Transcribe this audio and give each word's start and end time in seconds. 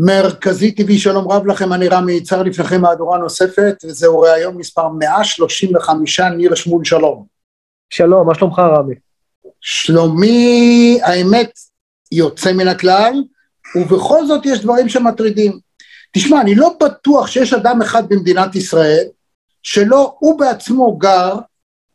מרכזי 0.00 0.72
טבעי, 0.72 0.98
שלום 0.98 1.32
רב 1.32 1.46
לכם, 1.46 1.72
אני 1.72 1.88
רמי 1.88 2.12
יצהר 2.12 2.42
לפניכם 2.42 2.80
מהדורה 2.80 3.18
נוספת, 3.18 3.74
וזהו 3.84 4.20
ראיון 4.20 4.56
מספר 4.56 4.88
135, 4.88 6.20
ניר 6.20 6.54
שמול 6.54 6.84
שלום. 6.84 7.26
שלום, 7.90 8.26
מה 8.26 8.34
שלומך 8.34 8.58
רמי? 8.58 8.94
שלומי, 9.60 10.98
האמת, 11.02 11.50
יוצא 12.12 12.52
מן 12.52 12.68
הכלל, 12.68 13.12
ובכל 13.76 14.26
זאת 14.26 14.46
יש 14.46 14.60
דברים 14.60 14.88
שמטרידים. 14.88 15.58
תשמע, 16.12 16.40
אני 16.40 16.54
לא 16.54 16.76
בטוח 16.80 17.26
שיש 17.26 17.52
אדם 17.52 17.82
אחד 17.82 18.08
במדינת 18.08 18.56
ישראל 18.56 19.04
שלא 19.62 20.16
הוא 20.18 20.38
בעצמו 20.38 20.96
גר, 20.96 21.34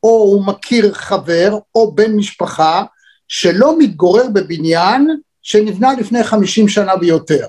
או 0.03 0.09
הוא 0.09 0.45
מכיר 0.45 0.93
חבר, 0.93 1.57
או 1.75 1.91
בן 1.91 2.11
משפחה, 2.15 2.83
שלא 3.27 3.79
מתגורר 3.79 4.27
בבניין 4.33 5.07
שנבנה 5.41 5.93
לפני 5.93 6.23
חמישים 6.23 6.67
שנה 6.67 6.93
ויותר. 7.01 7.47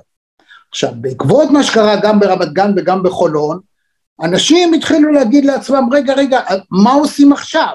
עכשיו, 0.75 0.91
בעקבות 0.95 1.51
מה 1.51 1.63
שקרה 1.63 1.97
גם 2.03 2.21
ברמת 2.21 2.53
גן 2.53 2.73
וגם 2.77 3.03
בחולון, 3.03 3.61
אנשים 4.23 4.75
התחילו 4.75 5.13
להגיד 5.13 5.45
לעצמם, 5.45 5.89
רגע, 5.93 6.15
רגע, 6.15 6.41
מה 6.71 6.93
עושים 6.93 7.33
עכשיו? 7.33 7.69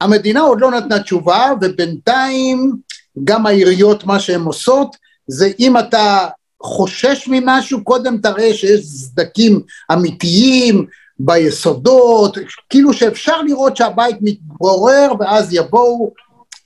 המדינה 0.00 0.40
עוד 0.40 0.60
לא 0.60 0.70
נתנה 0.70 1.02
תשובה, 1.02 1.52
ובינתיים 1.60 2.76
גם 3.24 3.46
העיריות, 3.46 4.04
מה 4.04 4.20
שהן 4.20 4.40
עושות, 4.40 4.96
זה 5.26 5.50
אם 5.58 5.78
אתה 5.78 6.28
חושש 6.62 7.28
ממשהו, 7.28 7.84
קודם 7.84 8.18
תראה 8.18 8.54
שיש 8.54 8.86
סדקים 8.86 9.60
אמיתיים 9.92 10.86
ביסודות, 11.18 12.38
כאילו 12.70 12.92
שאפשר 12.92 13.42
לראות 13.42 13.76
שהבית 13.76 14.16
מתעורר, 14.20 15.12
ואז 15.18 15.52
יבואו, 15.52 16.12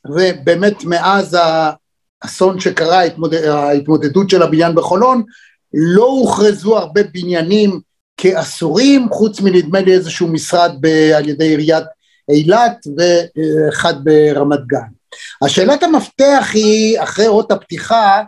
ובאמת 0.06 0.84
מאז 0.84 1.36
האסון 2.22 2.60
שקרה, 2.60 3.02
ההתמודדות 3.48 4.30
של 4.30 4.42
הבניין 4.42 4.74
בחולון, 4.74 5.22
לא 5.74 6.04
הוכרזו 6.04 6.78
הרבה 6.78 7.02
בניינים 7.02 7.80
כאסורים, 8.16 9.08
חוץ 9.12 9.40
מנדמה 9.40 9.80
לי 9.80 9.92
איזשהו 9.92 10.28
משרד 10.28 10.72
ב- 10.80 11.12
על 11.16 11.28
ידי 11.28 11.44
עיריית 11.44 11.84
אילת 12.28 12.86
ואחד 12.96 13.94
ברמת 14.04 14.66
גן. 14.66 14.86
השאלת 15.42 15.82
המפתח 15.82 16.50
היא, 16.52 17.02
אחרי 17.02 17.26
אות 17.26 17.52
הפתיחה, 17.52 18.22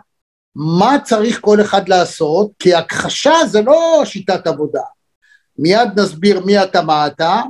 מה 0.55 0.97
צריך 1.03 1.39
כל 1.41 1.61
אחד 1.61 1.89
לעשות, 1.89 2.51
כי 2.59 2.73
הכחשה 2.73 3.33
זה 3.47 3.61
לא 3.61 4.01
שיטת 4.05 4.47
עבודה. 4.47 4.81
מיד 5.59 5.99
נסביר 5.99 6.45
מי 6.45 6.63
אתה 6.63 6.81
מה 6.81 7.07
אתה, 7.07 7.41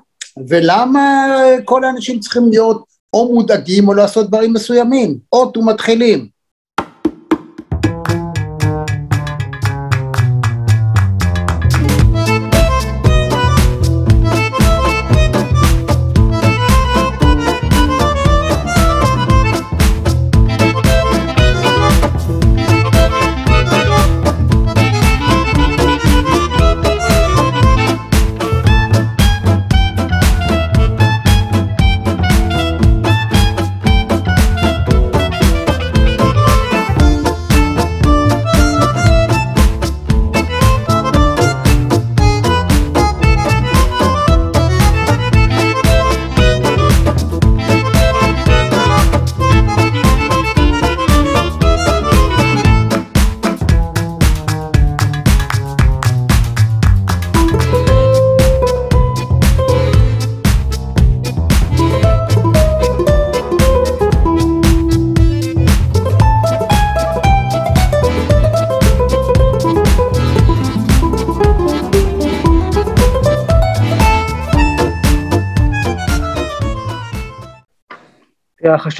ולמה 0.47 1.27
כל 1.65 1.83
האנשים 1.83 2.19
צריכים 2.19 2.49
להיות 2.49 2.83
או 3.13 3.33
מודאגים 3.33 3.87
או 3.87 3.93
לעשות 3.93 4.27
דברים 4.27 4.53
מסוימים, 4.53 5.19
אות 5.33 5.57
ומתחילים. 5.57 6.38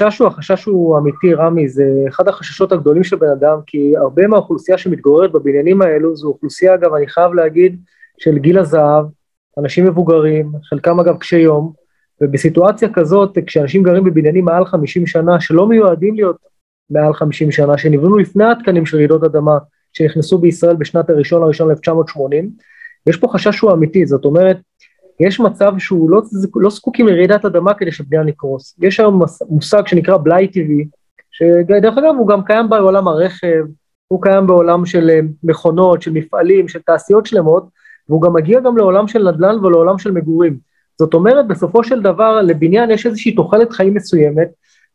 החשש 0.02 0.18
הוא, 0.18 0.28
החשש 0.28 0.64
הוא 0.64 0.98
אמיתי, 0.98 1.34
רמי, 1.34 1.68
זה 1.68 1.84
אחד 2.08 2.28
החששות 2.28 2.72
הגדולים 2.72 3.04
של 3.04 3.16
בן 3.16 3.28
אדם, 3.28 3.58
כי 3.66 3.96
הרבה 3.96 4.26
מהאוכלוסייה 4.26 4.78
שמתגוררת 4.78 5.32
בבניינים 5.32 5.82
האלו, 5.82 6.16
זו 6.16 6.28
אוכלוסייה, 6.28 6.74
אגב, 6.74 6.94
אני 6.94 7.08
חייב 7.08 7.32
להגיד, 7.32 7.80
של 8.18 8.38
גיל 8.38 8.58
הזהב, 8.58 9.04
אנשים 9.58 9.86
מבוגרים, 9.86 10.52
חלקם 10.64 11.00
אגב 11.00 11.16
קשי 11.16 11.38
יום, 11.38 11.72
ובסיטואציה 12.20 12.88
כזאת, 12.92 13.38
כשאנשים 13.46 13.82
גרים 13.82 14.04
בבניינים 14.04 14.44
מעל 14.44 14.64
50 14.64 15.06
שנה, 15.06 15.40
שלא 15.40 15.66
מיועדים 15.66 16.14
להיות 16.14 16.36
מעל 16.90 17.14
50 17.14 17.50
שנה, 17.50 17.78
שנבנו 17.78 18.18
לפני 18.18 18.44
התקנים 18.44 18.86
של 18.86 18.96
רעידות 18.96 19.24
אדמה, 19.24 19.58
שנכנסו 19.92 20.38
בישראל 20.38 20.76
בשנת 20.76 21.10
הראשון 21.10 21.42
לראשון 21.42 21.70
1980, 21.70 22.50
יש 23.06 23.16
פה 23.16 23.28
חשש 23.28 23.56
שהוא 23.56 23.72
אמיתי, 23.72 24.06
זאת 24.06 24.24
אומרת, 24.24 24.56
יש 25.20 25.40
מצב 25.40 25.72
שהוא 25.78 26.10
לא, 26.10 26.22
לא 26.56 26.70
זקוקים 26.70 27.08
לרעידת 27.08 27.44
אדמה 27.44 27.74
כדי 27.74 27.92
שבניין 27.92 28.28
יקרוס. 28.28 28.74
יש 28.78 29.00
היום 29.00 29.22
מושג 29.48 29.86
שנקרא 29.86 30.16
בלאי 30.16 30.48
טבעי, 30.48 30.86
שדרך 31.30 31.98
אגב 31.98 32.14
הוא 32.18 32.28
גם 32.28 32.44
קיים 32.44 32.68
בעולם 32.68 33.08
הרכב, 33.08 33.64
הוא 34.08 34.22
קיים 34.22 34.46
בעולם 34.46 34.86
של 34.86 35.10
אה, 35.10 35.20
מכונות, 35.44 36.02
של 36.02 36.12
מפעלים, 36.12 36.68
של 36.68 36.78
תעשיות 36.78 37.26
שלמות, 37.26 37.64
והוא 38.08 38.22
גם 38.22 38.32
מגיע 38.32 38.60
גם 38.60 38.76
לעולם 38.76 39.08
של 39.08 39.30
נדל"ן 39.30 39.64
ולעולם 39.64 39.98
של 39.98 40.10
מגורים. 40.10 40.58
זאת 40.98 41.14
אומרת, 41.14 41.46
בסופו 41.48 41.84
של 41.84 42.02
דבר 42.02 42.40
לבניין 42.42 42.90
יש 42.90 43.06
איזושהי 43.06 43.34
תוחלת 43.34 43.72
חיים 43.72 43.94
מסוימת, 43.94 44.48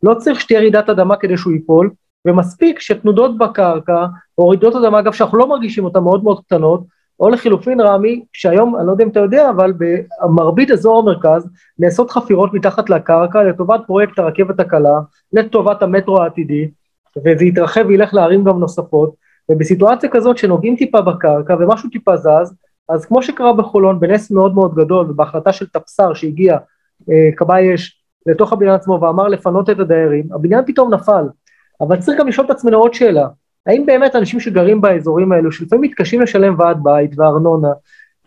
לא 0.04 0.14
צריך 0.14 0.42
שתהיה 0.42 0.60
רעידת 0.60 0.90
אדמה 0.90 1.16
כדי 1.16 1.38
שהוא 1.38 1.54
ייפול, 1.54 1.92
ומספיק 2.28 2.80
שתנודות 2.80 3.38
בקרקע, 3.38 4.06
או 4.38 4.48
רעידות 4.48 4.76
אדמה, 4.76 5.00
אגב, 5.00 5.14
שאנחנו 5.14 5.38
לא 5.38 5.48
מרגישים 5.48 5.86
אותן 5.86 6.00
מאוד 6.00 6.24
מאוד 6.24 6.40
קטנות, 6.46 6.84
או 7.20 7.30
לחילופין 7.30 7.82
רמי, 7.82 8.26
שהיום, 8.34 8.76
אני 8.76 8.88
לא 8.88 8.92
יודע 8.92 9.04
אם 9.04 9.10
אתה 9.10 9.20
יודע, 9.20 9.50
אבל 9.50 9.74
במרבית 9.78 10.72
אזור 10.72 11.00
המרכז 11.00 11.50
נעשות 11.80 12.12
חפירות 12.12 12.54
מתחת 12.54 12.90
לקרקע 12.90 13.44
לטובת 13.44 13.82
פרויקט 13.88 14.20
הרכבת 14.20 14.60
הקלה, 14.60 15.00
לטובת 15.34 15.82
המטרו 15.82 16.22
העתידי, 16.22 16.70
וזה 17.26 17.46
יתרחב 17.46 17.86
וילך 17.88 18.14
לערים 18.14 18.44
גם 18.44 18.60
נוספות, 18.60 19.16
ובסיטואציה 19.52 20.10
כזאת 20.10 20.38
שנוגעים 20.38 20.76
טיפה 20.76 21.02
בקרקע 21.02 21.56
ומשהו 21.60 21.90
טיפה 21.90 22.18
זז, 22.18 22.54
אז 22.90 23.06
כמו 23.06 23.24
שקרה 23.24 23.54
בחולון, 23.54 24.00
בנס 24.00 24.32
מאוד 24.32 24.56
מאוד 24.56 24.76
גדול, 24.76 25.12
ובהחלטה 25.12 25.54
של 25.54 25.68
טפסר 25.68 26.14
שהגיע, 26.14 26.58
אה, 27.12 27.30
כבאי 27.38 27.76
אש, 27.76 28.02
לתוך 28.26 28.54
הבניין 28.54 28.76
עצמו 28.76 29.02
ואמר 29.02 29.28
לפנות 29.28 29.70
את 29.70 29.80
הדיירים, 29.80 30.28
הבניין 30.34 30.64
פתאום 30.66 30.94
נפל. 30.94 31.26
אבל 31.82 32.00
צריך 32.00 32.20
גם 32.20 32.28
לשאול 32.28 32.46
את 32.46 32.52
עצמנו 32.52 32.78
עוד 32.78 32.94
שאלה, 32.94 33.28
האם 33.68 33.86
באמת 33.86 34.16
אנשים 34.16 34.40
שגרים 34.40 34.82
באזורים 34.82 35.32
האלו, 35.32 35.52
שלפעמים 35.52 35.84
מתקשים 35.84 36.22
לשלם 36.22 36.56
ועד 36.60 36.78
בית 36.84 37.12
וארנונה, 37.20 37.70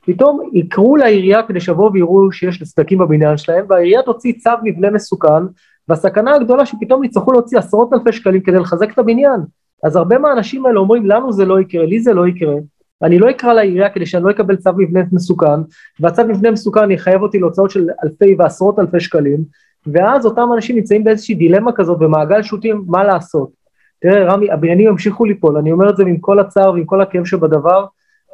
פתאום 0.06 0.50
יקראו 0.52 0.96
לעירייה 0.96 1.42
כדי 1.42 1.60
שיבואו 1.60 1.92
ויראו 1.92 2.32
שיש 2.32 2.62
סדקים 2.62 2.98
בבניין 2.98 3.36
שלהם, 3.36 3.64
והעירייה 3.68 4.02
תוציא 4.02 4.32
צו 4.32 4.50
מבנה 4.62 4.90
מסוכן, 4.90 5.42
והסכנה 5.88 6.34
הגדולה 6.34 6.66
שפתאום 6.66 7.04
יצטרכו 7.04 7.32
להוציא 7.32 7.58
עשרות 7.58 7.92
אלפי 7.92 8.12
שקלים 8.12 8.40
כדי 8.40 8.58
לחזק 8.58 8.92
את 8.92 8.98
הבניין. 8.98 9.40
אז 9.84 9.96
הרבה 9.96 10.18
מהאנשים 10.18 10.66
האלה 10.66 10.80
אומרים, 10.80 11.06
לנו 11.06 11.32
זה 11.32 11.44
לא 11.44 11.60
יקרה, 11.60 11.86
לי 11.86 12.00
זה 12.00 12.14
לא 12.14 12.28
יקרה, 12.28 12.54
אני 13.02 13.18
לא 13.18 13.30
אקרא 13.30 13.52
לעירייה 13.52 13.90
כדי 13.90 14.06
שאני 14.06 14.24
לא 14.24 14.30
אקבל 14.30 14.56
צו 14.56 14.70
מבנה 14.76 15.00
מסוכן, 15.12 15.60
והצו 16.00 16.22
מבנה 16.28 16.50
מסוכן 16.50 16.90
יחייב 16.90 17.22
אותי 17.22 17.38
להוצאות 17.38 17.70
של 17.70 17.86
אלפי 18.04 18.36
ועשרות 18.38 18.78
אלפי 18.78 19.00
שקלים, 19.00 19.44
ואז 19.86 20.26
אותם 20.26 20.48
אנשים 20.54 20.76
נמצאים 20.76 21.04
באיזושהי 21.04 21.34
דילמה 21.34 21.72
כזאת 21.72 21.98
במעגל 21.98 22.42
שוטים 22.42 22.84
מה 22.86 23.04
לעשות. 23.04 23.57
תראה 24.00 24.24
רמי, 24.24 24.50
הבניינים 24.50 24.88
ימשיכו 24.88 25.24
ליפול, 25.24 25.56
אני 25.56 25.72
אומר 25.72 25.90
את 25.90 25.96
זה 25.96 26.02
עם 26.02 26.18
כל 26.18 26.38
הצער 26.38 26.72
ועם 26.72 26.84
כל 26.84 27.00
הכאב 27.00 27.24
שבדבר, 27.24 27.84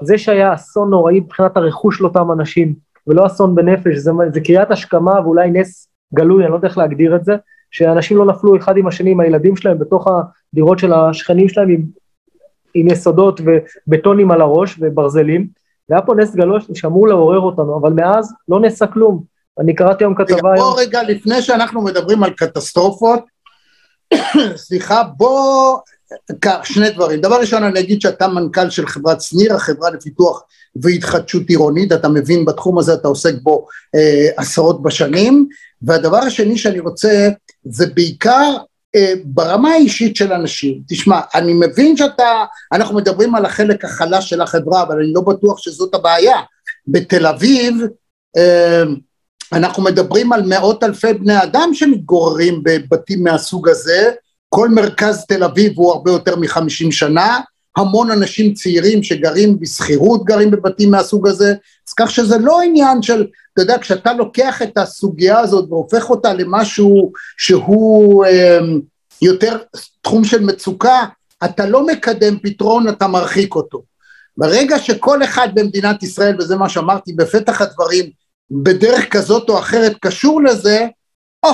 זה 0.03 0.19
שהיה 0.19 0.55
אסון 0.55 0.91
נוראי 0.91 1.21
מבחינת 1.21 1.57
הרכוש 1.57 1.99
של 1.99 2.05
אותם 2.05 2.33
אנשים, 2.33 2.75
ולא 3.07 3.27
אסון 3.27 3.55
בנפש, 3.55 3.97
זה, 3.97 4.11
זה 4.33 4.41
קריאת 4.41 4.71
השכמה 4.71 5.21
ואולי 5.21 5.51
נס 5.51 5.89
גלוי, 6.15 6.43
אני 6.43 6.51
לא 6.51 6.57
יודע 6.57 6.69
איך 6.69 6.79
להגדיר 6.79 7.17
את 7.17 7.25
זה, 7.25 7.37
שאנשים 7.71 8.17
לא 8.17 8.25
נפלו 8.25 8.57
אחד 8.57 8.77
עם 8.77 8.87
השני, 8.87 9.11
עם 9.11 9.21
הילדים 9.21 9.57
שלהם, 9.57 9.79
בתוך 9.79 10.09
הדירות 10.53 10.79
של 10.79 10.93
השכנים 10.93 11.49
שלהם, 11.49 11.69
עם, 11.69 11.83
עם 12.75 12.89
יסודות 12.89 13.41
ובטונים 13.45 14.31
על 14.31 14.41
הראש 14.41 14.77
וברזלים, 14.81 15.47
והיה 15.89 16.03
פה 16.03 16.15
נס 16.15 16.35
גלוי 16.35 16.61
שאמור 16.75 17.09
לעורר 17.09 17.41
אותנו, 17.41 17.79
אבל 17.79 17.93
מאז 17.93 18.35
לא 18.49 18.61
נעשה 18.61 18.87
כלום. 18.87 19.23
אני 19.59 19.75
קראתי 19.75 20.05
היום 20.05 20.15
כתבה 20.15 20.53
היום... 20.55 20.67
בוא 20.71 20.81
רגע, 20.81 21.03
לפני 21.03 21.43
שאנחנו 21.43 21.83
מדברים 21.83 22.23
על 22.23 22.31
קטסטרופות, 22.31 23.25
סליחה, 24.57 25.03
בוא, 25.17 25.79
כך, 26.41 26.67
שני 26.67 26.91
דברים. 26.91 27.21
דבר 27.21 27.41
ראשון, 27.41 27.63
אני 27.63 27.81
אגיד 27.81 28.01
שאתה 28.01 28.29
מנכ"ל 28.29 28.71
של 28.71 28.87
חברת 28.87 29.21
שניר, 29.21 29.55
החברה 29.55 29.91
לפיתוח 29.91 30.43
והתחדשות 30.77 31.49
עירונית, 31.49 31.93
אתה 31.93 32.09
מבין 32.09 32.45
בתחום 32.45 32.79
הזה, 32.79 32.95
אתה 32.95 33.09
עוסק 33.09 33.35
בו 33.43 33.67
אה, 33.95 34.29
עשרות 34.37 34.83
בשנים. 34.83 35.49
והדבר 35.83 36.17
השני 36.17 36.59
שאני 36.59 36.81
רוצה, 36.81 37.29
זה 37.65 37.87
בעיקר 37.87 38.57
אה, 38.95 39.13
ברמה 39.25 39.71
האישית 39.71 40.17
של 40.17 40.33
אנשים. 40.33 40.81
תשמע, 40.89 41.21
אני 41.35 41.53
מבין 41.53 41.97
שאתה, 41.97 42.45
אנחנו 42.73 42.97
מדברים 42.97 43.35
על 43.35 43.45
החלק 43.45 43.85
החלש 43.85 44.31
של 44.31 44.41
החברה, 44.41 44.83
אבל 44.83 44.99
אני 44.99 45.13
לא 45.13 45.21
בטוח 45.21 45.59
שזאת 45.59 45.95
הבעיה. 45.95 46.37
בתל 46.87 47.27
אביב, 47.27 47.75
אה, 48.37 48.83
אנחנו 49.55 49.83
מדברים 49.83 50.33
על 50.33 50.43
מאות 50.47 50.85
אלפי 50.85 51.13
בני 51.13 51.43
אדם 51.43 51.71
שמתגוררים 51.73 52.63
בבתים 52.63 53.25
מהסוג 53.25 53.69
הזה, 53.69 54.13
כל 54.49 54.69
מרכז 54.69 55.25
תל 55.29 55.45
אביב 55.45 55.73
הוא 55.77 55.93
הרבה 55.93 56.11
יותר 56.11 56.37
מחמישים 56.37 56.93
שנה, 56.93 57.41
המון 57.77 58.11
אנשים 58.11 58.55
צעירים 58.55 59.03
שגרים 59.03 59.61
בשכירות 59.61 60.25
גרים 60.25 60.51
בבתים 60.51 60.91
מהסוג 60.91 61.29
הזה, 61.29 61.55
אז 61.89 61.93
כך 61.97 62.11
שזה 62.11 62.39
לא 62.39 62.61
עניין 62.63 63.03
של, 63.03 63.27
אתה 63.53 63.63
יודע, 63.63 63.79
כשאתה 63.79 64.13
לוקח 64.13 64.63
את 64.63 64.79
הסוגיה 64.79 65.39
הזאת 65.39 65.67
והופך 65.69 66.11
אותה 66.11 66.35
למשהו 66.35 67.13
שהוא 67.37 68.25
אה, 68.25 68.59
יותר 69.23 69.59
תחום 70.03 70.25
של 70.25 70.41
מצוקה, 70.41 71.05
אתה 71.45 71.67
לא 71.67 71.87
מקדם 71.87 72.39
פתרון, 72.43 72.89
אתה 72.89 73.07
מרחיק 73.07 73.55
אותו. 73.55 73.83
ברגע 74.37 74.79
שכל 74.79 75.25
אחד 75.25 75.49
במדינת 75.55 76.03
ישראל, 76.03 76.37
וזה 76.39 76.57
מה 76.57 76.69
שאמרתי 76.69 77.13
בפתח 77.13 77.61
הדברים, 77.61 78.11
בדרך 78.51 79.09
כזאת 79.11 79.49
או 79.49 79.59
אחרת 79.59 79.97
קשור 80.01 80.43
לזה, 80.43 80.87
או, 81.43 81.51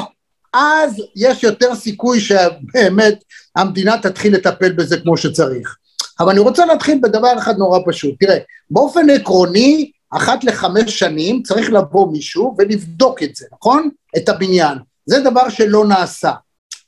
אז 0.52 1.02
יש 1.16 1.42
יותר 1.42 1.75
סיכוי 1.75 2.20
שבאמת 2.20 3.25
המדינה 3.56 3.98
תתחיל 4.02 4.34
לטפל 4.34 4.72
בזה 4.72 5.00
כמו 5.00 5.16
שצריך. 5.16 5.76
אבל 6.20 6.31
אני 6.31 6.40
רוצה 6.40 6.66
להתחיל 6.66 6.98
בדבר 7.02 7.38
אחד 7.38 7.58
נורא 7.58 7.78
פשוט. 7.87 8.14
תראה, 8.20 8.38
באופן 8.70 9.10
עקרוני, 9.10 9.90
אחת 10.10 10.44
לחמש 10.44 10.98
שנים 10.98 11.42
צריך 11.42 11.70
לבוא 11.72 12.12
מישהו 12.12 12.54
ולבדוק 12.58 13.22
את 13.22 13.37
זה, 13.37 13.46
נכון? 13.52 13.88
את 14.16 14.28
הבניין. 14.28 14.78
זה 15.06 15.20
דבר 15.20 15.48
שלא 15.48 15.87
נעשה. 15.87 16.32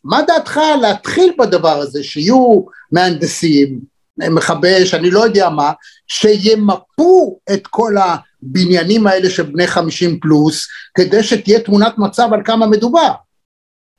מה 0.05 0.23
דעתך 0.23 0.61
להתחיל 0.81 1.33
בדבר 1.39 1.79
הזה, 1.79 2.03
שיהיו 2.03 2.63
מהנדסים, 2.93 3.81
מכבי 4.19 4.83
אש, 4.83 4.95
אני 4.95 5.11
לא 5.11 5.21
יודע 5.21 5.49
מה, 5.49 5.73
שימפו 6.07 7.39
את 7.53 7.67
כל 7.67 7.97
הבניינים 8.43 9.07
האלה 9.07 9.31
של 9.31 9.43
בני 9.43 9.67
חמישים 9.67 10.21
פלוס, 10.21 10.69
כדי 10.95 11.23
שתהיה 11.23 11.61
תמונת 11.61 11.99
מצב 11.99 12.29
על 12.33 12.43
כמה 12.45 12.67
מדובר. 12.67 13.13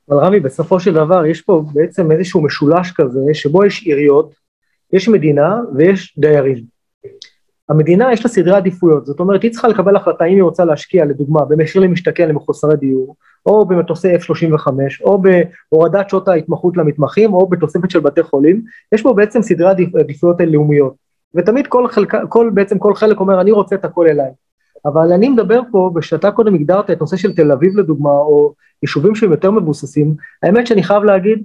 אבל 0.10 0.18
רמי, 0.18 0.40
בסופו 0.40 0.80
של 0.80 0.94
דבר 0.94 1.25
יש 1.25 1.42
פה 1.42 1.63
בעצם 1.74 2.12
איזשהו 2.12 2.42
משולש 2.42 2.92
כזה, 2.92 3.19
שבו 3.34 3.66
יש 3.66 3.81
עיריות, 3.81 4.34
יש 4.94 5.07
מדינה 5.07 5.56
ויש 5.75 6.16
דיירים. 6.18 6.63
המדינה 7.69 8.13
יש 8.13 8.25
לה 8.25 8.31
סדרי 8.31 8.56
עדיפויות, 8.56 9.06
זאת 9.06 9.19
אומרת 9.19 9.44
היא 9.44 9.51
צריכה 9.51 9.68
לקבל 9.68 9.95
החלטה 9.95 10.25
אם 10.25 10.36
היא 10.36 10.44
רוצה 10.44 10.66
להשקיע 10.66 11.06
לדוגמה 11.06 11.46
במחיר 11.46 11.81
למשתכן 11.81 12.30
למחוסרי 12.30 12.78
דיור, 12.78 13.16
או 13.46 13.66
במטוסי 13.66 14.16
F-35, 14.16 14.68
או 15.04 15.22
בהורדת 15.22 16.10
שעות 16.10 16.28
ההתמחות 16.28 16.78
למתמחים, 16.78 17.34
או 17.34 17.50
בתוספת 17.50 17.92
של 17.92 18.00
בתי 18.00 18.24
חולים, 18.24 18.63
יש 18.92 19.01
פה 19.01 19.13
בעצם 19.13 19.42
סדרי 19.42 19.69
עדיפויות 20.00 20.38
לאומיות, 20.48 20.94
ותמיד 21.35 21.68
כל, 21.68 21.88
חלק, 21.88 22.15
כל, 22.30 22.50
בעצם 22.53 22.80
כל 22.80 22.95
חלק 22.95 23.19
אומר 23.19 23.41
אני 23.41 23.51
רוצה 23.51 23.75
את 23.75 23.85
הכל 23.85 24.07
אליי, 24.07 24.31
אבל 24.85 25.13
אני 25.13 25.30
מדבר 25.30 25.62
פה, 25.71 25.91
ושאתה 25.95 26.31
קודם 26.31 26.56
הגדרת 26.56 26.89
את 26.89 27.01
נושא 27.01 27.18
של 27.18 27.35
תל 27.35 27.51
אביב 27.51 27.77
לדוגמה, 27.77 28.09
או 28.09 28.53
יישובים 28.83 29.15
שהם 29.15 29.31
יותר 29.31 29.51
מבוססים, 29.51 30.15
האמת 30.44 30.68
שאני 30.68 30.83
חייב 30.83 31.03
להגיד, 31.03 31.44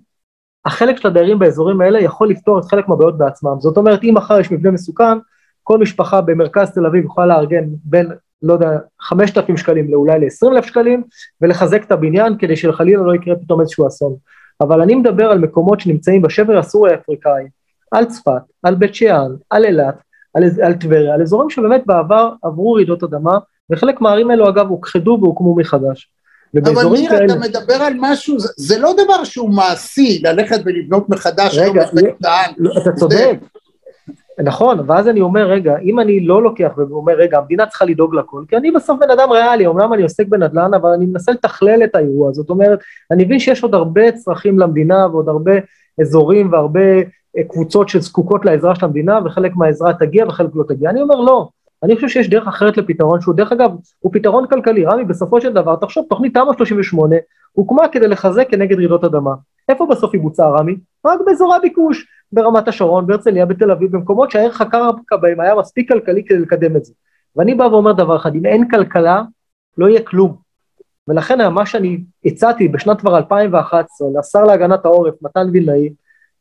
החלק 0.65 0.97
של 0.97 1.09
הדיירים 1.09 1.39
באזורים 1.39 1.81
האלה 1.81 2.01
יכול 2.01 2.31
לפתור 2.31 2.59
את 2.59 2.65
חלק 2.65 2.89
מהבעיות 2.89 3.19
בעצמם, 3.19 3.57
זאת 3.59 3.77
אומרת 3.77 4.05
אם 4.05 4.15
מחר 4.17 4.41
יש 4.41 4.53
מבנה 4.53 4.71
מסוכן, 4.71 5.19
כל 5.63 5.79
משפחה 5.79 6.21
במרכז 6.21 6.71
תל 6.71 6.87
אביב 6.87 7.05
יכולה 7.05 7.27
לארגן 7.27 7.65
בין, 7.85 8.09
לא 8.43 8.53
יודע, 8.53 8.71
5,000 9.01 9.57
שקלים 9.57 9.91
לאולי 9.91 10.19
ל-20,000 10.19 10.63
שקלים, 10.63 11.03
ולחזק 11.41 11.85
את 11.85 11.93
הבניין 11.93 12.39
כדי 12.39 12.57
שחלילה 12.57 13.03
לא 13.03 13.15
יקרה 13.15 13.37
פתאום 13.37 13.61
איזשהו 13.61 13.87
אסון. 13.87 14.17
אבל 14.61 14.81
אני 14.81 14.95
מדבר 14.95 15.31
על 15.31 15.39
מקומות 15.39 15.81
שנמצאים 15.81 16.23
בשבר 16.23 16.59
הסורי 16.59 16.93
האפריקאי, 16.93 17.45
על 17.91 18.05
צפת, 18.05 18.43
על 18.63 18.75
בית 18.75 18.95
שאן, 18.95 19.31
על 19.51 19.65
אילת, 19.65 19.95
על, 20.63 20.75
טבריה, 20.75 21.15
על 21.15 21.23
אזורים 21.23 21.51
שבאמת 21.51 21.83
בעבר 21.87 22.33
עברו 22.43 22.73
רעידות 22.73 23.03
אדמה, 23.03 23.39
וחלק 23.71 24.01
מהערים 24.01 24.31
האלו 24.31 24.49
אגב 24.49 24.69
הוכחדו 24.69 25.19
והוקמו 25.23 25.55
מחדש. 25.55 26.11
אבל 26.63 26.85
ניר, 26.89 27.11
כאלה... 27.11 27.25
אתה 27.25 27.35
מדבר 27.35 27.75
על 27.75 27.95
משהו, 27.99 28.39
זה, 28.39 28.49
זה 28.57 28.79
לא 28.79 28.95
דבר 29.05 29.25
שהוא 29.25 29.51
מעשי, 29.51 30.23
ללכת 30.25 30.61
ולבנות 30.65 31.09
מחדש, 31.09 31.59
רגע, 31.59 31.85
לא, 32.59 32.73
אתה 32.83 32.93
צודק, 32.93 33.39
נכון, 34.43 34.81
ואז 34.87 35.09
אני 35.09 35.21
אומר, 35.21 35.47
רגע, 35.51 35.79
אם 35.79 36.01
אני 36.01 36.21
לא 36.21 36.43
לוקח 36.43 36.73
ואומר, 36.77 37.13
רגע, 37.13 37.39
המדינה 37.39 37.67
צריכה 37.67 37.85
לדאוג 37.85 38.15
לכל, 38.15 38.45
כי 38.49 38.57
אני 38.57 38.71
בסוף 38.71 39.01
בן 39.01 39.11
אדם 39.11 39.33
ריאלי, 39.33 39.67
אמנם 39.67 39.93
אני 39.93 40.03
עוסק 40.03 40.27
בנדל"ן, 40.27 40.75
אבל 40.75 40.91
אני 40.91 41.07
מנסה 41.07 41.33
לתכלל 41.33 41.85
את 41.85 41.95
האירוע, 41.95 42.33
זאת 42.33 42.51
אומרת, 42.51 42.79
אני 43.11 43.25
מבין 43.25 43.39
שיש 43.39 43.63
עוד 43.63 43.75
הרבה 43.75 44.13
צרכים 44.13 44.59
למדינה 44.59 45.07
ועוד 45.07 45.29
הרבה 45.29 45.53
אזורים 46.01 46.53
והרבה 46.53 46.81
קבוצות 47.49 47.89
שזקוקות 47.89 48.45
לעזרה 48.45 48.75
של 48.75 48.85
המדינה, 48.85 49.19
וחלק 49.25 49.57
מהעזרה 49.57 49.95
תגיע 49.95 50.27
וחלק 50.27 50.51
לא 50.55 50.65
תגיע. 50.69 50.91
אני 50.91 51.03
אומר, 51.03 51.21
לא, 51.21 51.49
אני 51.83 51.95
חושב 51.95 52.09
שיש 52.09 52.31
דרך 52.31 52.49
אחרת 52.49 52.77
לפתרון, 52.77 53.21
שהוא 53.21 53.35
דרך 53.35 53.53
אגב, 53.53 53.71
הוא 53.99 54.13
פתרון 54.13 54.47
כלכלי. 54.47 54.85
רמי, 54.85 55.05
בסופו 55.05 55.41
של 55.41 55.53
דבר, 55.53 55.77
תחשוב, 55.77 56.07
תוכנית 56.09 56.35
תמ"א 56.35 56.53
38 56.57 57.17
הוקמה 57.53 57.89
כדי 57.89 58.09
לחזק 58.09 58.47
כנגד 58.51 58.77
רעידות 58.77 59.05
אדמה. 59.05 59.35
איפה 59.69 59.87
בסוף 59.91 60.11
היא 60.13 60.21
בוצעה, 60.21 60.51
רמי? 60.51 60.77
רק 61.07 61.21
באזורי 61.27 61.57
הביקוש. 61.57 62.07
ברמת 62.33 62.69
השרון, 62.69 63.07
בהרצליה, 63.07 63.47
בתל 63.47 63.71
אביב, 63.71 63.93
במקומות 63.93 64.31
שהערך 64.31 64.61
הקרקע 64.61 65.17
בהם 65.17 65.41
היה 65.41 65.55
מספיק 65.55 65.93
כלכלי 65.93 66.25
כדי 66.25 66.39
לקדם 66.39 66.77
את 66.77 66.85
זה. 66.85 66.93
ואני 67.37 67.55
בא 67.55 67.65
ואומר 67.65 67.93
דבר 67.93 68.17
אחד, 68.17 68.35
אם 68.35 68.47
אין 68.47 68.69
כלכלה, 68.69 69.23
לא 69.79 69.89
יהיה 69.89 70.03
כלום. 70.03 70.37
ולכן 71.09 71.49
מה 71.53 71.67
שאני 71.67 72.01
הצעתי 72.25 72.69
בשנת 72.69 73.01
כבר 73.01 73.17
2011 73.17 74.09
לשר 74.19 74.45
להגנת 74.45 74.85
העורף, 74.85 75.15
מתן 75.23 75.49
וילנאי, 75.53 75.91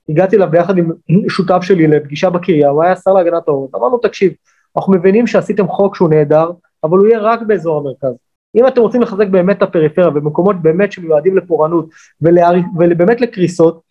הגעתי 0.09 0.36
אליו 0.36 0.48
ביחד 0.51 0.77
עם 0.77 0.92
שותף 1.30 1.59
שלי 1.62 1.88
לפגישה 1.88 2.30
בקריה, 2.30 2.69
הוא 2.69 2.83
היה 2.83 2.95
שר 2.95 3.13
להגנת 3.13 3.48
העורף, 3.48 3.75
אמרנו 3.75 3.98
תקשיב, 3.98 4.33
אנחנו 4.77 4.94
מבינים 4.94 5.27
שעשיתם 5.27 5.68
חוק 5.68 5.95
שהוא 5.95 6.09
נהדר, 6.09 6.51
אבל 6.83 6.98
הוא 6.98 7.07
יהיה 7.07 7.19
רק 7.19 7.42
באזור 7.42 7.77
המרכז. 7.77 8.18
אם 8.56 8.68
אתם 8.68 8.81
רוצים 8.81 9.01
לחזק 9.01 9.27
באמת 9.27 9.57
את 9.57 9.62
הפריפריה 9.62 10.09
במקומות 10.09 10.56
באמת 10.62 10.92
שמיועדים 10.92 11.38
לפורענות 11.38 11.89
ובאמת 12.21 13.21
לקריסות, 13.21 13.81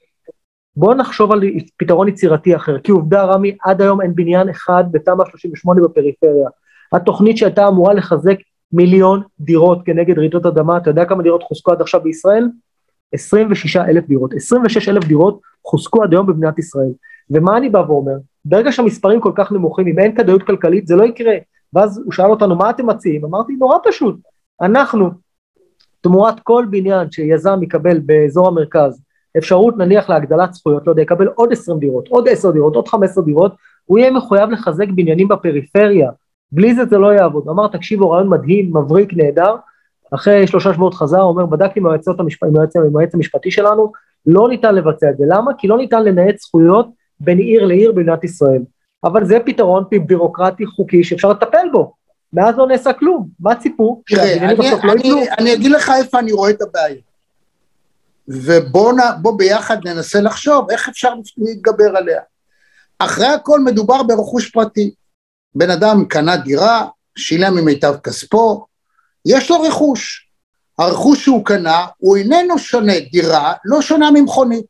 בואו 0.77 0.95
נחשוב 0.95 1.33
על 1.33 1.43
פתרון 1.77 2.09
יצירתי 2.09 2.57
אחר, 2.57 2.79
כי 2.79 2.93
עובדה 2.93 3.25
רמי, 3.25 3.57
עד 3.63 3.83
היום 3.83 4.01
אין 4.01 4.15
בניין 4.15 4.49
אחד 4.49 4.85
בתמ"א 4.91 5.25
38 5.31 5.81
בפריפריה. 5.83 6.49
התוכנית 6.93 7.37
שהייתה 7.37 7.69
אמורה 7.69 7.95
לחזק 7.95 8.37
מיליון 8.73 9.23
דירות 9.41 9.79
כנגד 9.85 10.19
רעידות 10.19 10.47
אדמה, 10.47 10.77
אתה 10.77 10.91
יודע 10.91 11.05
כמה 11.05 11.23
דירות 11.23 11.43
חוזקו 11.43 11.73
עד 11.73 11.81
עכשיו 11.81 12.01
בישראל? 12.01 12.49
26 13.13 13.77
אלף 13.77 14.07
דירות, 14.07 14.35
26 14.35 14.89
אלף 14.89 15.05
דירות 15.05 15.41
חוזקו 15.65 16.03
עד 16.03 16.13
היום 16.13 16.27
במדינת 16.27 16.59
ישראל. 16.59 16.93
ומה 17.31 17.57
אני 17.57 17.69
בא 17.69 17.79
ואומר? 17.79 18.17
ברגע 18.45 18.73
שהמספרים 18.73 19.21
כל 19.21 19.33
כך 19.35 19.53
נמוכים, 19.53 19.87
אם 19.87 19.99
אין 19.99 20.15
כדאיות 20.15 20.43
כלכלית, 20.43 20.87
זה 20.87 20.97
לא 20.97 21.05
יקרה. 21.05 21.35
ואז 21.73 21.99
הוא 22.05 22.13
שאל 22.13 22.31
אותנו, 22.31 22.57
מה 22.57 22.71
אתם 22.71 22.87
מציעים? 22.87 23.25
אמרתי, 23.25 23.53
נורא 23.53 23.79
פשוט. 23.85 24.17
אנחנו, 24.61 25.11
תמורת 26.01 26.41
כל 26.41 26.67
בניין 26.71 27.11
שיזם 27.11 27.63
יקבל 27.63 27.99
באזור 27.99 28.49
המרכז, 28.49 29.03
אפשרות 29.39 29.77
נניח 29.77 30.11
להגדלת 30.11 30.53
זכויות, 30.53 30.87
לא 30.87 30.93
יודע, 30.93 31.03
יקבל 31.03 31.27
עוד 31.27 31.53
20 31.53 31.79
דירות, 31.79 32.09
עוד 32.09 32.29
10 32.29 32.51
דירות, 32.51 32.75
עוד 32.75 32.89
15 32.89 33.25
דירות, 33.25 33.55
הוא 33.85 33.99
יהיה 33.99 34.11
מחויב 34.11 34.51
לחזק 34.51 34.89
בניינים 34.95 35.29
בפריפריה, 35.29 36.11
בלי 36.53 36.75
זה 36.75 36.85
זה 36.85 36.99
לא 36.99 37.15
יעבוד. 37.15 37.49
אמר, 37.49 37.69
תקשיבו, 37.69 38.11
רעיון 38.11 38.29
מדהים, 38.29 38.77
מבריק, 38.77 39.15
נהדר, 39.15 39.55
אחרי 40.15 40.47
שלושה 40.47 40.75
שבועות 40.75 40.95
חזר, 40.95 41.21
אומר, 41.21 41.47
בדקתי 41.47 41.81
עם 41.81 41.87
היועץ 41.87 42.09
המשפ... 42.09 42.43
המשפטי 43.15 43.51
שלנו, 43.51 43.93
לא 44.27 44.49
ניתן 44.49 44.75
לבצע 44.75 45.11
את 45.11 45.17
זה. 45.19 45.25
למה? 45.29 45.53
כי 45.59 45.69
לא 45.69 45.79
ניתן 45.79 46.05
לנהל 46.05 46.35
זכויות 46.41 46.89
בין 47.21 47.39
עיר 47.39 47.65
לעיר 47.65 47.93
במדינת 47.93 48.25
ישראל. 48.25 48.63
אבל 49.05 49.25
זה 49.25 49.39
פתרון 49.47 49.85
בירוקרטי 50.07 50.67
חוקי 50.67 51.05
שאפשר 51.05 51.29
לטפל 51.29 51.69
בו. 51.73 51.93
מאז 52.33 52.57
לא 52.57 52.67
נעשה 52.67 52.93
כלום. 52.93 53.29
מה 53.41 53.55
ציפו? 53.55 54.03
תראה, 54.07 54.35
אני, 54.35 54.57
לא 54.57 54.93
אני, 54.93 55.31
אני 55.39 55.55
אגיד 55.55 55.71
לך 55.71 55.93
איפה 55.99 56.19
אני 56.19 56.33
רואה 56.33 56.51
את 56.51 56.63
הבעיה. 56.63 57.01
ובוא 58.29 59.39
ביחד 59.39 59.89
ננסה 59.89 60.21
לחשוב 60.21 60.71
איך 60.71 60.89
אפשר 60.89 61.15
להתגבר 61.39 61.97
עליה. 61.97 62.21
אחרי 62.99 63.27
הכל 63.27 63.61
מדובר 63.61 64.03
ברכוש 64.03 64.51
פרטי. 64.51 64.95
בן 65.55 65.71
אדם 65.71 66.05
קנה 66.05 66.37
דירה, 66.37 66.87
שילם 67.17 67.55
ממיטב 67.55 67.95
כספו, 68.03 68.67
יש 69.27 69.51
לו 69.51 69.61
רכוש. 69.61 70.27
הרכוש 70.79 71.25
שהוא 71.25 71.45
קנה 71.45 71.87
הוא 71.99 72.17
איננו 72.17 72.59
שונה, 72.59 72.93
דירה 73.13 73.53
לא 73.65 73.83
שונה 73.83 74.11
ממכונית. 74.11 74.67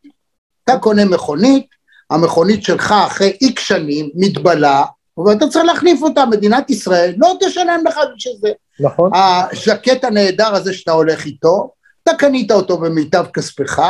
אתה 0.65 0.79
קונה 0.79 1.05
מכונית, 1.05 1.67
המכונית 2.11 2.63
שלך 2.63 2.95
אחרי 3.07 3.37
איקס 3.41 3.63
שנים 3.63 4.11
מתבלה, 4.15 4.85
ואתה 5.27 5.49
צריך 5.49 5.65
להחליף 5.65 6.03
אותה, 6.03 6.27
מדינת 6.27 6.71
ישראל 6.71 7.15
לא 7.17 7.35
תשלם 7.41 7.81
לך 7.87 7.99
בשביל 8.17 8.35
זה. 8.41 8.51
נכון. 8.81 9.11
הז'קט 9.15 10.05
הנהדר 10.05 10.55
הזה 10.55 10.75
שאתה 10.75 10.93
הולך 10.93 11.25
איתו, 11.25 11.71
אתה 12.03 12.15
קנית 12.15 12.51
אותו 12.53 12.79
במיטב 12.79 13.25
כספך, 13.33 13.83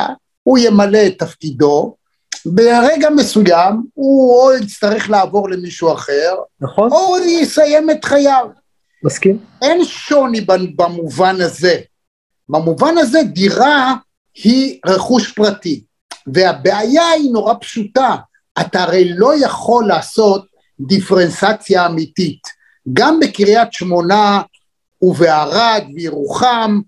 הוא 0.43 0.59
ימלא 0.59 1.07
את 1.07 1.19
תפקידו, 1.19 1.95
ברגע 2.47 3.11
מסוים 3.11 3.83
הוא 3.95 4.43
או 4.43 4.55
יצטרך 4.55 5.11
לעבור 5.11 5.51
למישהו 5.51 5.93
אחר, 5.93 6.35
נכון? 6.61 6.93
או 6.93 6.99
הוא 6.99 7.19
יסיים 7.19 7.91
את 7.91 8.05
חייו. 8.05 8.47
מסכים. 9.07 9.39
אין 9.63 9.85
שוני 9.85 10.41
במובן 10.77 11.41
הזה. 11.41 11.81
במובן 12.49 12.99
הזה 12.99 13.23
דירה 13.23 13.95
היא 14.35 14.79
רכוש 14.87 15.33
פרטי, 15.33 15.85
והבעיה 16.27 17.09
היא 17.09 17.33
נורא 17.33 17.55
פשוטה, 17.61 18.17
אתה 18.61 18.83
הרי 18.83 19.13
לא 19.17 19.45
יכול 19.45 19.87
לעשות 19.87 20.47
דיפרנציאציה 20.81 21.87
אמיתית. 21.87 22.41
גם 22.93 23.21
בקריית 23.21 23.73
שמונה 23.73 24.43
ובערד 25.03 25.83
וירוחם 25.95 26.81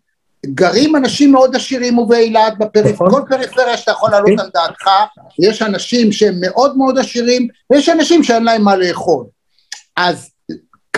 גרים 0.47 0.97
אנשים 0.97 1.33
מאוד 1.33 1.57
עשירים 1.57 1.99
ובאילת, 1.99 2.59
בפריפ... 2.59 2.95
נכון. 2.95 3.11
כל 3.11 3.23
פריפריה 3.29 3.77
שאתה 3.77 3.91
יכול 3.91 4.11
להעלות 4.11 4.41
על 4.41 4.51
דעתך, 4.55 4.91
יש 5.39 5.63
אנשים 5.63 6.13
שהם 6.13 6.35
מאוד 6.41 6.77
מאוד 6.77 6.99
עשירים 6.99 7.49
ויש 7.71 7.89
אנשים 7.89 8.25
שאין 8.25 8.45
להם 8.45 8.63
מה 8.63 8.77
לאכול. 8.77 9.25
אז 9.97 10.31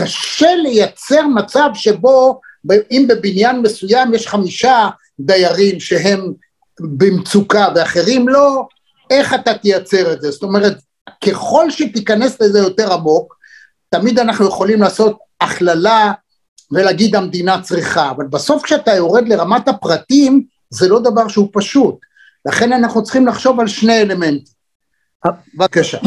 קשה 0.01 0.55
לייצר 0.55 1.27
מצב 1.27 1.69
שבו 1.75 2.41
אם 2.91 3.07
בבניין 3.09 3.63
מסוים 3.63 4.15
יש 4.15 4.29
חמישה 4.29 4.89
דיירים 5.21 5.81
שהם 5.81 6.33
במצוקה 6.81 7.69
ואחרים 7.75 8.29
לא, 8.29 8.67
איך 9.11 9.35
אתה 9.35 9.55
תייצר 9.55 10.13
את 10.13 10.21
זה? 10.21 10.31
זאת 10.31 10.43
אומרת, 10.43 10.77
ככל 11.25 11.71
שתיכנס 11.71 12.41
לזה 12.41 12.59
יותר 12.59 12.93
עמוק, 12.93 13.37
תמיד 13.89 14.19
אנחנו 14.19 14.47
יכולים 14.47 14.81
לעשות 14.81 15.19
הכללה 15.41 16.13
ולהגיד 16.71 17.17
המדינה 17.17 17.63
צריכה, 17.63 18.11
אבל 18.11 18.27
בסוף 18.27 18.63
כשאתה 18.63 18.95
יורד 18.95 19.29
לרמת 19.29 19.69
הפרטים, 19.69 20.45
זה 20.71 20.89
לא 20.89 21.01
דבר 21.01 21.29
שהוא 21.29 21.49
פשוט. 21.53 21.95
לכן 22.47 22.73
אנחנו 22.73 23.03
צריכים 23.03 23.27
לחשוב 23.27 23.61
על 23.61 23.69
שני 23.69 24.01
אלמנטים. 24.01 24.60
בבקשה. 25.55 25.99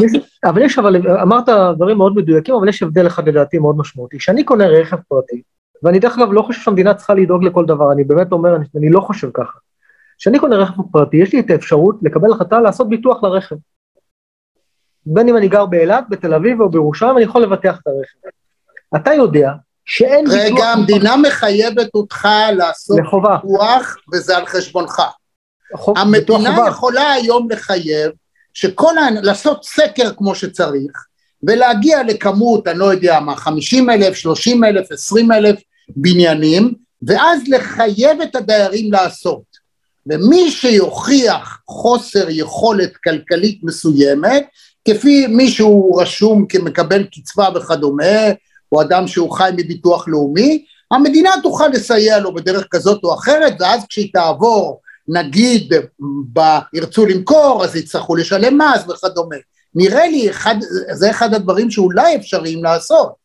אבל 0.44 0.62
יש, 0.62 0.78
אבל 0.78 1.20
אמרת 1.22 1.48
דברים 1.76 1.96
מאוד 1.96 2.16
מדויקים, 2.16 2.54
אבל 2.54 2.68
יש 2.68 2.82
הבדל 2.82 3.06
אחד 3.06 3.28
לדעתי 3.28 3.58
מאוד 3.58 3.76
משמעותי. 3.76 4.18
כשאני 4.18 4.44
קונה 4.44 4.66
רכב 4.66 4.96
פרטי, 5.08 5.42
ואני 5.82 5.98
דרך 5.98 6.18
אגב 6.18 6.32
לא 6.32 6.42
חושב 6.42 6.60
שהמדינה 6.60 6.94
צריכה 6.94 7.14
לדאוג 7.14 7.44
לכל 7.44 7.66
דבר, 7.66 7.92
אני 7.92 8.04
באמת 8.04 8.32
אומר, 8.32 8.56
אני, 8.56 8.64
אני 8.76 8.90
לא 8.90 9.00
חושב 9.00 9.30
ככה. 9.34 9.58
כשאני 10.18 10.38
קונה 10.38 10.56
רכב 10.56 10.82
פרטי, 10.92 11.16
יש 11.16 11.32
לי 11.32 11.40
את 11.40 11.50
האפשרות 11.50 11.96
לקבל 12.02 12.32
החלטה 12.32 12.60
לעשות 12.60 12.88
ביטוח 12.88 13.22
לרכב. 13.24 13.56
בין 15.06 15.28
אם 15.28 15.36
אני 15.36 15.48
גר 15.48 15.66
באילת, 15.66 16.04
בתל 16.08 16.34
אביב 16.34 16.60
או 16.60 16.68
בירושלים, 16.68 17.16
אני 17.16 17.24
יכול 17.24 17.42
לבטח 17.42 17.78
את 17.82 17.86
הרכב. 17.86 18.28
אתה 18.96 19.14
יודע 19.14 19.52
שאין 19.84 20.24
רגע, 20.28 20.44
ביטוח... 20.44 20.58
רגע, 20.58 20.68
המדינה 20.68 21.16
מחייבת 21.16 21.94
אותך 21.94 22.28
לעשות 22.56 22.98
לחובה. 23.00 23.36
ביטוח, 23.36 23.96
וזה 24.12 24.36
על 24.36 24.46
חשבונך. 24.46 25.02
חוב, 25.74 25.98
המדינה 25.98 26.56
יכולה 26.68 27.12
היום 27.12 27.50
לחייב 27.50 28.10
שכל 28.54 28.98
ה... 28.98 29.10
לעשות 29.22 29.64
סקר 29.64 30.10
כמו 30.16 30.34
שצריך, 30.34 31.04
ולהגיע 31.42 32.02
לכמות, 32.02 32.68
אני 32.68 32.78
לא 32.78 32.92
יודע 32.92 33.20
מה, 33.20 33.36
50 33.36 33.90
אלף, 33.90 34.16
30 34.16 34.64
אלף, 34.64 34.92
20 34.92 35.32
אלף 35.32 35.60
בניינים, 35.88 36.74
ואז 37.02 37.40
לחייב 37.48 38.20
את 38.20 38.36
הדיירים 38.36 38.92
לעשות. 38.92 39.64
ומי 40.06 40.50
שיוכיח 40.50 41.58
חוסר 41.68 42.26
יכולת 42.28 42.96
כלכלית 42.96 43.60
מסוימת, 43.62 44.46
כפי 44.88 45.26
מי 45.26 45.50
שהוא 45.50 46.02
רשום 46.02 46.46
כמקבל 46.46 47.04
קצבה 47.04 47.48
וכדומה, 47.54 48.30
או 48.72 48.82
אדם 48.82 49.06
שהוא 49.08 49.30
חי 49.30 49.50
מביטוח 49.56 50.08
לאומי, 50.08 50.64
המדינה 50.90 51.30
תוכל 51.42 51.68
לסייע 51.68 52.18
לו 52.18 52.34
בדרך 52.34 52.66
כזאת 52.70 53.04
או 53.04 53.14
אחרת, 53.14 53.54
ואז 53.60 53.84
כשהיא 53.88 54.12
תעבור, 54.12 54.80
נגיד, 55.08 55.72
ב, 56.32 56.40
ירצו 56.72 57.06
למכור, 57.06 57.64
אז 57.64 57.76
יצטרכו 57.76 58.16
לשלם 58.16 58.58
מס 58.58 58.88
וכדומה. 58.88 59.36
נראה 59.74 60.06
לי, 60.06 60.30
אחד, 60.30 60.54
זה 60.92 61.10
אחד 61.10 61.34
הדברים 61.34 61.70
שאולי 61.70 62.16
אפשריים 62.16 62.64
לעשות. 62.64 63.23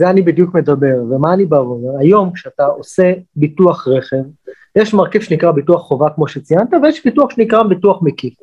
זה 0.00 0.10
אני 0.10 0.22
בדיוק 0.22 0.54
מדבר, 0.54 1.02
ומה 1.10 1.34
אני 1.34 1.46
בא 1.46 1.56
ואומר? 1.56 1.98
היום 2.00 2.32
כשאתה 2.32 2.64
עושה 2.64 3.12
ביטוח 3.36 3.88
רכב, 3.88 4.16
יש 4.76 4.94
מרכיב 4.94 5.22
שנקרא 5.22 5.50
ביטוח 5.50 5.82
חובה 5.82 6.10
כמו 6.10 6.28
שציינת, 6.28 6.68
ויש 6.82 7.04
ביטוח 7.04 7.30
שנקרא 7.30 7.62
ביטוח 7.62 8.02
מקיף. 8.02 8.34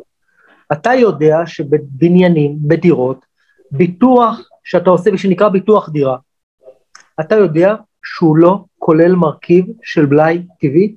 אתה 0.71 0.93
יודע 0.93 1.37
שבבניינים, 1.45 2.57
בדירות, 2.61 3.25
ביטוח 3.71 4.49
שאתה 4.63 4.89
עושה 4.89 5.09
ושנקרא 5.13 5.49
ביטוח 5.49 5.89
דירה, 5.89 6.17
אתה 7.19 7.35
יודע 7.35 7.75
שהוא 8.03 8.37
לא 8.37 8.63
כולל 8.79 9.15
מרכיב 9.15 9.65
של 9.83 10.05
בלאי 10.05 10.43
טבעי? 10.59 10.95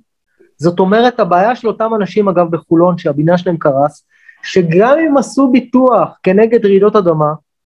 זאת 0.56 0.80
אומרת, 0.80 1.20
הבעיה 1.20 1.56
של 1.56 1.68
אותם 1.68 1.90
אנשים, 1.94 2.28
אגב, 2.28 2.50
בחולון, 2.50 2.98
שהבניין 2.98 3.38
שלהם 3.38 3.56
קרס, 3.56 4.06
שגם 4.42 4.98
אם 4.98 5.16
עשו 5.16 5.50
ביטוח 5.50 6.18
כנגד 6.22 6.66
רעידות 6.66 6.96
אדמה, 6.96 7.32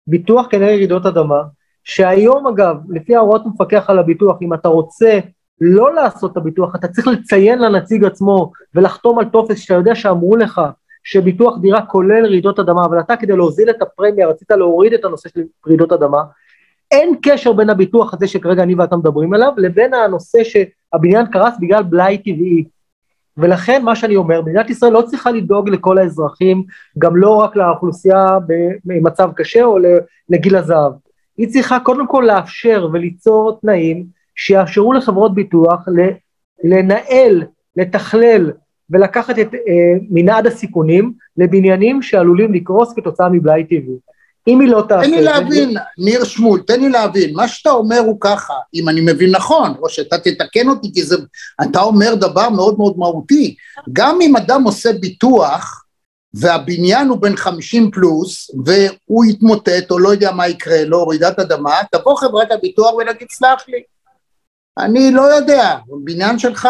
ביטוח 0.07 0.47
כנגד 0.51 0.77
רעידות 0.77 1.07
אדמה, 1.07 1.43
שהיום 1.85 2.47
אגב, 2.47 2.77
לפי 2.89 3.17
ההוראות 3.17 3.47
מפקח 3.47 3.91
על 3.91 3.99
הביטוח, 3.99 4.37
אם 4.43 4.55
אתה 4.55 4.69
רוצה 4.69 5.19
לא 5.61 5.95
לעשות 5.95 6.33
את 6.33 6.37
הביטוח, 6.37 6.75
אתה 6.77 6.89
צריך 6.89 7.07
לציין 7.07 7.59
לנציג 7.59 8.05
עצמו 8.05 8.53
ולחתום 8.75 9.19
על 9.19 9.25
טופס 9.25 9.59
שאתה 9.59 9.75
יודע 9.75 9.95
שאמרו 9.95 10.37
לך 10.37 10.61
שביטוח 11.05 11.59
דירה 11.59 11.87
כולל 11.87 12.27
רעידות 12.27 12.59
אדמה, 12.59 12.85
אבל 12.85 13.01
אתה 13.01 13.17
כדי 13.17 13.37
להוזיל 13.37 13.71
את 13.71 13.83
הפרמיה 13.83 14.29
רצית 14.29 14.51
להוריד 14.51 14.93
את 14.93 15.05
הנושא 15.05 15.29
של 15.29 15.41
רעידות 15.67 15.93
אדמה, 15.93 16.23
אין 16.91 17.15
קשר 17.23 17.53
בין 17.53 17.71
הביטוח 17.71 18.15
הזה 18.15 18.27
שכרגע 18.27 18.63
אני 18.63 18.75
ואתה 18.75 18.97
מדברים 18.97 19.35
עליו, 19.35 19.53
לבין 19.57 19.95
הנושא 19.95 20.39
שהבניין 20.45 21.27
קרס 21.27 21.55
בגלל 21.61 21.83
בלאי 21.83 22.19
טבעי. 22.19 22.65
ולכן 23.37 23.83
מה 23.85 23.97
שאני 23.97 24.17
אומר, 24.17 24.43
מדינת 24.43 24.71
ישראל 24.71 24.93
לא 24.93 25.03
צריכה 25.03 25.31
לדאוג 25.31 25.69
לכל 25.69 25.99
האזרחים, 25.99 26.65
גם 26.99 27.17
לא 27.17 27.37
רק 27.37 27.57
לאוכלוסייה 27.57 28.39
במצב 28.85 29.31
קשה 29.37 29.65
או 29.65 29.79
לגיל 30.29 30.57
הזהב. 30.57 30.93
היא 31.37 31.49
צריכה 31.49 31.81
קודם 31.81 32.07
כל 32.07 32.25
לאפשר 32.27 32.89
וליצור 32.93 33.59
תנאים 33.63 34.07
שיאפשרו 34.37 34.93
לחברות 34.93 35.35
ביטוח 35.35 35.81
לנהל, 36.65 37.43
לתכלל 37.77 38.53
ולקחת 38.91 39.39
את 39.39 39.55
אה, 39.55 39.61
מנעד 40.11 40.47
הסיכונים 40.47 41.13
לבניינים 41.37 42.03
שעלולים 42.03 42.55
לקרוס 42.55 42.93
כתוצאה 42.97 43.29
מבלאי 43.29 43.65
טבעי. 43.65 43.97
אם 44.49 44.61
היא 44.61 44.69
לא 44.69 44.85
תעשה... 44.89 45.07
תן 45.07 45.11
לי 45.11 45.23
להבין, 45.23 45.73
זה... 45.73 45.79
ניר 45.99 46.25
שמול, 46.25 46.61
תן 46.67 46.81
לי 46.81 46.89
להבין, 46.89 47.35
מה 47.37 47.49
שאתה 47.49 47.71
אומר 47.71 47.99
הוא 47.99 48.17
ככה, 48.21 48.55
אם 48.75 48.89
אני 48.89 49.01
מבין 49.01 49.31
נכון, 49.31 49.75
או 49.83 49.89
שאתה 49.89 50.19
תתקן 50.19 50.69
אותי, 50.69 50.93
כי 50.95 51.03
זה, 51.03 51.17
אתה 51.63 51.81
אומר 51.81 52.15
דבר 52.15 52.51
מאוד 52.51 52.79
מאוד 52.79 52.95
מהותי, 52.99 53.55
גם 53.93 54.19
אם 54.23 54.37
אדם 54.37 54.65
עושה 54.65 54.93
ביטוח, 54.93 55.84
והבניין 56.35 57.09
הוא 57.09 57.19
בן 57.19 57.37
חמישים 57.37 57.91
פלוס 57.91 58.51
והוא 58.65 59.25
יתמוטט 59.25 59.91
או 59.91 59.99
לא 59.99 60.09
יודע 60.09 60.33
מה 60.33 60.49
יקרה 60.49 60.85
לו, 60.85 61.09
רעידת 61.09 61.39
אדמה, 61.39 61.75
תבוא 61.93 62.17
חברת 62.17 62.53
הביטוח 62.53 62.95
ונגיד 62.95 63.29
סלח 63.31 63.65
לי, 63.69 63.83
אני 64.79 65.11
לא 65.11 65.23
יודע, 65.23 65.79
הבניין 65.93 66.39
שלך 66.39 66.69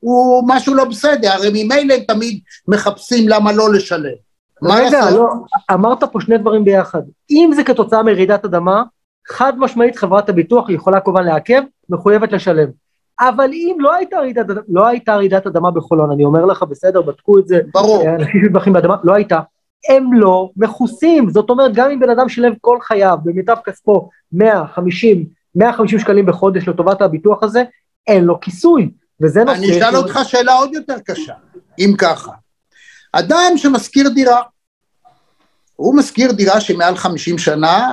הוא 0.00 0.44
משהו 0.46 0.74
לא 0.74 0.84
בסדר, 0.84 1.32
הרי 1.32 1.48
ממילא 1.52 1.94
תמיד 2.08 2.40
מחפשים 2.68 3.28
למה 3.28 3.52
לא 3.52 3.72
לשלם. 3.72 4.28
מה 4.62 4.74
רגע? 4.74 5.10
לא, 5.10 5.28
אמרת 5.72 6.04
פה 6.04 6.20
שני 6.20 6.38
דברים 6.38 6.64
ביחד. 6.64 7.02
אם 7.30 7.50
זה 7.54 7.64
כתוצאה 7.64 8.02
מרעידת 8.02 8.44
אדמה, 8.44 8.82
חד 9.28 9.52
משמעית 9.58 9.96
חברת 9.96 10.28
הביטוח 10.28 10.70
יכולה 10.70 11.00
כמובן 11.00 11.24
לעכב, 11.24 11.62
מחויבת 11.88 12.32
לשלם. 12.32 12.68
אבל 13.20 13.50
אם 13.52 13.76
לא 13.80 13.94
הייתה 13.94 14.16
רעידת, 14.16 14.46
לא 14.68 14.86
הייתה 14.86 15.14
רעידת 15.14 15.46
אדמה 15.46 15.70
בחולון, 15.70 16.12
אני 16.12 16.24
אומר 16.24 16.44
לך, 16.44 16.62
בסדר, 16.62 17.02
בדקו 17.02 17.38
את 17.38 17.48
זה, 17.48 17.60
ברור. 17.74 18.08
אנשים 18.08 18.40
שמתמחים 18.44 18.72
באדמה, 18.72 18.96
לא 19.04 19.14
הייתה. 19.14 19.40
הם 19.88 20.12
לא 20.12 20.50
מכוסים, 20.56 21.30
זאת 21.30 21.50
אומרת, 21.50 21.74
גם 21.74 21.90
אם 21.90 22.00
בן 22.00 22.10
אדם 22.10 22.28
שילם 22.28 22.52
כל 22.60 22.78
חייו, 22.82 23.18
במיטב 23.24 23.56
כספו, 23.64 24.08
150, 24.32 25.26
150 25.54 25.98
שקלים 25.98 26.26
בחודש 26.26 26.68
לטובת 26.68 27.02
הביטוח 27.02 27.42
הזה, 27.42 27.62
אין 28.06 28.24
לו 28.24 28.40
כיסוי. 28.40 28.90
וזה 29.20 29.44
נושא... 29.44 29.58
אני 29.58 29.78
אשאל 29.78 29.96
אותך 29.96 30.18
שאלה 30.24 30.52
עוד 30.52 30.74
יותר 30.74 30.96
קשה, 31.04 31.34
אם 31.78 31.94
ככה. 31.98 32.32
אדם 33.12 33.52
שמשכיר 33.56 34.08
דירה, 34.08 34.42
הוא 35.76 35.96
משכיר 35.96 36.32
דירה 36.32 36.60
שמעל 36.60 36.96
50 36.96 37.38
שנה, 37.38 37.92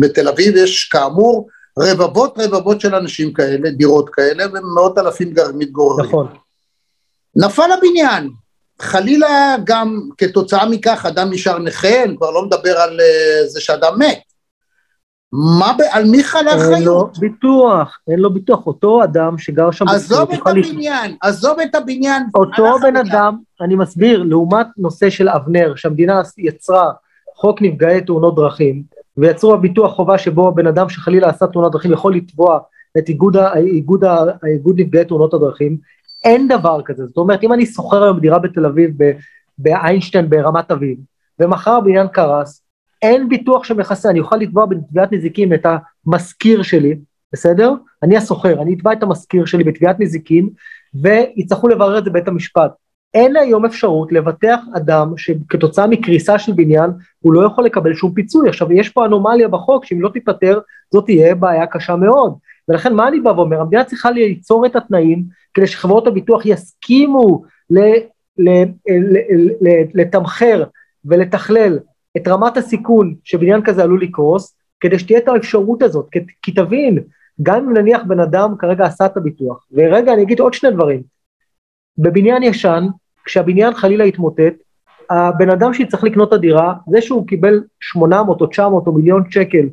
בתל 0.00 0.28
אביב 0.28 0.56
יש 0.56 0.84
כאמור 0.84 1.48
רבבות 1.78 2.38
רבבות 2.38 2.80
של 2.80 2.94
אנשים 2.94 3.32
כאלה, 3.32 3.70
דירות 3.70 4.08
כאלה, 4.08 4.44
ומאות 4.52 4.98
אלפים 4.98 5.34
מתגוררים. 5.54 6.06
נכון. 6.06 6.26
נפל 7.36 7.72
הבניין, 7.72 8.30
חלילה 8.80 9.56
גם 9.64 10.00
כתוצאה 10.18 10.68
מכך 10.68 11.06
אדם 11.08 11.30
נשאר 11.30 11.58
נכה, 11.58 12.04
אני 12.04 12.16
כבר 12.16 12.30
לא 12.30 12.44
מדבר 12.44 12.78
על 12.78 13.00
אה, 13.00 13.46
זה 13.46 13.60
שאדם 13.60 13.98
מת. 13.98 14.18
מה, 15.32 15.72
ב- 15.78 15.90
על 15.90 16.04
מי 16.04 16.24
חלה 16.24 16.74
אין 16.74 16.82
לו? 16.82 17.10
ביטוח, 17.18 17.98
אין 18.10 18.18
לו 18.18 18.34
ביטוח. 18.34 18.66
אותו 18.66 19.04
אדם 19.04 19.38
שגר 19.38 19.70
שם... 19.70 19.88
עזוב 19.88 20.32
את 20.32 20.46
הבניין, 20.46 21.16
עזוב 21.22 21.60
את 21.60 21.74
הבניין. 21.74 22.22
אותו 22.34 22.78
בן 22.82 22.96
הבניין. 22.96 23.16
אדם, 23.16 23.36
אני 23.60 23.76
מסביר, 23.76 24.22
לעומת 24.22 24.66
נושא 24.76 25.10
של 25.10 25.28
אבנר, 25.28 25.72
שהמדינה 25.76 26.20
יצרה 26.38 26.92
חוק 27.36 27.62
נפגעי 27.62 28.00
תאונות 28.00 28.36
דרכים, 28.36 28.82
ויצרו 29.20 29.54
הביטוח 29.54 29.92
חובה 29.92 30.18
שבו 30.18 30.48
הבן 30.48 30.66
אדם 30.66 30.88
שחלילה 30.88 31.28
עשה 31.28 31.46
תאונת 31.46 31.72
דרכים 31.72 31.92
יכול 31.92 32.14
לתבוע 32.14 32.58
את 32.98 33.08
איגוד, 33.08 33.36
איגוד, 33.36 34.04
האיגוד 34.42 34.80
נפגעי 34.80 35.04
תאונות 35.04 35.34
הדרכים, 35.34 35.76
אין 36.24 36.48
דבר 36.48 36.82
כזה. 36.84 37.06
זאת 37.06 37.16
אומרת, 37.16 37.42
אם 37.42 37.52
אני 37.52 37.66
שוכר 37.66 38.02
היום 38.02 38.20
דירה 38.20 38.38
בתל 38.38 38.66
אביב, 38.66 38.90
באיינשטיין 39.58 40.30
ברמת 40.30 40.70
אביב, 40.70 40.98
ומחר 41.40 41.70
הבניין 41.70 42.08
קרס, 42.08 42.62
אין 43.02 43.28
ביטוח 43.28 43.64
שמכסה, 43.64 44.10
אני 44.10 44.20
אוכל 44.20 44.36
לתבוע 44.36 44.66
בתביעת 44.66 45.12
נזיקים 45.12 45.52
את 45.52 45.66
המשכיר 46.06 46.62
שלי, 46.62 46.98
בסדר? 47.32 47.72
אני 48.02 48.16
השוכר, 48.16 48.62
אני 48.62 48.74
אתבע 48.74 48.92
את 48.92 49.02
המשכיר 49.02 49.44
שלי 49.44 49.64
בתביעת 49.64 49.96
נזיקים, 50.00 50.50
ויצטרכו 51.02 51.68
לברר 51.68 51.98
את 51.98 52.04
זה 52.04 52.10
בבית 52.10 52.28
המשפט. 52.28 52.70
אין 53.14 53.36
היום 53.36 53.64
אפשרות 53.64 54.12
לבטח 54.12 54.60
אדם 54.76 55.12
שכתוצאה 55.16 55.86
מקריסה 55.86 56.38
של 56.38 56.52
בניין 56.52 56.90
הוא 57.20 57.32
לא 57.32 57.46
יכול 57.46 57.64
לקבל 57.64 57.94
שום 57.94 58.12
פיצוי. 58.12 58.48
עכשיו 58.48 58.72
יש 58.72 58.88
פה 58.88 59.06
אנומליה 59.06 59.48
בחוק 59.48 59.84
שאם 59.84 60.02
לא 60.02 60.08
תיפתר 60.08 60.58
זאת 60.92 61.04
תהיה 61.04 61.34
בעיה 61.34 61.66
קשה 61.66 61.96
מאוד. 61.96 62.34
ולכן 62.68 62.94
מה 62.94 63.08
אני 63.08 63.20
בא 63.20 63.28
ואומר? 63.28 63.60
המדינה 63.60 63.84
צריכה 63.84 64.10
ליצור 64.10 64.66
את 64.66 64.76
התנאים 64.76 65.24
כדי 65.54 65.66
שחברות 65.66 66.06
הביטוח 66.06 66.46
יסכימו 66.46 67.42
לתמחר 69.94 70.64
ולתכלל 71.04 71.78
את 72.16 72.28
רמת 72.28 72.56
הסיכון 72.56 73.14
שבניין 73.24 73.62
כזה 73.64 73.82
עלול 73.82 74.02
לקרוס, 74.02 74.56
כדי 74.80 74.98
שתהיה 74.98 75.18
את 75.18 75.28
האפשרות 75.28 75.82
הזאת, 75.82 76.08
כי 76.42 76.52
תבין, 76.52 76.98
גם 77.42 77.56
אם 77.56 77.72
נניח 77.76 78.02
בן 78.06 78.20
אדם 78.20 78.54
כרגע 78.58 78.84
עשה 78.84 79.06
את 79.06 79.16
הביטוח, 79.16 79.66
ורגע 79.72 80.12
אני 80.12 80.22
אגיד 80.22 80.40
עוד 80.40 80.54
שני 80.54 80.70
דברים, 80.70 81.02
בבניין 82.02 82.42
ישן, 82.42 82.86
כשהבניין 83.24 83.74
חלילה 83.74 84.04
יתמוטט, 84.04 84.54
הבן 85.10 85.50
אדם 85.50 85.74
שיצטרך 85.74 86.04
לקנות 86.04 86.28
את 86.28 86.32
הדירה, 86.32 86.74
זה 86.90 87.02
שהוא 87.02 87.26
קיבל 87.26 87.62
800 87.80 88.40
או 88.40 88.46
900 88.46 88.86
או 88.86 88.92
מיליון 88.92 89.24
שקל 89.30 89.68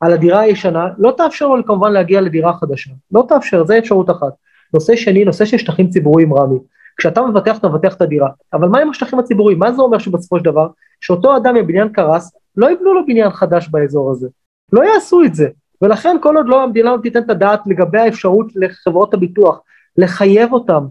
על 0.00 0.12
הדירה 0.12 0.40
הישנה, 0.40 0.88
לא 0.98 1.14
תאפשר 1.16 1.48
לו 1.48 1.66
כמובן 1.66 1.92
להגיע 1.92 2.20
לדירה 2.20 2.52
חדשה, 2.52 2.90
לא 3.12 3.24
תאפשר, 3.28 3.64
זה 3.64 3.78
אפשרות 3.78 4.10
אחת. 4.10 4.32
נושא 4.74 4.96
שני, 4.96 5.24
נושא 5.24 5.44
של 5.44 5.58
שטחים 5.58 5.88
ציבוריים 5.88 6.34
רמי, 6.34 6.58
כשאתה 6.96 7.22
מבטח, 7.22 7.58
אתה 7.58 7.68
מבטח 7.68 7.94
את 7.94 8.02
הדירה, 8.02 8.28
אבל 8.52 8.68
מה 8.68 8.78
עם 8.78 8.90
השטחים 8.90 9.18
הציבוריים? 9.18 9.58
מה 9.58 9.72
זה 9.72 9.82
אומר 9.82 9.98
שבסופו 9.98 10.38
של 10.38 10.44
דבר, 10.44 10.68
שאותו 11.00 11.36
אדם 11.36 11.56
עם 11.56 11.66
בניין 11.66 11.88
קרס, 11.88 12.36
לא 12.56 12.70
יבנו 12.70 12.94
לו 12.94 13.06
בניין 13.06 13.30
חדש 13.30 13.68
באזור 13.68 14.10
הזה, 14.10 14.28
לא 14.72 14.82
יעשו 14.84 15.22
את 15.22 15.34
זה, 15.34 15.48
ולכן 15.82 16.16
כל 16.22 16.36
עוד 16.36 16.48
לא 16.48 16.62
המדינה 16.62 16.92
לא 16.92 16.98
תיתן 17.02 17.22
את 17.22 17.30
הדעת 17.30 17.60
לגבי 17.66 17.98
האפשרות 17.98 18.46
לחברות 18.54 19.14
הביטוח 19.14 19.60
לחייב 19.96 20.52
אותם 20.52 20.84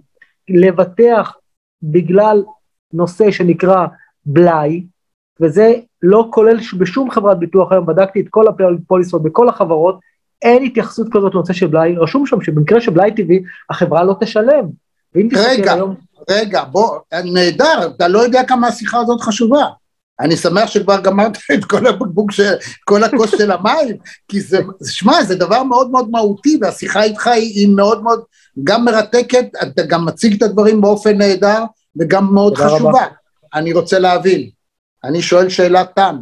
לבטח 0.50 1.34
בגלל 1.84 2.44
נושא 2.94 3.32
שנקרא 3.32 3.86
בלאי, 4.26 4.84
וזה 5.42 5.74
לא 6.02 6.28
כולל 6.32 6.58
בשום 6.78 7.12
חברת 7.12 7.40
ביטוח 7.40 7.72
היום, 7.72 7.86
בדקתי 7.86 8.22
את 8.22 8.26
כל 8.30 8.46
הפוליסות 8.48 9.24
בכל 9.24 9.50
החברות, 9.50 10.00
אין 10.42 10.64
התייחסות 10.64 11.08
כזאת 11.12 11.36
לנושא 11.36 11.54
של 11.54 11.68
בלאי, 11.68 11.96
רשום 11.98 12.26
שם 12.26 12.42
שבמקרה 12.42 12.82
של 12.82 12.92
בלאי 12.92 13.12
טבעי 13.16 13.40
החברה 13.70 14.04
לא 14.04 14.16
תשלם. 14.22 14.66
רגע, 15.16 15.74
היום... 15.74 15.96
רגע, 16.30 16.64
בוא, 16.64 17.00
נהדר, 17.34 17.92
אתה 17.96 18.08
לא 18.08 18.20
יודע 18.20 18.44
כמה 18.44 18.68
השיחה 18.68 19.00
הזאת 19.00 19.22
חשובה. 19.22 19.66
אני 20.20 20.38
שמח 20.38 20.70
שכבר 20.70 21.00
גמרת 21.00 21.38
את 21.54 21.66
כל 21.66 21.88
הבקבוק, 21.88 22.32
של, 22.32 22.54
כל 22.86 23.04
הכוס 23.04 23.32
של 23.38 23.52
המים, 23.52 23.98
כי 24.28 24.42
זה, 24.42 24.60
שמע, 24.88 25.24
זה 25.24 25.36
דבר 25.36 25.64
מאוד 25.64 25.92
מאוד 25.92 26.10
מהותי, 26.12 26.58
והשיחה 26.62 27.04
איתך 27.04 27.28
היא, 27.28 27.60
היא 27.60 27.76
מאוד 27.76 28.04
מאוד 28.04 28.24
גם 28.64 28.86
מרתקת, 28.86 29.46
אתה 29.64 29.84
גם 29.84 30.06
מציג 30.06 30.34
את 30.34 30.44
הדברים 30.44 30.82
באופן 30.82 31.18
נהדר, 31.18 31.64
וגם 32.00 32.34
מאוד 32.34 32.58
חשובה. 32.58 32.90
רבה. 32.90 33.06
אני 33.54 33.74
רוצה 33.74 34.00
להבין, 34.00 34.50
אני 35.04 35.22
שואל 35.22 35.50
שאלת 35.50 35.90
תם, 35.96 36.16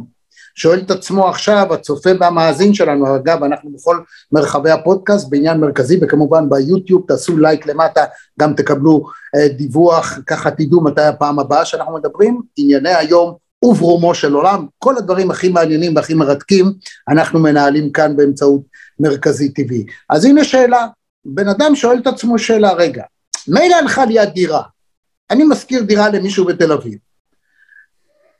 שואל 0.54 0.78
את 0.78 0.90
עצמו 0.90 1.28
עכשיו, 1.28 1.74
הצופה 1.74 2.10
והמאזין 2.20 2.74
שלנו, 2.74 3.16
אגב, 3.16 3.44
אנחנו 3.44 3.70
בכל 3.70 4.00
מרחבי 4.32 4.70
הפודקאסט, 4.70 5.28
בעניין 5.28 5.60
מרכזי, 5.60 5.98
וכמובן 6.02 6.48
ביוטיוב, 6.50 7.04
תעשו 7.08 7.38
לייק 7.38 7.66
למטה, 7.66 8.04
גם 8.40 8.54
תקבלו 8.54 9.06
אה, 9.36 9.48
דיווח, 9.48 10.18
ככה 10.26 10.50
תדעו 10.50 10.84
מתי 10.84 11.02
הפעם 11.02 11.38
הבאה 11.38 11.64
שאנחנו 11.64 11.94
מדברים, 11.94 12.40
ענייני 12.56 12.94
היום 12.94 13.34
וברומו 13.64 14.14
של 14.14 14.34
עולם, 14.34 14.66
כל 14.78 14.96
הדברים 14.96 15.30
הכי 15.30 15.48
מעניינים 15.48 15.96
והכי 15.96 16.14
מרתקים, 16.14 16.72
אנחנו 17.08 17.38
מנהלים 17.38 17.92
כאן 17.92 18.16
באמצעות 18.16 18.60
מרכזי 19.00 19.48
טבעי. 19.48 19.86
אז 20.10 20.24
הנה 20.24 20.44
שאלה, 20.44 20.86
בן 21.34 21.48
אדם 21.48 21.76
שואל 21.76 21.98
את 21.98 22.06
עצמו 22.06 22.38
שאלה, 22.38 22.72
רגע, 22.72 23.04
מילא 23.48 23.74
הלכה 23.74 24.04
ליד 24.04 24.28
דירה, 24.28 24.62
אני 25.30 25.44
משכיר 25.44 25.82
דירה 25.82 26.08
למישהו 26.08 26.44
בתל 26.44 26.72
אביב, 26.72 26.98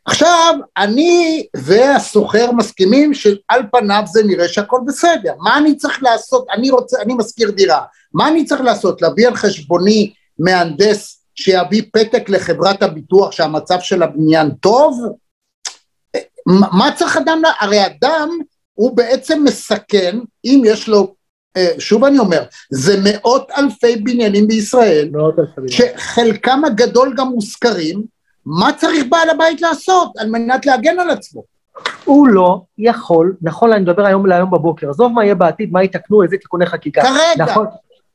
עכשיו, 0.09 0.55
אני 0.77 1.46
והסוחר 1.57 2.53
מסכימים 2.53 3.14
שעל 3.14 3.62
פניו 3.72 4.03
זה 4.07 4.22
נראה 4.22 4.48
שהכל 4.48 4.81
בסדר, 4.87 5.35
מה 5.38 5.59
אני 5.59 5.77
צריך 5.77 6.03
לעשות, 6.03 6.46
אני 6.53 6.70
רוצה, 6.70 7.03
אני 7.03 7.14
משכיר 7.14 7.51
דירה, 7.51 7.83
מה 8.14 8.29
אני 8.29 8.44
צריך 8.44 8.61
לעשות, 8.61 9.03
להביא 9.03 9.29
על 9.29 9.35
חשבוני 9.35 10.12
מהנדס 10.38 11.24
שיביא 11.35 11.83
פתק 11.92 12.29
לחברת 12.29 12.83
הביטוח 12.83 13.33
שהמצב 13.33 13.81
של 13.81 14.03
הבניין 14.03 14.51
טוב? 14.51 15.01
מה 16.46 16.90
צריך 16.96 17.16
אדם, 17.16 17.42
הרי 17.61 17.87
אדם 17.87 18.29
הוא 18.74 18.96
בעצם 18.96 19.44
מסכן, 19.44 20.18
אם 20.44 20.62
יש 20.64 20.88
לו, 20.88 21.14
שוב 21.79 22.05
אני 22.05 22.18
אומר, 22.18 22.42
זה 22.71 23.01
מאות 23.05 23.51
אלפי 23.59 23.97
בניינים 23.97 24.49
בישראל, 24.49 25.09
מאות 25.12 25.35
אלפי. 25.38 25.73
שחלקם 25.73 26.62
הגדול 26.64 27.14
גם 27.16 27.29
מושכרים, 27.29 28.03
מה 28.47 28.73
צריך 28.77 29.05
בעל 29.09 29.31
הבית 29.31 29.61
לעשות 29.62 30.12
על 30.18 30.31
מנת 30.31 30.66
להגן 30.66 30.99
על 30.99 31.11
עצמו? 31.11 31.42
הוא 32.05 32.29
לא 32.29 32.61
יכול, 32.79 33.35
נכון, 33.42 33.73
אני 33.73 33.83
מדבר 33.83 34.07
היום 34.07 34.27
להיום 34.27 34.51
בבוקר, 34.51 34.90
עזוב 34.90 35.12
מה 35.12 35.25
יהיה 35.25 35.35
בעתיד, 35.35 35.73
מה 35.73 35.85
יתקנו, 35.85 36.23
איזה 36.23 36.37
תיקוני 36.37 36.66
חקיקה. 36.66 37.03
כרגע. 37.03 37.44
נכון, 37.44 37.66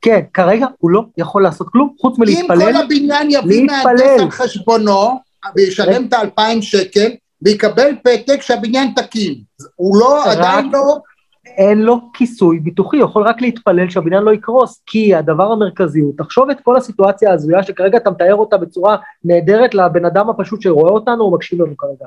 כן, 0.02 0.20
כרגע 0.34 0.66
הוא 0.78 0.92
לא 0.92 1.02
יכול 1.18 1.44
לעשות 1.44 1.68
כלום, 1.70 1.94
חוץ 2.02 2.16
אם 2.18 2.24
מלהתפלל. 2.24 2.74
כל 2.74 2.76
הבניין 2.76 3.28
יביא. 3.32 3.64
מהנדס 3.66 4.20
על 4.20 4.32
חשבונו, 4.32 5.20
וישלם 5.56 6.06
את 6.06 6.14
האלפיים 6.14 6.62
שקל, 6.62 7.12
ויקבל 7.42 7.90
פתק 8.04 8.42
שהבניין 8.42 8.94
תקין. 8.96 9.36
הוא 9.76 9.98
לא, 9.98 10.22
רק- 10.22 10.28
עדיין 10.28 10.70
לא... 10.74 10.98
אין 11.46 11.82
לו 11.82 12.00
כיסוי 12.14 12.60
ביטוחי, 12.60 12.98
יכול 12.98 13.24
רק 13.24 13.42
להתפלל 13.42 13.90
שהבניין 13.90 14.24
לא 14.24 14.34
יקרוס, 14.34 14.84
כי 14.86 15.16
הדבר 15.16 15.52
המרכזי 15.52 16.00
הוא, 16.00 16.14
תחשוב 16.18 16.50
את 16.50 16.62
כל 16.62 16.76
הסיטואציה 16.76 17.32
ההזויה 17.32 17.64
שכרגע 17.64 17.98
אתה 17.98 18.12
מתאר 18.12 18.36
אותה 18.36 18.58
בצורה 18.58 18.98
נהדרת 19.24 19.74
לבן 19.74 20.06
אדם 20.06 20.30
הפשוט 20.30 20.62
שרואה 20.62 20.92
אותנו 20.92 21.24
או 21.24 21.32
מקשיב 21.32 21.62
לנו 21.62 21.78
כרגע. 21.78 22.06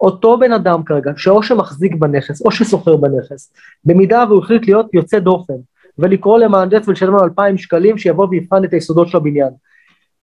אותו 0.00 0.38
בן 0.38 0.52
אדם 0.52 0.82
כרגע, 0.82 1.12
שאו 1.16 1.42
שמחזיק 1.42 1.94
בנכס 1.94 2.42
או 2.42 2.50
שסוחר 2.50 2.96
בנכס, 2.96 3.52
במידה 3.84 4.24
והוא 4.28 4.42
החליט 4.42 4.66
להיות 4.66 4.94
יוצא 4.94 5.18
דופן, 5.18 5.54
ולקרוא 5.98 6.38
למהנדס 6.38 6.88
ולשלם 6.88 7.12
לו 7.12 7.24
2,000 7.24 7.58
שקלים 7.58 7.98
שיבוא 7.98 8.26
ויבחן 8.30 8.64
את 8.64 8.72
היסודות 8.72 9.08
של 9.08 9.16
הבניין. 9.16 9.50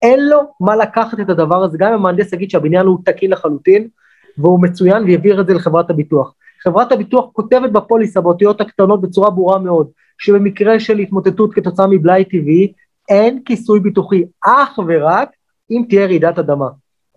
אין 0.01 0.29
לו 0.29 0.39
מה 0.59 0.75
לקחת 0.75 1.19
את 1.19 1.29
הדבר 1.29 1.63
הזה, 1.63 1.77
גם 1.77 1.87
אם 1.87 1.93
המהנדס 1.93 2.33
יגיד 2.33 2.49
שהבניין 2.49 2.85
הוא 2.85 2.97
תקין 3.05 3.31
לחלוטין, 3.31 3.87
והוא 4.37 4.61
מצוין 4.61 5.03
ויעביר 5.03 5.41
את 5.41 5.47
זה 5.47 5.53
לחברת 5.53 5.89
הביטוח. 5.89 6.33
חברת 6.63 6.91
הביטוח 6.91 7.25
כותבת 7.33 7.71
בפוליסה 7.71 8.21
באותיות 8.21 8.61
הקטנות 8.61 9.01
בצורה 9.01 9.29
ברורה 9.29 9.59
מאוד, 9.59 9.87
שבמקרה 10.17 10.79
של 10.79 10.97
התמוטטות 10.97 11.53
כתוצאה 11.53 11.87
מבלאי 11.87 12.25
טבעי, 12.25 12.73
אין 13.09 13.39
כיסוי 13.45 13.79
ביטוחי, 13.79 14.23
אך 14.45 14.79
ורק 14.87 15.29
אם 15.71 15.83
תהיה 15.89 16.05
רעידת 16.05 16.39
אדמה. 16.39 16.67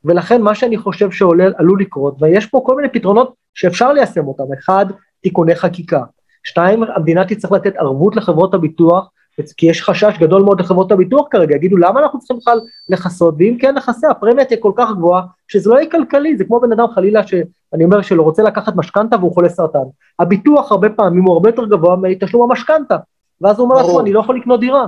ולכן 0.04 0.42
מה 0.42 0.54
שאני 0.54 0.78
חושב 0.78 1.10
שעלול 1.10 1.80
לקרות, 1.80 2.16
ויש 2.20 2.46
פה 2.46 2.62
כל 2.66 2.76
מיני 2.76 2.88
פתרונות 2.88 3.34
שאפשר 3.54 3.92
ליישם 3.92 4.26
אותם, 4.26 4.44
אחד, 4.58 4.86
תיקוני 5.22 5.54
חקיקה, 5.54 6.02
שתיים, 6.44 6.82
המדינה 6.82 7.24
תצטרך 7.24 7.52
לתת 7.52 7.76
ערבות 7.76 8.16
לחברות 8.16 8.54
הביטוח, 8.54 9.10
כי 9.56 9.66
יש 9.66 9.82
חשש 9.82 10.14
גדול 10.20 10.42
מאוד 10.42 10.60
לחברות 10.60 10.92
הביטוח 10.92 11.26
כרגע, 11.30 11.56
יגידו 11.56 11.76
למה 11.76 12.00
אנחנו 12.00 12.18
צריכים 12.18 12.36
בכלל 12.36 12.60
לכסות, 12.88 13.34
ואם 13.38 13.56
כן 13.60 13.74
נכסה, 13.74 14.10
הפרמיה 14.10 14.44
תהיה 14.44 14.60
כל 14.60 14.72
כך 14.76 14.88
גבוהה, 14.96 15.22
שזה 15.48 15.70
לא 15.70 15.78
יהיה 15.78 15.90
כלכלי, 15.90 16.36
זה 16.36 16.44
כמו 16.44 16.60
בן 16.60 16.72
אדם 16.72 16.86
חלילה 16.94 17.26
שאני 17.26 17.84
אומר 17.84 18.02
שלא 18.02 18.22
רוצה 18.22 18.42
לקחת 18.42 18.76
משכנתה 18.76 19.16
והוא 19.16 19.34
חולה 19.34 19.48
סרטן. 19.48 19.78
הביטוח 20.18 20.72
הרבה 20.72 20.88
פעמים 20.88 21.24
הוא 21.24 21.34
הרבה 21.34 21.48
יותר 21.48 21.64
גבוה 21.64 21.96
מתשלום 21.96 22.50
המשכנתה, 22.50 22.96
ואז 23.40 23.58
הוא 23.58 23.64
אומר 23.64 23.82
לעצמו, 23.82 24.00
אני 24.00 24.12
לא 24.12 24.20
יכול 24.20 24.36
לקנות 24.36 24.60
דירה. 24.60 24.86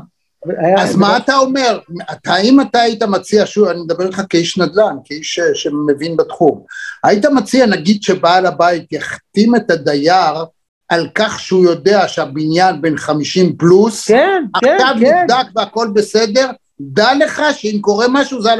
אז 0.79 0.97
מה 0.97 1.17
אתה 1.17 1.37
אומר? 1.37 1.79
האם 2.27 2.61
אתה 2.61 2.81
היית 2.81 3.03
מציע, 3.03 3.47
שוב, 3.47 3.69
אני 3.69 3.81
מדבר 3.81 4.07
איתך 4.07 4.23
כאיש 4.29 4.59
נדל"ן, 4.59 4.97
כאיש 5.05 5.41
שמבין 5.55 6.17
בתחום, 6.17 6.63
היית 7.05 7.27
מציע 7.27 7.67
נגיד 7.67 8.03
שבעל 8.03 8.47
הבית 8.47 8.93
יחתים 8.93 9.57
את 9.57 9.71
הדייר 9.71 10.45
על 10.89 11.09
כך 11.15 11.41
שהוא 11.41 11.65
יודע 11.65 12.09
שהבניין 12.09 12.83
בין 12.83 12.97
50 12.97 13.57
פלוס, 13.57 14.09
כן, 14.09 14.45
כן, 14.61 14.75
עכשיו 14.75 14.95
כן. 15.01 15.23
נבדק 15.23 15.47
והכל 15.57 15.89
בסדר, 15.95 16.51
דע 16.81 17.09
לך 17.15 17.43
שאם 17.53 17.79
קורה 17.81 18.07
משהו 18.11 18.43
זה 18.43 18.51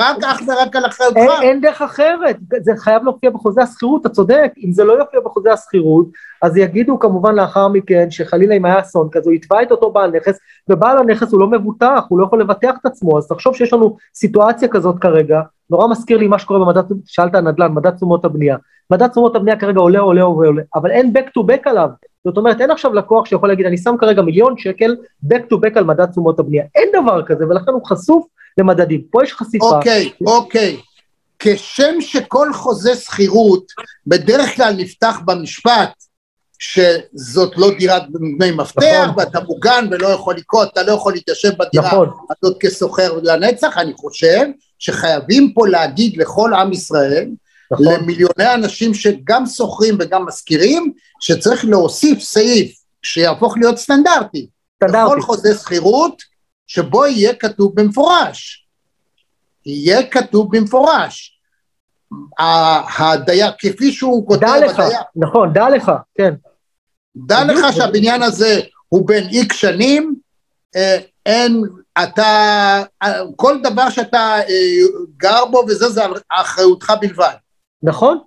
רק 0.00 0.24
אך 0.24 0.40
ורק 0.46 0.76
על 0.76 0.86
אחריותך. 0.86 1.16
אין, 1.16 1.30
אין 1.42 1.60
דרך 1.60 1.82
אחרת, 1.82 2.36
זה 2.60 2.72
חייב 2.78 3.02
להופיע 3.02 3.30
בחוזה 3.30 3.62
השכירות, 3.62 4.00
אתה 4.00 4.08
צודק, 4.08 4.52
אם 4.64 4.72
זה 4.72 4.84
לא 4.84 4.92
יופיע 4.92 5.20
בחוזה 5.20 5.52
השכירות, 5.52 6.06
אז 6.42 6.56
יגידו 6.56 6.98
כמובן 6.98 7.34
לאחר 7.34 7.68
מכן 7.68 8.10
שחלילה 8.10 8.54
אם 8.54 8.64
היה 8.64 8.80
אסון 8.80 9.08
כזה, 9.12 9.30
הוא 9.30 9.34
יתבע 9.34 9.62
את 9.62 9.70
אותו 9.70 9.92
בעל 9.92 10.10
נכס, 10.10 10.38
ובעל 10.68 10.98
הנכס 10.98 11.32
הוא 11.32 11.40
לא 11.40 11.46
מבוטח, 11.46 12.00
הוא 12.08 12.18
לא 12.18 12.24
יכול 12.24 12.40
לבטח 12.40 12.74
את 12.80 12.86
עצמו, 12.86 13.18
אז 13.18 13.28
תחשוב 13.28 13.56
שיש 13.56 13.72
לנו 13.72 13.96
סיטואציה 14.14 14.68
כזאת 14.68 14.96
כרגע, 15.00 15.40
נורא 15.70 15.88
מזכיר 15.88 16.18
לי 16.18 16.28
מה 16.28 16.38
שקורה 16.38 16.60
במדד, 16.60 16.82
שאלת 17.06 17.34
נדל"ן, 17.34 17.72
מדד 17.72 17.90
תשומות 17.90 18.24
הבנייה, 18.24 18.56
מדד 18.90 19.08
תשומות 19.08 19.36
הבנייה 19.36 19.56
כרגע 19.56 19.80
עולה 19.80 19.98
עולה 19.98 20.22
עולה 20.22 20.48
עולה, 20.48 20.62
אבל 20.74 20.90
אין 20.90 21.12
back 21.16 21.28
to 21.38 21.42
back 21.42 21.70
עליו, 21.70 21.88
זאת 22.24 22.36
אומרת 22.36 22.60
אין 22.60 22.70
עכשיו 22.70 22.94
לקוח 22.94 23.26
שיכול 23.26 23.48
להגיד 23.48 23.66
אני 23.66 23.76
שם 23.78 23.94
כרגע 24.00 24.22
מיליון 24.22 24.54
שקל 24.58 24.96
back 25.24 25.52
to 25.52 25.56
back 25.56 25.72
על 25.78 25.84
מדד 25.84 26.06
תשומות 26.06 26.40
הבנייה, 26.40 26.64
אין 26.74 26.88
דבר 27.02 27.22
כזה 27.26 27.46
ולכן 27.46 27.70
הוא 27.70 27.86
חשוף 27.86 28.26
למדדים, 28.58 29.02
פה 29.10 29.24
יש 29.24 29.32
חשיפה. 29.32 29.76
אוקיי, 29.76 30.10
אוקיי, 30.26 30.76
כשם 31.38 32.00
שכל 32.00 32.52
חוזה 32.52 32.94
שכירות 32.94 33.72
בדרך 34.06 34.56
כלל 34.56 34.74
נפתח 34.78 35.20
במשפט 35.24 35.90
שזאת 36.58 37.58
לא 37.58 37.70
דירת 37.78 38.02
דמי 38.10 38.50
מפתח 38.50 38.82
נכון. 39.04 39.18
ואתה 39.18 39.40
מוגן 39.40 39.88
ולא 39.90 40.08
יכול 40.08 40.34
לקרות, 40.34 40.68
אתה 40.72 40.82
לא 40.82 40.92
יכול 40.92 41.12
להתיישב 41.12 41.50
בדירה 41.58 41.86
נכון. 41.86 42.10
הזאת 42.30 42.56
כסוחר 42.60 43.18
לנצח, 43.22 43.78
אני 43.78 43.92
חושב 43.92 44.46
שחייבים 44.78 45.52
פה 45.54 45.68
להגיד 45.68 46.16
לכל 46.16 46.54
עם 46.54 46.72
ישראל 46.72 47.28
נכון, 47.72 47.86
למיליוני 47.86 48.54
אנשים 48.54 48.94
שגם 48.94 49.46
שוכרים 49.46 49.96
וגם 50.00 50.26
משכירים, 50.26 50.92
שצריך 51.20 51.64
להוסיף 51.64 52.20
סעיף 52.20 52.78
שיהפוך 53.02 53.56
להיות 53.56 53.78
סטנדרטי. 53.78 54.48
סטנדרטי. 54.76 55.06
בכל 55.06 55.22
חוזה 55.22 55.54
שכירות, 55.54 56.22
שבו 56.66 57.06
יהיה 57.06 57.34
כתוב 57.34 57.80
במפורש. 57.80 58.66
יהיה 59.66 60.06
כתוב 60.06 60.56
במפורש. 60.56 61.38
הדייר, 62.98 63.50
כפי 63.58 63.92
שהוא 63.92 64.26
כותב, 64.26 64.40
דע 64.40 64.66
לך, 64.66 64.78
הדייר, 64.78 65.00
נכון, 65.16 65.52
דע 65.52 65.68
לך, 65.68 65.92
כן, 66.18 66.34
דע. 67.16 67.44
לך 67.44 67.72
שהבניין 67.76 68.22
הזה 68.22 68.60
הוא 68.88 69.08
בן 69.08 69.22
איקס 69.28 69.56
שנים, 69.56 70.14
אה, 70.76 70.98
אין, 71.28 71.62
אתה, 72.02 72.82
כל 73.36 73.56
דבר 73.62 73.90
שאתה 73.90 74.18
אה, 74.18 74.44
גר 75.16 75.44
בו 75.50 75.64
וזה, 75.68 75.88
זה 75.88 76.02
אחריותך 76.32 76.92
בלבד. 77.00 77.34
נכון, 77.82 78.18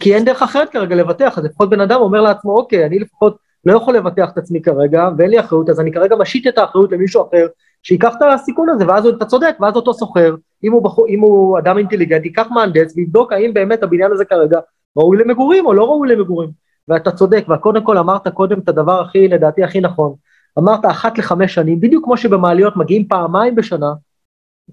כי 0.00 0.14
אין 0.14 0.24
דרך 0.24 0.42
אחרת 0.42 0.70
כרגע 0.70 0.94
לבטח, 0.94 1.38
אז 1.38 1.44
לפחות 1.44 1.70
בן 1.70 1.80
אדם 1.80 2.00
אומר 2.00 2.20
לעצמו, 2.20 2.56
אוקיי, 2.56 2.86
אני 2.86 2.98
לפחות 2.98 3.36
לא 3.64 3.76
יכול 3.76 3.96
לבטח 3.96 4.28
את 4.32 4.38
עצמי 4.38 4.62
כרגע, 4.62 5.08
ואין 5.18 5.30
לי 5.30 5.40
אחריות, 5.40 5.70
אז 5.70 5.80
אני 5.80 5.92
כרגע 5.92 6.16
משית 6.16 6.46
את 6.46 6.58
האחריות 6.58 6.92
למישהו 6.92 7.28
אחר, 7.28 7.46
שייקח 7.82 8.14
את 8.18 8.22
הסיכון 8.34 8.68
הזה, 8.68 8.84
ואז 8.88 9.06
אתה 9.06 9.24
צודק, 9.24 9.56
ואז 9.60 9.76
אותו 9.76 9.94
סוחר, 9.94 10.34
אם 10.64 10.72
אם 11.08 11.20
הוא 11.20 11.58
אדם 11.58 11.78
אינטליגנט, 11.78 12.24
ייקח 12.24 12.46
מהנדס 12.50 12.96
ויבדוק 12.96 13.32
האם 13.32 13.54
באמת 13.54 13.82
הבניין 13.82 14.12
הזה 14.12 14.24
כרגע 14.24 14.60
ראוי 14.96 15.18
למגורים 15.18 15.66
או 15.66 15.72
לא 15.74 15.84
ראוי 15.84 16.08
למגורים. 16.08 16.50
ואתה 16.88 17.10
צודק, 17.10 17.44
וקודם 17.54 17.84
כל 17.84 17.98
אמרת 17.98 18.28
קודם 18.28 18.58
את 18.58 18.68
הדבר 18.68 19.00
הכי, 19.00 19.28
לדעתי, 19.28 19.64
הכי 19.64 19.80
נכון. 19.80 20.14
אמרת 20.58 20.84
אחת 20.84 21.18
לחמש 21.18 21.54
שנים, 21.54 21.80
בדיוק 21.80 22.04
כמו 22.04 22.16
שבמעליות 22.16 22.76
מגיעים 22.76 23.08
פעמיים 23.08 23.54
בשנה, 23.54 23.92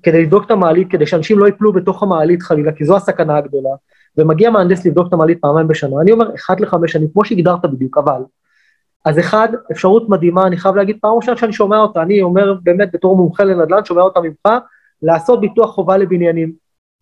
כדי 0.03 0.23
לבדוק 0.23 0.45
את 0.45 0.51
המעלית, 0.51 0.91
כדי 0.91 1.05
שאנשים 1.05 1.39
לא 1.39 1.45
ייפלו 1.45 1.73
בתוך 1.73 2.03
המעלית 2.03 2.41
חלילה, 2.41 2.71
כי 2.71 2.85
זו 2.85 2.95
הסכנה 2.95 3.37
הגדולה, 3.37 3.69
ומגיע 4.17 4.49
מהנדס 4.49 4.85
לבדוק 4.85 5.07
את 5.07 5.13
המעלית 5.13 5.37
פעמיים 5.41 5.67
בשנה. 5.67 6.01
אני 6.01 6.11
אומר, 6.11 6.35
אחת 6.35 6.61
לחמש 6.61 6.91
שנים, 6.91 7.07
כמו 7.13 7.25
שהגדרת 7.25 7.65
בדיוק, 7.65 7.97
אבל... 7.97 8.21
אז 9.05 9.19
אחד, 9.19 9.47
אפשרות 9.71 10.09
מדהימה, 10.09 10.47
אני 10.47 10.57
חייב 10.57 10.75
להגיד, 10.75 10.97
פעם 11.01 11.15
ראשונה 11.15 11.37
שאני 11.37 11.53
שומע 11.53 11.77
אותה, 11.77 12.01
אני 12.01 12.21
אומר 12.21 12.53
באמת 12.63 12.89
בתור 12.93 13.17
מומחה 13.17 13.43
לנדל"ן, 13.43 13.85
שומע 13.85 14.01
אותה 14.01 14.19
ממך, 14.21 14.53
לעשות 15.01 15.41
ביטוח 15.41 15.69
חובה 15.69 15.97
לבניינים, 15.97 16.53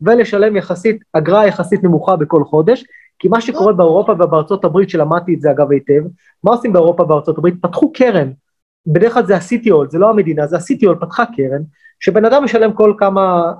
ולשלם 0.01 0.55
יחסית, 0.55 1.03
אגרה 1.13 1.47
יחסית 1.47 1.83
נמוכה 1.83 2.15
בכל 2.15 2.43
חודש, 2.43 2.83
כי 3.19 3.27
מה 3.27 3.41
שקורה 3.41 3.73
באירופה 3.73 4.11
ובארצות 4.11 4.65
הברית, 4.65 4.89
שלמדתי 4.89 5.33
את 5.33 5.41
זה 5.41 5.51
אגב 5.51 5.71
היטב, 5.71 6.01
מה 6.43 6.51
עושים 6.51 6.73
באירופה 6.73 7.03
ובארצות 7.03 7.37
הברית? 7.37 7.55
פתחו 7.61 7.93
קרן, 7.93 8.31
בדרך 8.85 9.13
כלל 9.13 9.25
זה 9.25 9.35
ה-city, 9.35 9.89
זה 9.89 9.99
לא 9.99 10.09
המדינה, 10.09 10.47
זה 10.47 10.57
ה-city, 10.57 10.95
פתחה 11.01 11.23
קרן, 11.25 11.61
שבן 11.99 12.25
אדם 12.25 12.43
משלם 12.43 12.73
כל 12.73 12.93
כמה, 12.97 13.53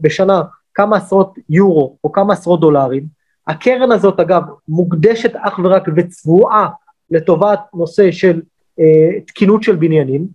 בשנה, 0.00 0.42
כמה 0.74 0.96
עשרות 0.96 1.34
יורו 1.48 1.96
או 2.04 2.12
כמה 2.12 2.32
עשרות 2.32 2.60
דולרים, 2.60 3.04
הקרן 3.46 3.92
הזאת 3.92 4.20
אגב 4.20 4.42
מוקדשת 4.68 5.32
אך 5.36 5.60
ורק 5.64 5.88
וצבועה 5.96 6.68
לטובת 7.10 7.60
נושא 7.74 8.10
של 8.10 8.40
אה, 8.80 9.20
תקינות 9.26 9.62
של 9.62 9.76
בניינים, 9.76 10.26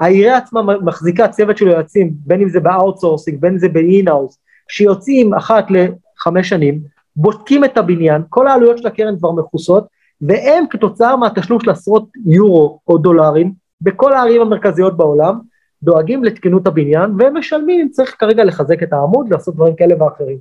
העירייה 0.00 0.36
עצמה 0.36 0.62
מחזיקה 0.62 1.28
צוות 1.28 1.58
של 1.58 1.66
יועצים, 1.66 2.12
בין 2.14 2.40
אם 2.40 2.48
זה 2.48 2.60
ב 2.60 2.66
outsourcing, 2.66 3.40
בין 3.40 3.52
אם 3.52 3.58
זה 3.58 3.68
ב 3.68 3.75
in-house, 3.75 4.38
שיוצאים 4.68 5.34
אחת 5.34 5.66
לחמש 5.70 6.48
שנים, 6.48 6.80
בודקים 7.16 7.64
את 7.64 7.78
הבניין, 7.78 8.22
כל 8.28 8.48
העלויות 8.48 8.78
של 8.78 8.86
הקרן 8.86 9.18
כבר 9.18 9.32
מכוסות, 9.32 9.86
והם 10.20 10.64
כתוצאה 10.70 11.16
מהתשלום 11.16 11.60
של 11.60 11.70
עשרות 11.70 12.08
יורו 12.26 12.80
או 12.88 12.98
דולרים, 12.98 13.52
בכל 13.80 14.12
הערים 14.12 14.40
המרכזיות 14.40 14.96
בעולם, 14.96 15.38
דואגים 15.82 16.24
לתקינות 16.24 16.66
הבניין, 16.66 17.10
והם 17.18 17.36
משלמים 17.36 17.88
צריך 17.88 18.16
כרגע 18.18 18.44
לחזק 18.44 18.82
את 18.82 18.92
העמוד, 18.92 19.32
לעשות 19.32 19.54
דברים 19.54 19.76
כאלה 19.76 20.04
ואחרים. 20.04 20.38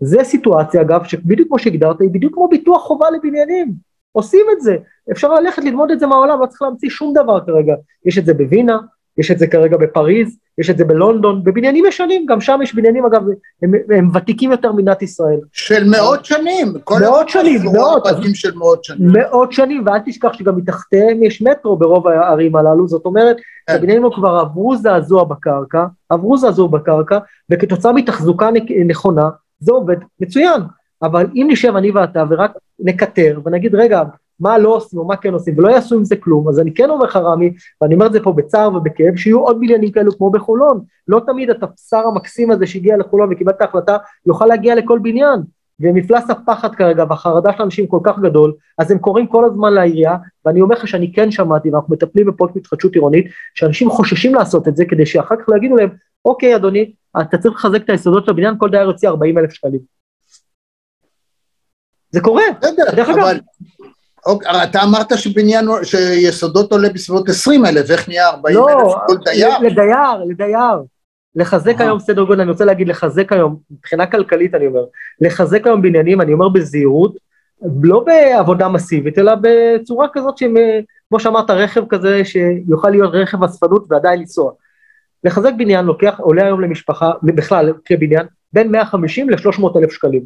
זה 0.00 0.24
סיטואציה 0.24 0.80
אגב 0.80 1.04
שבדיוק 1.04 1.48
כמו 1.48 1.58
שהגדרת 1.58 2.00
היא 2.00 2.10
בדיוק 2.12 2.34
כמו 2.34 2.48
ביטוח 2.48 2.82
חובה 2.82 3.10
לבניינים. 3.10 3.72
עושים 4.12 4.46
את 4.52 4.60
זה. 4.60 4.76
אפשר 5.12 5.34
ללכת 5.34 5.64
ללמוד 5.64 5.90
את 5.90 6.00
זה 6.00 6.06
מהעולם 6.06 6.40
לא 6.40 6.46
צריך 6.46 6.62
להמציא 6.62 6.90
שום 6.90 7.14
דבר 7.14 7.46
כרגע. 7.46 7.74
יש 8.04 8.18
את 8.18 8.26
זה 8.26 8.34
בווינה 8.34 8.78
יש 9.18 9.30
את 9.30 9.38
זה 9.38 9.46
כרגע 9.46 9.76
בפריז 9.76 10.38
יש 10.58 10.70
את 10.70 10.78
זה 10.78 10.84
בלונדון 10.84 11.44
בבניינים 11.44 11.86
ישנים 11.86 12.26
גם 12.26 12.40
שם 12.40 12.58
יש 12.62 12.74
בניינים 12.74 13.06
אגב 13.06 13.22
הם, 13.62 13.72
הם 13.90 14.10
ותיקים 14.14 14.50
יותר 14.50 14.72
ממדינת 14.72 15.02
ישראל 15.02 15.38
של 15.52 15.90
מאות 15.90 16.24
שנים. 16.24 16.74
כל 16.84 16.98
מאות 17.00 17.28
שנים, 17.28 17.60
מאות. 17.64 18.06
בתים 18.18 18.34
של 18.34 18.54
מאות 18.54 18.84
שנים. 18.84 19.12
מאות 19.12 19.52
שנים 19.52 19.84
ואל 19.86 19.98
תשכח 20.06 20.32
שגם 20.32 20.56
מתחתיהם 20.56 21.22
יש 21.22 21.42
מטרו 21.42 21.76
ברוב 21.76 22.08
הערים 22.08 22.56
הללו 22.56 22.88
זאת 22.88 23.04
אומרת 23.04 23.36
כן. 23.66 23.74
הבניינים 23.74 24.02
האלו 24.02 24.14
כבר 24.14 24.28
עברו 24.28 24.76
זעזוע 24.76 25.24
בקרקע 25.24 25.86
עברו 26.08 26.36
זעזוע 26.36 26.68
בקרקע 26.68 27.18
וכתוצאה 27.50 27.92
מתחזוקה 27.92 28.48
נכונה 28.86 29.28
זה 29.58 29.72
עובד 29.72 29.96
מצוין, 30.20 30.60
אבל 31.02 31.26
אם 31.34 31.46
נשב 31.50 31.76
אני 31.76 31.90
ואתה 31.90 32.24
ורק 32.30 32.52
נקטר 32.80 33.40
ונגיד 33.44 33.74
רגע 33.74 34.02
מה 34.40 34.58
לא 34.58 34.68
עושים 34.68 34.98
או 34.98 35.04
מה 35.04 35.16
כן 35.16 35.32
עושים 35.32 35.58
ולא 35.58 35.68
יעשו 35.68 35.96
עם 35.96 36.04
זה 36.04 36.16
כלום, 36.16 36.48
אז 36.48 36.60
אני 36.60 36.74
כן 36.74 36.90
אומר 36.90 37.04
לך 37.04 37.16
רמי, 37.16 37.52
ואני 37.80 37.94
אומר 37.94 38.06
את 38.06 38.12
זה 38.12 38.20
פה 38.22 38.32
בצער 38.32 38.74
ובכאב, 38.74 39.16
שיהיו 39.16 39.40
עוד 39.40 39.60
בניינים 39.60 39.90
כאלו 39.90 40.16
כמו 40.18 40.30
בחולון, 40.30 40.80
לא 41.08 41.20
תמיד 41.26 41.50
התפסר 41.50 42.06
המקסים 42.06 42.50
הזה 42.50 42.66
שהגיע 42.66 42.96
לחולון 42.96 43.32
וקיבל 43.32 43.52
את 43.52 43.60
ההחלטה 43.60 43.96
יוכל 44.26 44.46
להגיע 44.46 44.74
לכל 44.74 44.98
בניין, 45.02 45.40
ומפלס 45.80 46.30
הפחד 46.30 46.74
כרגע 46.74 47.04
והחרדה 47.08 47.52
של 47.56 47.62
אנשים 47.62 47.86
כל 47.86 48.00
כך 48.02 48.18
גדול, 48.18 48.52
אז 48.78 48.90
הם 48.90 48.98
קוראים 48.98 49.26
כל 49.26 49.44
הזמן 49.44 49.72
לעירייה, 49.72 50.16
ואני 50.44 50.60
אומר 50.60 50.74
לך 50.74 50.88
שאני 50.88 51.12
כן 51.12 51.30
שמעתי, 51.30 51.70
ואנחנו 51.70 51.94
מטפלים 51.94 52.26
בפרויקט 52.26 52.56
התחדשות 52.56 52.94
עירונית, 52.94 53.26
שאנשים 53.54 53.90
חוששים 53.90 54.34
לעשות 54.34 54.68
את 54.68 54.76
זה 54.76 54.84
כדי 54.84 55.06
שאחר 55.06 55.36
כך 55.36 55.48
לא 55.48 55.56
יגידו 55.56 55.76
להם, 55.76 55.88
אוקיי 56.24 56.56
אדוני, 56.56 56.92
אתה 57.20 57.38
צריך 57.38 57.54
לחזק 57.54 57.82
את 57.84 57.90
היסודות 57.90 58.24
של 58.24 58.30
הבניין, 58.30 58.54
כל 58.58 58.70
דייר 58.70 58.82
יוציא 58.86 59.08
40 59.08 59.38
אלף 59.38 59.52
שקלים. 59.52 59.80
זה 62.10 62.20
קורה, 62.20 62.42
דרך 62.96 63.08
אגב- 63.08 63.24
אתה 64.62 64.82
אמרת 64.82 65.18
שבניין, 65.18 65.66
שיסודות 65.82 66.72
עולה 66.72 66.88
בסביבות 66.88 67.28
20 67.28 67.66
אלף, 67.66 67.90
איך 67.90 68.08
נהיה 68.08 68.28
40 68.28 68.58
אלף 68.58 68.66
לא, 68.66 68.96
כל 69.06 69.16
דייר? 69.24 69.58
לדייר, 69.58 70.24
לדייר. 70.26 70.82
לחזק 71.36 71.74
אהה. 71.80 71.86
היום 71.86 71.98
סדר 71.98 72.22
גודל, 72.24 72.40
אני 72.40 72.50
רוצה 72.50 72.64
להגיד 72.64 72.88
לחזק 72.88 73.32
היום, 73.32 73.56
מבחינה 73.70 74.06
כלכלית 74.06 74.54
אני 74.54 74.66
אומר, 74.66 74.84
לחזק 75.20 75.66
היום 75.66 75.82
בניינים, 75.82 76.20
אני 76.20 76.32
אומר 76.32 76.48
בזהירות, 76.48 77.16
לא 77.82 78.04
בעבודה 78.06 78.68
מסיבית, 78.68 79.18
אלא 79.18 79.32
בצורה 79.40 80.06
כזאת 80.12 80.38
שכמו 80.38 81.20
שאמרת, 81.20 81.50
רכב 81.50 81.84
כזה 81.88 82.24
שיוכל 82.24 82.90
להיות 82.90 83.14
רכב 83.14 83.44
אספנות 83.44 83.84
ועדיין 83.88 84.20
לנסוע. 84.20 84.52
לחזק 85.24 85.52
בניין 85.58 85.84
לוקח, 85.84 86.20
עולה 86.20 86.44
היום 86.44 86.60
למשפחה, 86.60 87.12
בכלל 87.22 87.72
כבניין, 87.84 88.26
בין 88.52 88.72
150 88.72 89.30
ל-300 89.30 89.78
אלף 89.78 89.92
שקלים. 89.92 90.22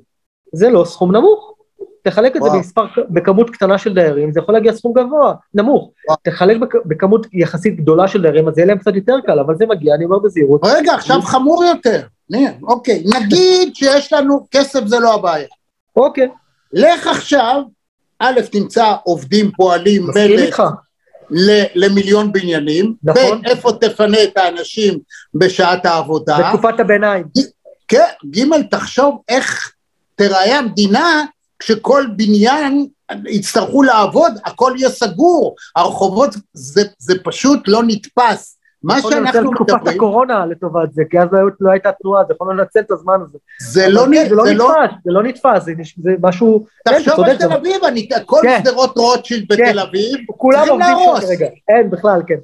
זה 0.53 0.71
לא 0.71 0.85
סכום 0.85 1.17
נמוך. 1.17 1.55
תחלק 2.03 2.37
את 2.37 2.41
וואו. 2.41 2.53
זה 2.53 2.57
במספר, 2.57 2.83
בכמות 3.11 3.51
קטנה 3.51 3.79
של 3.79 3.95
דיירים, 3.95 4.33
זה 4.33 4.41
יכול 4.41 4.55
להגיע 4.55 4.73
סכום 4.73 4.93
גבוה, 4.93 5.35
נמוך. 5.55 5.91
וואו. 6.09 6.19
תחלק 6.23 6.57
בכ, 6.57 6.69
בכמות 6.85 7.27
יחסית 7.33 7.77
גדולה 7.77 8.09
של 8.09 8.23
דיירים, 8.23 8.49
אז 8.49 8.59
יהיה 8.59 8.67
להם 8.67 8.79
קצת 8.79 8.95
יותר 8.95 9.17
קל, 9.27 9.39
אבל 9.39 9.57
זה 9.57 9.67
מגיע, 9.67 9.95
אני 9.95 10.05
אומר 10.05 10.19
בזהירות. 10.19 10.61
רגע, 10.65 10.95
עכשיו 10.95 11.23
חמור 11.23 11.65
יותר. 11.65 12.03
אוקיי, 12.63 13.05
נגיד 13.07 13.77
שיש 13.77 14.13
לנו, 14.13 14.47
כסף 14.51 14.87
זה 14.87 14.99
לא 14.99 15.15
הבעיה. 15.15 15.47
אוקיי. 15.97 16.29
לך 16.73 17.07
עכשיו, 17.07 17.63
א', 18.19 18.41
תמצא 18.53 18.95
עובדים, 19.05 19.51
פועלים, 19.57 20.07
מלך, 20.15 20.63
למיליון 21.75 22.33
בניינים, 22.33 22.95
נכון. 23.03 23.43
ב', 23.43 23.47
איפה 23.47 23.73
תפנה 23.81 24.23
את 24.23 24.37
האנשים 24.37 24.99
בשעת 25.35 25.87
העבודה. 25.87 26.39
בתקופת 26.39 26.81
הביניים. 26.81 27.25
כן, 27.89 28.05
ג', 28.31 28.63
תחשוב 28.71 29.23
איך 29.29 29.73
תראה 30.15 30.59
המדינה 30.59 31.25
כשכל 31.61 32.05
בניין 32.17 32.87
יצטרכו 33.27 33.83
לעבוד, 33.83 34.33
הכל 34.45 34.73
יהיה 34.79 34.91
סגור, 34.91 35.57
הרחובות 35.77 36.31
זה, 36.53 36.83
זה 36.99 37.15
פשוט 37.25 37.61
לא 37.67 37.83
נתפס. 37.87 38.57
מה 38.83 38.95
שאנחנו 38.95 39.21
מדברים... 39.21 39.27
יכול 39.27 39.47
לנצל 39.47 39.75
תקופת 39.75 39.95
הקורונה 39.95 40.47
לטובת 40.47 40.93
זה, 40.93 41.03
כי 41.11 41.19
אז 41.19 41.29
לא, 41.33 41.39
לא 41.61 41.71
הייתה 41.71 41.91
תנועה, 42.03 42.23
זה 42.29 42.35
יכול 42.35 42.55
לנצל 42.55 42.81
את 42.81 42.91
הזמן 42.91 43.15
הזה. 43.29 43.39
זה 43.61 43.89
לא, 43.89 44.05
כן, 44.13 44.29
זה 44.29 44.35
לא 44.35 44.45
נתפס, 44.47 44.97
זה 45.05 45.11
לא 45.13 45.23
נתפס, 45.23 45.65
זה 46.03 46.11
משהו... 46.23 46.67
תחשוב 46.85 47.21
על 47.21 47.37
תל 47.37 47.53
אביב, 47.53 47.77
כל 48.27 48.41
כן. 48.43 48.61
שדרות 48.65 48.99
רוטשילד 48.99 49.45
בתל 49.49 49.57
כן. 49.57 49.79
אביב, 49.79 50.19
כולם 50.37 50.69
עובדים 50.69 50.97
שם 51.21 51.27
כרגע, 51.27 51.47
אין 51.69 51.91
בכלל, 51.91 52.23
כן. 52.27 52.39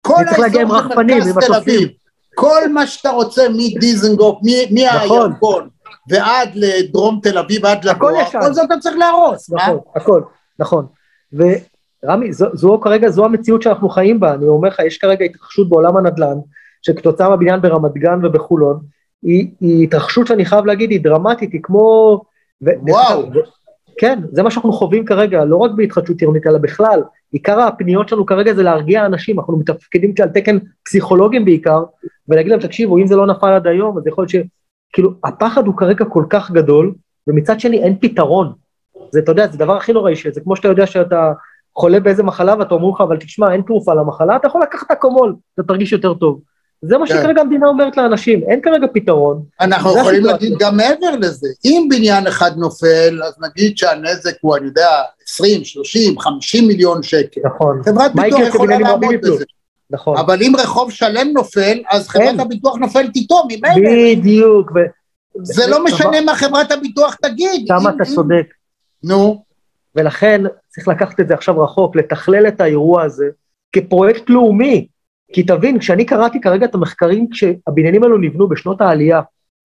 כל 0.00 0.24
האזור 0.26 0.48
זה 0.48 0.64
מרכז 0.64 1.38
תל 1.46 1.54
אביב, 1.54 1.88
כל 2.34 2.68
מה 2.68 2.86
שאתה 2.86 3.10
רוצה 3.10 3.42
מדיזנגוף, 3.48 4.38
מהירקון, 4.70 5.32
נכון. 5.32 5.68
ועד 6.08 6.50
לדרום 6.54 7.20
תל 7.22 7.38
אביב, 7.38 7.66
עד 7.66 7.84
לגור, 7.84 8.24
כל 8.40 8.52
זה 8.52 8.62
אתה 8.62 8.74
צריך 8.80 8.96
להרוס. 8.96 9.50
נכון, 9.50 9.78
הכל, 9.96 10.22
נכון. 10.58 10.86
רמי, 12.04 12.32
זו, 12.32 12.46
זו 12.52 12.80
כרגע, 12.82 13.08
זו 13.08 13.24
המציאות 13.24 13.62
שאנחנו 13.62 13.88
חיים 13.88 14.20
בה, 14.20 14.34
אני 14.34 14.48
אומר 14.48 14.68
לך, 14.68 14.78
יש 14.78 14.98
כרגע 14.98 15.24
התרחשות 15.24 15.68
בעולם 15.68 15.96
הנדל"ן, 15.96 16.36
שכתוצאה 16.82 17.28
מהבניין 17.28 17.60
ברמת 17.60 17.94
גן 17.94 18.24
ובחולון, 18.24 18.78
היא, 19.22 19.50
היא 19.60 19.84
התרחשות 19.84 20.26
שאני 20.26 20.44
חייב 20.44 20.66
להגיד, 20.66 20.90
היא 20.90 21.00
דרמטית, 21.00 21.52
היא 21.52 21.60
כמו... 21.62 22.20
וואו. 22.62 23.20
ו, 23.34 23.38
כן, 23.98 24.18
זה 24.32 24.42
מה 24.42 24.50
שאנחנו 24.50 24.72
חווים 24.72 25.04
כרגע, 25.04 25.44
לא 25.44 25.56
רק 25.56 25.70
בהתחדשות 25.76 26.20
עירונית, 26.20 26.46
אלא 26.46 26.58
בכלל. 26.58 27.02
עיקר 27.32 27.60
הפניות 27.60 28.08
שלנו 28.08 28.26
כרגע 28.26 28.54
זה 28.54 28.62
להרגיע 28.62 29.06
אנשים, 29.06 29.38
אנחנו 29.38 29.56
מתפקדים 29.56 30.14
כעל 30.14 30.28
תקן 30.28 30.58
פסיכולוגים 30.84 31.44
בעיקר, 31.44 31.82
ולהגיד 32.28 32.52
להם, 32.52 32.60
תקשיבו, 32.60 32.98
אם 32.98 33.06
זה 33.06 33.16
לא 33.16 33.26
נפל 33.26 33.52
עד 33.52 33.66
היום, 33.66 33.98
אז 33.98 34.06
יכול 34.06 34.26
להיות. 34.34 34.46
כאילו, 34.92 35.10
הפחד 35.24 35.66
הוא 35.66 35.76
כרגע 35.76 36.04
כל 36.04 36.24
כך 36.30 36.50
גדול, 36.50 36.94
ומצד 37.26 37.60
שני 37.60 37.82
אין 37.82 37.96
פתרון. 38.00 38.52
זה, 39.10 39.18
אתה 39.18 39.32
יודע, 39.32 39.46
זה 39.46 39.54
הדבר 39.54 39.76
הכי 39.76 39.92
נוראי, 39.92 40.16
שזה 40.16 40.40
כמו 40.40 40.56
שאתה 40.56 40.68
יודע 40.68 40.86
שאתה 40.86 41.32
חולה 41.76 42.00
באיזה 42.00 42.22
מחלה 42.22 42.54
ואתה 42.58 42.74
אומר 42.74 42.94
לך, 42.94 43.00
אבל 43.00 43.16
תשמע, 43.16 43.52
אין 43.52 43.62
תרופה 43.62 43.94
למחלה, 43.94 44.36
אתה 44.36 44.46
יכול 44.46 44.62
לקחת 44.62 44.90
אקומול, 44.90 45.34
אתה 45.54 45.62
תרגיש 45.62 45.92
יותר 45.92 46.14
טוב. 46.14 46.40
זה 46.82 46.98
מה 46.98 47.06
כן. 47.06 47.14
שכרגע 47.14 47.40
המדינה 47.40 47.66
אומרת 47.66 47.96
לאנשים, 47.96 48.42
אין 48.48 48.60
כרגע 48.60 48.86
פתרון. 48.94 49.42
אנחנו 49.60 49.98
יכולים 49.98 50.24
להגיד 50.24 50.52
גם 50.58 50.76
מעבר 50.76 51.16
לזה, 51.20 51.48
אם 51.64 51.88
בניין 51.90 52.26
אחד 52.26 52.50
נופל, 52.56 53.20
אז 53.24 53.34
נגיד 53.40 53.78
שהנזק 53.78 54.34
הוא, 54.40 54.56
אני 54.56 54.66
יודע, 54.66 54.88
20, 55.28 55.64
30, 55.64 56.18
50 56.18 56.68
מיליון 56.68 57.02
שקל. 57.02 57.40
נכון. 57.44 57.82
חברת 57.84 58.14
ביטוח 58.14 58.40
יכולה 58.40 58.78
לעמוד 58.78 59.14
בזה. 59.22 59.44
נכון. 59.90 60.18
אבל 60.18 60.42
אם 60.42 60.52
רחוב 60.58 60.90
שלם 60.90 61.28
נופל, 61.34 61.78
אז 61.90 62.08
חברת 62.08 62.26
אין. 62.26 62.40
הביטוח 62.40 62.76
נופלת 62.76 63.16
איתו 63.16 63.42
ממילא. 63.44 63.90
בדיוק. 64.14 64.70
ו... 64.74 64.78
זה 65.42 65.66
לא 65.66 65.84
משנה 65.84 66.20
מה 66.20 66.34
חברת 66.34 66.72
הביטוח 66.72 67.14
תגיד. 67.14 67.68
כמה 67.68 67.90
אתה 67.90 68.04
צודק. 68.04 68.46
נו. 69.04 69.44
ולכן 69.94 70.42
צריך 70.68 70.88
לקחת 70.88 71.20
את 71.20 71.28
זה 71.28 71.34
עכשיו 71.34 71.60
רחוק, 71.60 71.96
לתכלל 71.96 72.48
את 72.48 72.60
האירוע 72.60 73.02
הזה 73.02 73.26
כפרויקט 73.72 74.30
לאומי. 74.30 74.86
כי 75.32 75.42
תבין, 75.42 75.78
כשאני 75.78 76.04
קראתי 76.04 76.40
כרגע 76.40 76.66
את 76.66 76.74
המחקרים, 76.74 77.26
כשהבניינים 77.30 78.02
האלו 78.02 78.18
נבנו 78.18 78.48
בשנות 78.48 78.80
העלייה, 78.80 79.20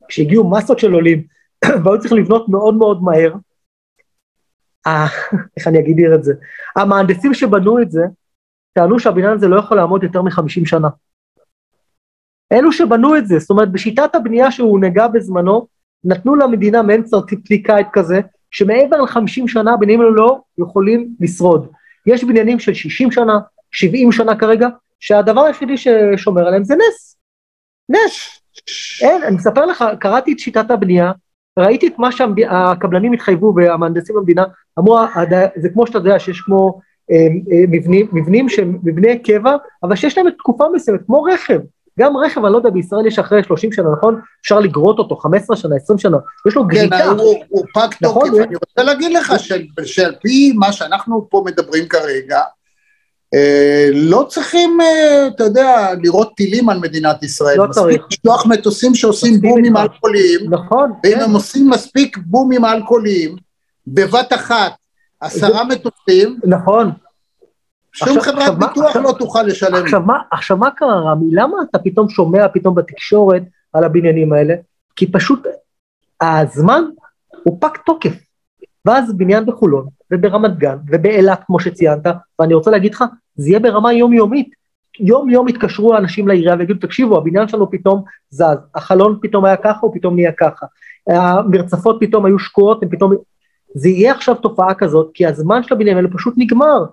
כשהגיעו 0.08 0.50
מסות 0.50 0.80
של 0.80 0.94
עולים, 0.94 1.24
והיו 1.84 2.00
צריך 2.00 2.14
לבנות 2.14 2.50
מאוד 2.50 2.76
מאוד 2.76 3.04
מהר, 3.04 3.34
אה, 4.88 5.08
איך 5.58 5.68
אני 5.68 5.80
אגיד 5.80 6.00
את 6.16 6.24
זה, 6.24 6.34
המהנדסים 6.76 7.34
שבנו 7.34 7.82
את 7.82 7.92
זה, 7.92 8.02
טענו 8.74 9.00
שהבניין 9.00 9.32
הזה 9.32 9.48
לא 9.48 9.60
יכול 9.60 9.78
לעמוד 9.78 10.04
יותר 10.04 10.22
מחמישים 10.22 10.66
שנה. 10.66 10.90
אלו 12.52 12.72
שבנו 12.72 13.18
את 13.18 13.28
זה, 13.28 13.40
זאת 13.40 13.50
אומרת 13.50 13.72
בשיטת 13.72 14.16
הבנייה 14.16 14.52
שהונהגה 14.52 15.08
בזמנו, 15.08 15.68
נתנו 16.04 16.36
למדינה 16.36 16.82
מעין 16.82 17.06
סרטיפיקט 17.06 17.74
כזה, 17.94 18.22
שמעבר 18.52 19.02
ל-50 19.02 19.48
שנה 19.48 19.74
הבניינים 19.74 20.02
האלו 20.02 20.16
לא 20.16 20.42
יכולים 20.58 21.10
לשרוד. 21.20 21.72
יש 22.08 22.24
בניינים 22.24 22.60
של 22.60 22.74
60 22.74 23.12
שנה, 23.12 23.40
70 23.72 24.12
שנה 24.12 24.36
כרגע, 24.36 24.68
שהדבר 25.00 25.42
היחידי 25.42 25.78
ששומר 25.78 26.48
עליהם 26.48 26.64
זה 26.64 26.76
נס. 26.76 27.18
נס. 27.90 28.42
אין, 29.02 29.24
אני 29.24 29.36
מספר 29.36 29.66
לך, 29.66 29.86
קראתי 30.00 30.34
את 30.34 30.40
שיטת 30.40 30.72
הבנייה, 30.72 31.12
ראיתי 31.60 31.88
את 31.88 32.00
מה 32.00 32.12
שהקבלנים 32.12 33.14
התחייבו 33.14 33.54
והמהנדסים 33.56 34.16
במדינה, 34.16 34.44
אמרו, 34.80 35.00
זה 35.56 35.70
כמו 35.70 35.88
שאתה 35.88 35.98
יודע 35.98 36.20
שיש 36.20 36.42
כמו 36.42 36.58
אה, 36.58 36.80
אה, 36.80 36.93
מבנים, 37.68 38.08
מבנים 38.12 38.50
שהם 38.50 38.78
מבני 38.84 39.20
קבע, 39.20 39.56
אבל 39.84 39.96
שיש 39.96 40.18
להם 40.18 40.30
תקופה 40.30 40.66
מסוימת, 40.74 41.02
כמו 41.06 41.24
רכב. 41.24 41.60
גם 42.00 42.18
רכב, 42.18 42.46
אני 42.46 42.54
לא 42.54 42.58
יודע, 42.58 42.70
בישראל 42.70 43.08
יש 43.08 43.20
אחרי 43.20 43.44
30 43.44 43.72
שנה, 43.72 43.90
נכון? 43.98 44.20
אפשר 44.42 44.60
לגרות 44.60 45.00
אותו 45.00 45.16
15 45.16 45.58
שנה, 45.58 45.76
20 45.76 46.00
שנה, 46.00 46.18
יש 46.48 46.56
לו 46.56 46.68
גריטה. 46.68 46.98
כן, 46.98 47.08
הוא, 47.08 47.44
הוא 47.50 47.66
פג 47.74 47.88
נכון, 48.02 48.30
תוקף, 48.30 48.44
אני 48.44 48.56
רוצה 48.56 48.84
להגיד 48.84 49.12
לך 49.12 49.34
שעל 49.84 50.16
פי 50.22 50.54
מה 50.56 50.72
שאנחנו 50.72 51.28
פה 51.30 51.44
מדברים 51.46 51.88
כרגע, 51.88 52.40
אה, 53.34 53.90
לא 53.94 54.26
צריכים, 54.30 54.82
אה, 54.82 55.28
אתה 55.28 55.44
יודע, 55.44 55.88
לראות 56.04 56.34
טילים 56.36 56.70
על 56.70 56.80
מדינת 56.80 57.24
ישראל. 57.24 57.58
לא 57.58 57.68
צריך. 57.72 57.88
מספיק 57.88 58.20
לשלוח 58.20 58.46
מטוסים 58.46 58.96
שעושים 58.96 59.42
בומים 59.42 59.78
אלכוהוליים. 59.78 60.40
נכון. 60.50 60.92
ואם 61.04 61.14
כן. 61.14 61.22
הם 61.22 61.32
עושים 61.32 61.70
מספיק 61.70 62.18
בומים 62.18 62.66
אלכוהוליים, 62.66 63.36
בבת 63.88 64.34
אחת, 64.34 64.72
עשרה 65.24 65.64
מטוסים. 65.64 66.40
נכון. 66.44 66.92
שום 67.94 68.18
עכשיו, 68.18 68.22
חברת 68.22 68.42
עכשיו, 68.42 68.56
ביטוח 68.56 68.86
עכשיו, 68.86 69.02
לא 69.02 69.12
תוכל 69.20 69.44
לשלם. 69.44 69.84
עכשיו 69.84 70.02
מה, 70.02 70.20
עכשיו 70.32 70.58
מה 70.58 70.72
קרה 70.72 71.00
רמי? 71.00 71.26
למה 71.32 71.58
אתה 71.70 71.80
פתאום 71.80 72.10
שומע 72.10 72.48
פתאום 72.54 72.76
בתקשורת 72.76 73.44
על 73.74 73.84
הבניינים 73.84 74.34
האלה? 74.34 74.56
כי 74.96 75.12
פשוט 75.12 75.48
הזמן 76.22 76.84
הוא 77.44 77.58
פג 77.62 77.78
תוקף. 77.86 78.14
ואז 78.86 79.18
בניין 79.18 79.46
בחולון, 79.46 79.88
וברמת 80.12 80.58
גן, 80.58 80.78
ובאילת 80.88 81.44
כמו 81.46 81.60
שציינת, 81.60 82.08
ואני 82.40 82.54
רוצה 82.54 82.72
להגיד 82.72 82.94
לך, 82.94 83.04
זה 83.36 83.50
יהיה 83.50 83.60
ברמה 83.60 83.94
יומיומית. 83.94 84.50
יום 85.00 85.30
יום 85.30 85.48
יתקשרו 85.48 85.96
האנשים 85.96 86.28
לעירייה 86.28 86.56
ויגידו, 86.60 86.80
תקשיבו, 86.80 87.18
הבניין 87.18 87.48
שלנו 87.48 87.72
פתאום 87.72 88.04
זז, 88.30 88.44
החלון 88.76 89.20
פתאום 89.22 89.46
היה 89.46 89.58
ככה, 89.58 89.80
הוא 89.82 89.94
פתאום 89.94 90.16
נהיה 90.16 90.32
ככה, 90.32 90.66
המרצפות 91.08 91.98
פתאום 92.00 92.26
היו 92.26 92.40
שקועות, 92.40 92.84
הם 92.84 92.90
פתאום... 92.90 93.14
זה 93.74 93.90
יהיה 93.90 94.12
עכשיו 94.12 94.36
תופעה 94.36 94.74
כזאת, 94.74 95.12
כי 95.14 95.26
הזמן 95.26 95.64
של 95.64 95.74
הבניינים 95.74 95.98
האלה 95.98 96.10
פשוט 96.14 96.34
נגמר. 96.38 96.84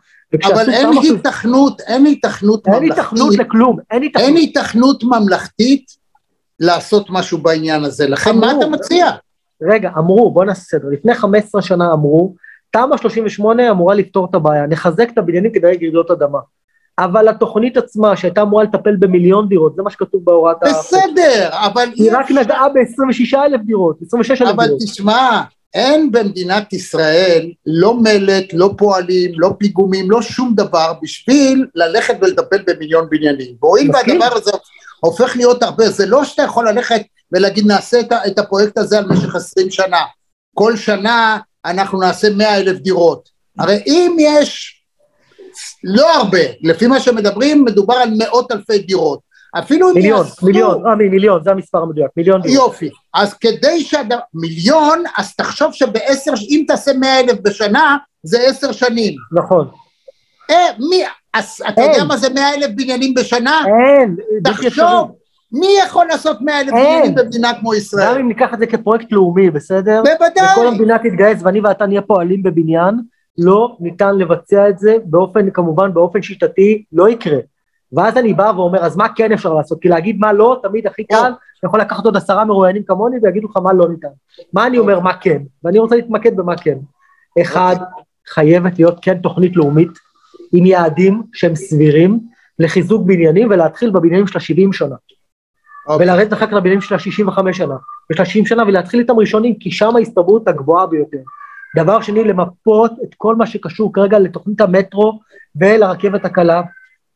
אבל 0.45 0.71
אין 0.71 0.88
היתכנות, 1.03 1.83
אין 1.87 2.07
היתכנות 2.07 2.66
ממלכתית. 2.66 2.83
אין 2.83 2.83
היתכנות 2.83 3.35
לכלום, 3.38 3.79
אין 3.90 4.03
היתכנות. 4.03 4.27
אין 4.27 4.37
היתכנות 4.37 5.05
ממלכתית 5.05 5.97
לעשות 6.61 7.07
משהו 7.11 7.38
בעניין 7.38 7.85
הזה, 7.85 8.09
לכן 8.09 8.38
מה 8.38 8.53
אתה 8.59 8.66
מציע? 8.66 9.11
רגע, 9.62 9.90
אמרו, 9.99 10.31
בוא 10.31 10.45
נעשה 10.45 10.61
סדר, 10.61 10.88
לפני 10.88 11.14
15 11.14 11.62
שנה 11.62 11.93
אמרו, 11.93 12.35
תמ"א 12.71 12.97
38 12.97 13.71
אמורה 13.71 13.95
לפתור 13.95 14.27
את 14.31 14.35
הבעיה, 14.35 14.66
נחזק 14.66 15.11
את 15.12 15.19
הבניינים 15.19 15.53
כדי 15.53 15.66
רעידות 15.66 16.11
אדמה. 16.11 16.38
אבל 16.99 17.29
התוכנית 17.29 17.77
עצמה, 17.77 18.16
שהייתה 18.16 18.43
אמורה 18.43 18.64
לטפל 18.64 18.97
במיליון 18.97 19.49
דירות, 19.49 19.77
זה 19.77 19.83
מה 19.83 19.90
שכתוב 19.90 20.25
בהוראת 20.25 20.62
ה... 20.62 20.66
בסדר, 20.66 21.49
אבל... 21.53 21.88
היא 21.95 22.12
רק 22.12 22.31
נגעה 22.31 22.69
ב-26 22.69 23.38
אלף 23.38 23.61
דירות, 23.61 23.97
26 24.07 24.31
אלף 24.31 24.38
דירות. 24.40 24.55
אבל 24.55 24.69
תשמע, 24.85 25.43
אין 25.74 26.12
במדינת 26.12 26.72
ישראל 26.72 27.52
לא 27.66 27.94
מלט, 27.94 28.44
לא 28.52 28.74
פועלים, 28.78 29.33
לא 29.37 29.50
פיגומים, 29.59 30.11
לא 30.11 30.22
שום 30.22 30.54
דבר 30.54 30.92
בשביל 31.02 31.66
ללכת 31.74 32.14
ולטפל 32.20 32.62
במיליון 32.66 33.06
בניינים. 33.11 33.54
והואיל 33.62 33.90
והדבר 33.94 34.37
הזה 34.37 34.50
הופך 35.00 35.37
להיות 35.37 35.62
הרבה, 35.62 35.90
זה 35.90 36.06
לא 36.06 36.24
שאתה 36.24 36.42
יכול 36.42 36.68
ללכת 36.68 37.02
ולהגיד 37.33 37.66
נעשה 37.66 38.00
את 38.26 38.38
הפרויקט 38.38 38.78
הזה 38.78 38.98
על 38.98 39.06
משך 39.06 39.35
עשרים 39.35 39.70
שנה. 39.70 40.00
כל 40.54 40.76
שנה 40.76 41.38
אנחנו 41.64 42.00
נעשה 42.00 42.28
מאה 42.30 42.56
אלף 42.56 42.78
דירות. 42.78 43.28
הרי 43.59 43.83
אם 43.87 44.16
יש 44.20 44.80
לא 45.85 46.14
הרבה, 46.14 46.38
לפי 46.62 46.87
מה 46.87 47.00
שמדברים 47.00 47.64
מדובר 47.64 47.94
על 47.94 48.11
מאות 48.18 48.52
אלפי 48.52 48.78
דירות, 48.78 49.20
אפילו 49.59 49.90
אם 49.90 49.94
מיליון, 49.94 50.26
יעשו... 50.26 50.46
מיליון, 50.46 50.87
רמי, 50.87 51.09
מיליון, 51.09 51.42
זה 51.44 51.50
המספר 51.50 51.78
המדויק, 51.78 52.11
מיליון 52.16 52.42
דירות. 52.42 52.66
יופי. 52.66 52.90
אז 53.14 53.35
כדי 53.35 53.81
שהד... 53.81 54.12
מיליון, 54.35 55.03
אז 55.16 55.35
תחשוב 55.35 55.73
שבעשר, 55.73 56.33
אם 56.49 56.64
תעשה 56.66 56.92
מאה 56.92 57.20
אלף 57.20 57.38
בשנה, 57.42 57.96
זה 58.23 58.40
עשר 58.40 58.73
שנים. 58.73 59.14
נכון. 59.33 59.68
אה, 60.51 60.66
מי, 60.90 61.03
אז 61.35 61.62
אתה. 61.68 61.83
יודע 61.83 62.05
מה 62.05 62.16
זה 62.16 62.29
מאה 62.35 62.55
אלף 62.55 62.70
בניינים 62.75 63.14
בשנה? 63.14 63.62
אין. 63.66 64.16
תחשוב, 64.44 65.14
מי 65.53 65.66
יכול 65.87 66.07
לעשות 66.07 66.37
מאה 66.40 66.61
אלף. 66.61 66.70
בניינים 66.70 67.14
במדינה 67.14 67.53
כמו 67.61 67.70
גם 67.70 67.77
ישראל? 67.77 68.18
אם 68.18 68.29
ניקח 68.29 68.55
את 68.55 68.59
זה 68.59 68.66
כפרויקט 68.66 69.12
לאומי, 69.12 69.51
בסדר? 69.51 70.03
בוודאי. 70.03 70.53
וכל 70.53 70.66
המדינה 70.66 70.99
תתגייס 70.99 71.42
ואני 71.42 71.61
ואתה 71.61 71.87
נהיה 71.87 72.03
פועלים 72.03 72.42
בבניין, 72.42 72.94
לא 73.38 73.77
ניתן 73.81 74.18
לבצע 74.18 74.68
את 74.68 74.79
זה 74.79 74.96
באופן, 75.05 75.51
כמובן 75.51 75.94
באופן 75.94 76.23
שיטתי, 76.23 76.85
לא 76.92 77.09
יקרה. 77.09 77.38
ואז 77.92 78.16
אני 78.16 78.33
בא 78.33 78.53
ואומר, 78.57 78.85
אז 78.85 78.96
מה 78.96 79.07
כן 79.16 79.33
אפשר 79.33 79.55
לעשות? 79.55 79.83
כי 79.83 79.88
להגיד 79.88 80.16
מה 80.18 80.33
לא, 80.33 80.61
תמיד 80.62 80.87
הכי 80.87 81.05
קל, 81.05 81.16
אתה 81.16 81.29
יכול 81.64 81.81
לקחת 81.81 82.05
עוד 82.05 82.16
עשרה 82.16 82.44
מרואיינים 82.44 82.83
כמוני 82.83 83.16
ויגידו 83.23 83.49
לך 83.49 83.57
מה 83.57 83.73
לא 83.73 83.88
ניתן. 83.88 84.09
מה 84.53 84.66
אני 84.66 84.79
אומר, 84.79 85.01
מה 85.01 85.16
כן? 85.16 85.42
ואני 85.64 85.79
רוצה 85.79 85.96
להתמקד 85.96 86.37
במה 86.37 86.57
כן. 86.57 86.79
אחד, 87.40 87.77
חייבת 88.29 88.79
להיות 88.79 88.99
כן 89.03 89.18
תוכנית 89.18 89.57
לאומית, 89.57 89.90
עם 90.53 90.66
יעדים 90.66 91.23
שהם 91.33 91.55
סבירים, 91.55 92.20
לחיזוק 92.59 93.07
בניינים 93.07 93.51
ולהתחיל 93.51 93.90
בבניינים 93.90 94.27
של 94.27 94.38
ה-70 94.38 94.73
שנה. 94.73 94.96
אוקיי. 95.87 96.07
ולרדת 96.07 96.33
אחר 96.33 96.46
כך 96.46 96.53
לבניינים 96.53 96.81
של 96.81 96.94
ה-65 96.94 97.53
שנה, 97.53 97.75
ו-30 98.11 98.49
שנה, 98.49 98.62
ולהתחיל 98.62 99.01
איתם 99.01 99.18
ראשונים, 99.18 99.55
כי 99.55 99.70
שם 99.70 99.96
ההסתברות 99.96 100.49
הגבוהה 100.49 100.87
ביותר. 100.87 101.18
דבר 101.77 102.01
שני, 102.01 102.25
למפות 102.25 102.92
את 103.05 103.14
כל 103.16 103.37
מה 103.37 103.46
שקשור 103.46 103.92
כרגע 103.92 104.18
לתוכנית 104.18 104.61
המטרו 104.61 105.20
ולרכבת 105.57 106.25
הקלה, 106.25 106.62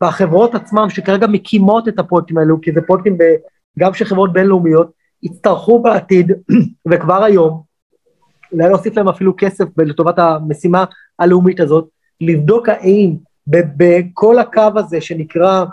והחברות 0.00 0.54
עצמם 0.54 0.90
שכרגע 0.90 1.26
מקימות 1.26 1.88
את 1.88 1.98
הפרויקטים 1.98 2.38
האלו, 2.38 2.60
כי 2.60 2.72
זה 2.72 2.80
פרויקטים 2.80 3.18
ב- 3.18 3.36
גם 3.78 3.94
של 3.94 4.04
חברות 4.04 4.32
בינלאומיות, 4.32 4.90
יצטרכו 5.22 5.82
בעתיד, 5.82 6.32
וכבר 6.90 7.24
היום, 7.24 7.62
אולי 8.52 8.68
להוסיף 8.68 8.96
להם 8.96 9.08
אפילו 9.08 9.34
כסף 9.38 9.64
לטובת 9.78 10.18
המשימה 10.18 10.84
הלאומית 11.18 11.60
הזאת, 11.60 11.88
לבדוק 12.20 12.68
האם 12.68 13.14
בכל 13.46 14.38
הקו 14.38 14.70
הזה 14.76 15.00
שנקרא 15.00 15.64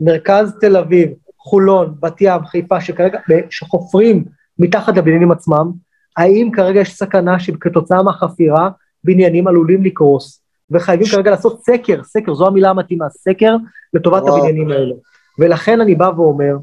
מרכז 0.00 0.52
תל 0.60 0.76
אביב, 0.76 1.10
חולון, 1.38 1.94
בת 2.00 2.16
ים, 2.20 2.44
חיפה, 2.44 2.80
שכרגע, 2.80 3.18
שחופרים 3.50 4.24
מתחת 4.58 4.96
לבניינים 4.96 5.32
עצמם, 5.32 5.70
האם 6.16 6.50
כרגע 6.52 6.80
יש 6.80 6.94
סכנה 6.94 7.40
שכתוצאה 7.40 8.02
מהחפירה 8.02 8.70
בניינים 9.04 9.46
עלולים 9.48 9.84
לקרוס, 9.84 10.42
וחייבים 10.70 11.06
כרגע 11.06 11.30
לעשות 11.30 11.64
סקר, 11.64 12.02
סקר, 12.02 12.34
זו 12.34 12.46
המילה 12.46 12.70
המתאימה, 12.70 13.10
סקר 13.10 13.56
לטובת 13.94 14.22
וואו. 14.22 14.36
הבניינים 14.36 14.70
האלה. 14.70 14.94
ולכן 15.38 15.80
אני 15.80 15.94
בא 15.94 16.10
ואומר, 16.16 16.56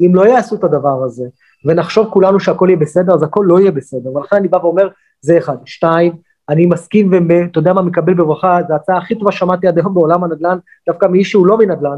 אם 0.00 0.14
לא 0.14 0.26
יעשו 0.26 0.56
את 0.56 0.64
הדבר 0.64 1.04
הזה, 1.04 1.24
ונחשוב 1.64 2.06
כולנו 2.10 2.40
שהכל 2.40 2.66
יהיה 2.68 2.76
בסדר, 2.76 3.14
אז 3.14 3.22
הכל 3.22 3.44
לא 3.48 3.60
יהיה 3.60 3.70
בסדר, 3.70 4.16
ולכן 4.16 4.36
אני 4.36 4.48
בא 4.48 4.56
ואומר, 4.56 4.88
זה 5.20 5.38
אחד. 5.38 5.56
שתיים, 5.64 6.12
אני 6.48 6.66
מסכים 6.66 7.12
ואתה 7.12 7.58
יודע 7.58 7.72
מה, 7.72 7.82
מקבל 7.82 8.14
בברכה, 8.14 8.58
זו 8.68 8.72
ההצעה 8.72 8.98
הכי 8.98 9.14
טובה 9.14 9.32
שמעתי 9.32 9.66
עד 9.66 9.78
היום 9.78 9.94
בעולם 9.94 10.24
הנדל"ן, 10.24 10.58
דווקא 10.88 11.06
מאיש 11.06 11.30
שהוא 11.30 11.46
לא 11.46 11.58
מנדל"ן. 11.58 11.96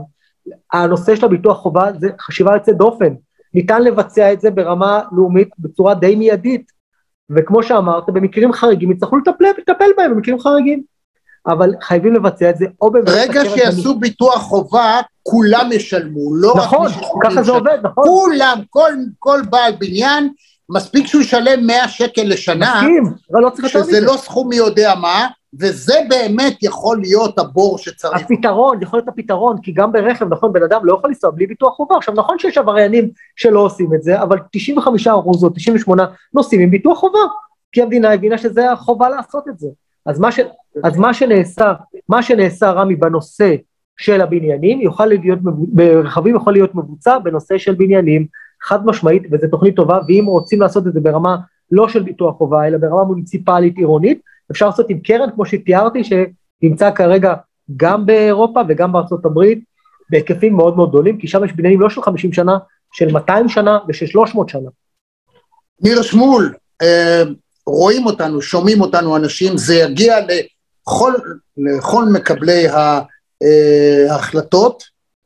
הנושא 0.73 1.17
של 1.17 1.27
הביטוח 1.27 1.59
חובה 1.59 1.91
זה 1.99 2.09
חשיבה 2.21 2.55
יוצאת 2.55 2.77
דופן. 2.77 3.15
ניתן 3.55 3.83
לבצע 3.83 4.33
את 4.33 4.41
זה 4.41 4.51
ברמה 4.51 5.03
לאומית 5.13 5.49
בצורה 5.59 5.95
די 5.95 6.17
מיידית. 6.17 6.73
וכמו 7.31 7.63
שאמרת, 7.63 8.11
במקרים 8.11 8.53
חריגים 8.53 8.91
יצטרכו 8.91 9.17
לטפל, 9.17 9.45
לטפל 9.59 9.91
בהם 9.97 10.11
במקרים 10.11 10.41
חריגים. 10.41 10.83
אבל 11.47 11.75
חייבים 11.83 12.15
לבצע 12.15 12.51
את 12.51 12.57
זה 12.57 12.67
או 12.81 12.91
ברגע 12.91 13.41
הקרן 13.41 13.45
שיעשו 13.45 13.99
ביטוח 13.99 14.43
חובה, 14.43 15.01
כולם 15.31 15.73
ישלמו, 15.73 16.35
לא 16.35 16.53
רק 16.53 16.57
נכון, 16.57 16.87
מי 16.87 16.93
שיכולים 16.93 17.31
ככה 17.31 17.43
זה. 17.43 17.53
עובד, 17.53 17.79
נכון. 17.83 18.05
כולם, 18.05 18.61
כל, 18.71 18.93
כל 19.19 19.41
בעל 19.51 19.73
בניין, 19.79 20.33
מספיק 20.69 21.07
שהוא 21.07 21.23
ישלם 21.23 21.67
100 21.67 21.89
שקל 21.89 22.23
לשנה, 22.23 22.75
מסכים, 22.75 23.05
אבל 23.33 23.41
לא 23.41 23.51
צריך 23.51 23.65
יותר 23.65 23.83
שזה 23.83 23.99
מזה. 23.99 24.07
לא 24.07 24.17
סכום 24.17 24.49
מי 24.49 24.57
יודע 24.57 24.95
מה, 24.95 25.27
וזה 25.61 25.95
באמת 26.09 26.63
יכול 26.63 27.01
להיות 27.01 27.39
הבור 27.39 27.79
שצריך. 27.79 28.23
הפתרון, 28.23 28.83
יכול 28.83 28.99
להיות 28.99 29.09
הפתרון, 29.09 29.57
כי 29.63 29.73
גם 29.73 29.93
ברכב, 29.93 30.29
נכון, 30.29 30.53
בן 30.53 30.63
אדם 30.63 30.81
לא 30.85 30.95
יכול 30.95 31.11
לנסוע 31.11 31.31
בלי 31.31 31.47
ביטוח 31.47 31.75
חובה. 31.75 31.97
עכשיו, 31.97 32.15
נכון 32.15 32.39
שיש 32.39 32.59
עבריינים 32.59 33.11
שלא 33.37 33.61
עושים 33.61 33.95
את 33.95 34.03
זה, 34.03 34.23
אבל 34.23 34.39
95 34.53 35.07
אחוז 35.07 35.45
או 35.45 35.51
98 35.51 36.07
נוסעים 36.35 36.61
עם 36.61 36.71
ביטוח 36.71 36.99
חובה, 36.99 37.19
כי 37.73 37.83
המדינה 37.83 38.13
הבינה 38.13 38.39
שזה 38.39 38.73
החובה 38.73 39.09
לעשות 39.09 39.49
את 39.49 39.59
זה. 39.59 39.69
אז 40.07 40.19
מה, 40.19 40.33
ש, 40.33 40.41
אז 40.85 40.97
מה 40.97 41.15
שנעשה, 41.15 41.73
מה 42.09 42.23
שנעשה 42.23 42.71
רמי 42.71 42.97
בנושא 42.97 43.55
של 43.97 44.21
הבניינים, 44.21 44.81
יוכל 44.81 45.07
להיות, 45.07 45.39
ברכבים 45.43 46.37
יכול 46.37 46.53
להיות 46.53 46.75
מבוצע 46.75 47.19
בנושא 47.19 47.59
של 47.59 47.75
בניינים, 47.75 48.27
חד 48.63 48.87
משמעית, 48.87 49.23
וזו 49.33 49.47
תוכנית 49.51 49.77
טובה, 49.77 49.99
ואם 50.09 50.25
רוצים 50.27 50.61
לעשות 50.61 50.87
את 50.87 50.93
זה 50.93 51.01
ברמה 51.01 51.37
לא 51.73 51.89
של 51.89 52.03
ביטוח 52.03 52.37
חובה, 52.37 52.67
אלא 52.67 52.79
ברמה 52.79 53.05
מוניציפלית 53.05 53.77
עירונית, 53.77 54.21
אפשר 54.51 54.67
לעשות 54.67 54.91
עם 54.91 54.99
קרן, 55.01 55.31
כמו 55.35 55.47
שתיארתי, 55.47 56.03
שנמצא 56.05 56.91
כרגע 56.91 57.35
גם 57.77 58.07
באירופה 58.07 58.61
וגם 58.69 58.93
בארצות 58.93 59.25
הברית, 59.25 59.65
בהיקפים 60.11 60.57
מאוד 60.57 60.77
מאוד 60.77 60.89
גדולים, 60.89 61.19
כי 61.19 61.29
שם 61.29 61.45
יש 61.45 61.53
בניינים 61.53 61.81
לא 61.81 61.91
של 61.91 62.03
50 62.03 62.33
שנה, 62.33 62.59
של 62.93 63.13
200 63.13 63.49
שנה 63.49 63.79
ושל 63.89 64.07
300 64.07 64.49
שנה. 64.49 64.69
ניר 65.83 66.03
שמול, 66.03 66.55
אה, 66.83 67.23
רואים 67.67 68.07
אותנו, 68.07 68.43
שומעים 68.43 68.81
אותנו 68.81 69.17
אנשים, 69.17 69.57
זה 69.57 69.75
יגיע 69.75 70.17
לכל, 70.21 71.13
לכל 71.57 72.05
מקבלי 72.13 72.69
ה- 72.69 73.01
אה, 73.43 74.13
ההחלטות, 74.13 74.83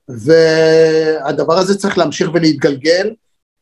והדבר 0.09 1.59
הזה 1.59 1.79
צריך 1.79 1.99
להמשיך 1.99 2.31
ולהתגלגל. 2.35 3.11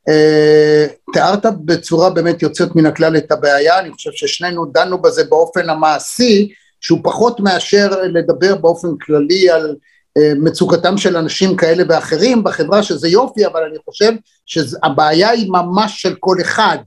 אה, 0.08 0.86
תיארת 1.12 1.46
בצורה 1.64 2.10
באמת 2.10 2.42
יוצאת 2.42 2.76
מן 2.76 2.86
הכלל 2.86 3.16
את 3.16 3.32
הבעיה, 3.32 3.78
אני 3.78 3.90
חושב 3.90 4.10
ששנינו 4.12 4.66
דנו 4.66 5.02
בזה 5.02 5.24
באופן 5.24 5.70
המעשי, 5.70 6.52
שהוא 6.80 7.00
פחות 7.02 7.40
מאשר 7.40 7.90
לדבר 8.02 8.56
באופן 8.56 8.88
כללי 9.00 9.50
על 9.50 9.76
אה, 10.18 10.32
מצוקתם 10.36 10.96
של 10.96 11.16
אנשים 11.16 11.56
כאלה 11.56 11.82
ואחרים 11.88 12.44
בחברה, 12.44 12.82
שזה 12.82 13.08
יופי, 13.08 13.46
אבל 13.46 13.60
אני 13.70 13.78
חושב 13.84 14.12
שהבעיה 14.46 15.28
היא 15.28 15.50
ממש 15.50 16.02
של 16.02 16.14
כל 16.20 16.36
אחד. 16.40 16.78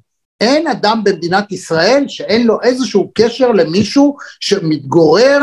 אין 0.42 0.68
אדם 0.68 1.02
במדינת 1.04 1.52
ישראל 1.52 2.06
שאין 2.08 2.48
לו 2.48 2.62
איזשהו 2.62 3.12
קשר 3.16 3.52
למישהו 3.52 4.18
שמתגורר 4.40 5.40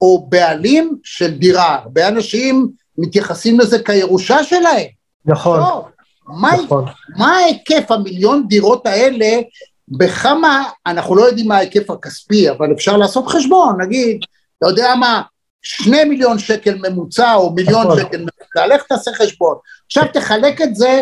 או 0.00 0.26
בעלים 0.28 0.96
של 1.04 1.30
דירה. 1.30 1.74
הרבה 1.74 2.08
אנשים 2.08 2.68
מתייחסים 2.98 3.60
לזה 3.60 3.82
כירושה 3.82 4.44
שלהם. 4.44 4.86
נכון, 5.24 5.60
לא, 5.60 5.84
מה, 6.26 6.50
נכון. 6.64 6.84
מה 7.16 7.36
ההיקף 7.36 7.90
המיליון 7.90 8.48
דירות 8.48 8.86
האלה, 8.86 9.40
בכמה, 9.88 10.62
אנחנו 10.86 11.16
לא 11.16 11.22
יודעים 11.22 11.48
מה 11.48 11.56
ההיקף 11.56 11.90
הכספי, 11.90 12.50
אבל 12.50 12.72
אפשר 12.72 12.96
לעשות 12.96 13.26
חשבון, 13.26 13.80
נגיד, 13.80 14.20
אתה 14.58 14.68
יודע 14.68 14.94
מה, 14.94 15.22
שני 15.62 16.04
מיליון 16.04 16.38
שקל 16.38 16.74
ממוצע 16.74 17.34
או 17.34 17.52
מיליון 17.54 17.86
נכון. 17.86 18.00
שקל 18.00 18.18
ממוצע, 18.18 18.66
לך 18.66 18.82
תעשה 18.82 19.10
חשבון. 19.14 19.56
עכשיו 19.86 20.04
תחלק 20.12 20.60
את 20.60 20.76
זה 20.76 21.00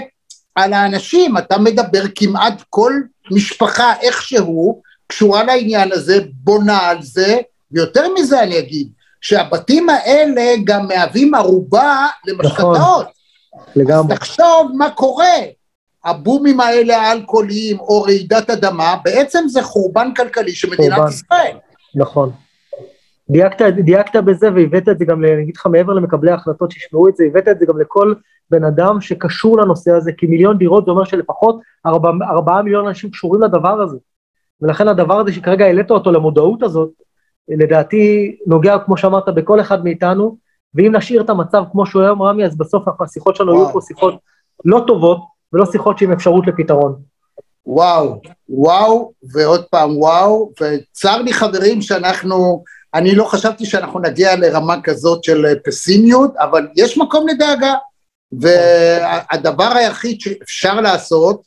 על 0.55 0.73
האנשים, 0.73 1.39
אתה 1.39 1.59
מדבר 1.59 2.03
כמעט 2.15 2.63
כל 2.71 2.93
משפחה 3.31 3.93
איכשהו 4.01 4.83
קשורה 5.07 5.45
לעניין 5.45 5.93
הזה, 5.93 6.19
בונה 6.33 6.79
על 6.79 7.03
זה, 7.03 7.39
ויותר 7.73 8.07
מזה 8.15 8.43
אני 8.43 8.59
אגיד, 8.59 8.89
שהבתים 9.21 9.89
האלה 9.89 10.43
גם 10.65 10.87
מהווים 10.89 11.35
ערובה 11.35 12.07
למשכנתאות. 12.27 13.07
לגמרי. 13.77 14.17
תחשוב 14.17 14.73
מה 14.79 14.91
קורה, 14.91 15.35
הבומים 16.05 16.61
האלה 16.61 16.97
האלכוהוליים 16.97 17.81
או 17.81 18.03
רעידת 18.03 18.51
אדמה, 18.51 18.95
בעצם 19.05 19.45
זה 19.49 19.63
חורבן 19.63 20.15
כלכלי 20.15 20.53
של 20.53 20.71
מדינת 20.71 20.95
חורבן. 20.95 21.11
ישראל. 21.11 21.57
נכון. 21.95 22.31
דייקת, 23.31 23.65
דייקת 23.85 24.17
בזה 24.25 24.49
והבאת 24.55 24.89
את 24.89 24.99
זה 24.99 25.05
גם, 25.05 25.25
אני 25.25 25.43
אגיד 25.43 25.57
לך 25.57 25.67
מעבר 25.67 25.93
למקבלי 25.93 26.31
ההחלטות 26.31 26.71
שישמעו 26.71 27.09
את 27.09 27.17
זה, 27.17 27.25
הבאת 27.25 27.49
את 27.49 27.59
זה 27.59 27.67
גם 27.67 27.81
לכל 27.81 28.15
בן 28.51 28.65
אדם 28.65 29.01
שקשור 29.01 29.61
לנושא 29.61 29.91
הזה, 29.91 30.13
כי 30.13 30.27
מיליון 30.27 30.59
דירות 30.59 30.85
זה 30.85 30.91
אומר 30.91 31.05
שלפחות 31.05 31.61
ארבע, 31.87 32.11
ארבעה 32.31 32.63
מיליון 32.63 32.87
אנשים 32.87 33.11
קשורים 33.11 33.43
לדבר 33.43 33.81
הזה. 33.81 33.97
ולכן 34.63 34.89
הדבר 34.89 35.21
הזה 35.21 35.33
שכרגע 35.33 35.65
העלית 35.65 35.91
אותו 35.91 36.13
למודעות 36.13 36.63
הזאת, 36.63 36.91
לדעתי 37.49 38.37
נוגע, 38.47 38.79
כמו 38.79 38.97
שאמרת, 38.97 39.29
בכל 39.29 39.61
אחד 39.61 39.85
מאיתנו, 39.85 40.37
ואם 40.75 40.97
נשאיר 40.97 41.23
את 41.23 41.31
המצב 41.31 41.63
כמו 41.73 41.87
שהוא 41.87 42.03
היום, 42.03 42.23
רמי, 42.23 42.45
אז 42.45 42.59
בסוף 42.59 42.85
השיחות 43.01 43.37
שלנו 43.37 43.53
וואו. 43.53 43.63
יהיו 43.63 43.73
פה 43.73 43.81
שיחות 43.81 44.15
לא 44.65 44.85
טובות, 44.87 45.19
ולא 45.53 45.67
שיחות 45.67 46.01
עם 46.01 46.13
אפשרות 46.13 46.47
לפתרון. 46.47 46.97
וואו, 47.67 48.21
וואו, 48.49 49.13
ועוד 49.33 49.65
פעם 49.65 49.97
וואו, 49.97 50.53
וצר 50.61 51.23
לי 51.23 51.33
חברים 51.33 51.83
שאנחנו, 51.83 52.63
אני 52.95 53.15
לא 53.15 53.25
חשבתי 53.25 53.67
שאנחנו 53.67 54.01
נגיע 54.01 54.37
לרמה 54.37 54.83
כזאת 54.83 55.25
של 55.25 55.47
אה, 55.47 55.53
פסימיות, 55.65 56.37
אבל 56.37 56.69
יש 56.77 56.99
מקום 56.99 57.29
לדאגה, 57.29 57.75
והדבר 58.33 59.73
היחיד 59.75 60.21
שאפשר 60.21 60.81
לעשות, 60.81 61.43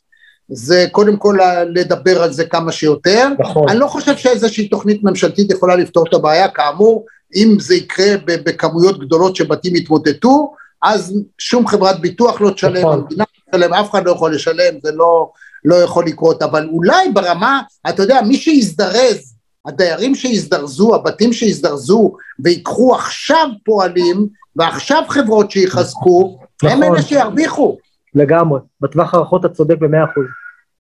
זה 0.52 0.86
קודם 0.92 1.16
כל 1.16 1.38
לדבר 1.68 2.22
על 2.22 2.32
זה 2.32 2.44
כמה 2.44 2.72
שיותר. 2.72 3.28
נכון. 3.38 3.68
אני 3.68 3.78
לא 3.78 3.86
חושב 3.86 4.16
שאיזושהי 4.16 4.68
תוכנית 4.68 5.04
ממשלתית 5.04 5.50
יכולה 5.50 5.76
לפתור 5.76 6.04
את 6.08 6.14
הבעיה, 6.14 6.48
כאמור, 6.48 7.06
אם 7.36 7.56
זה 7.60 7.74
יקרה 7.74 8.14
בכמויות 8.26 9.00
גדולות 9.00 9.36
שבתים 9.36 9.76
יתמוטטו, 9.76 10.54
אז 10.82 11.14
שום 11.38 11.66
חברת 11.66 12.00
ביטוח 12.00 12.40
לא 12.40 12.50
תשלם, 12.50 12.76
נכון. 12.76 12.98
המדינה 12.98 13.24
לא 13.52 13.58
תשלם, 13.58 13.74
אף 13.74 13.90
אחד 13.90 14.06
לא 14.06 14.10
יכול 14.10 14.34
לשלם, 14.34 14.74
זה 14.82 14.92
לא, 14.92 15.30
לא 15.64 15.74
יכול 15.74 16.06
לקרות, 16.06 16.42
אבל 16.42 16.68
אולי 16.72 17.08
ברמה, 17.12 17.60
אתה 17.88 18.02
יודע, 18.02 18.20
מי 18.22 18.36
שיזדרז, 18.36 19.34
הדיירים 19.66 20.14
שיזדרזו, 20.14 20.94
הבתים 20.94 21.32
שיזדרזו, 21.32 22.12
ויקחו 22.44 22.94
עכשיו 22.94 23.48
פועלים, 23.64 24.26
ועכשיו 24.56 25.02
חברות 25.08 25.50
שיחזקו, 25.50 26.38
הם 26.62 26.80
נכון. 26.80 26.94
אלה 26.94 27.02
שירוויחו. 27.02 27.76
לגמרי. 28.14 28.60
בטווח 28.80 29.14
הרחוק 29.14 29.44
אתה 29.44 29.54
צודק 29.54 29.76
במאה 29.78 30.04
אחוז. 30.04 30.24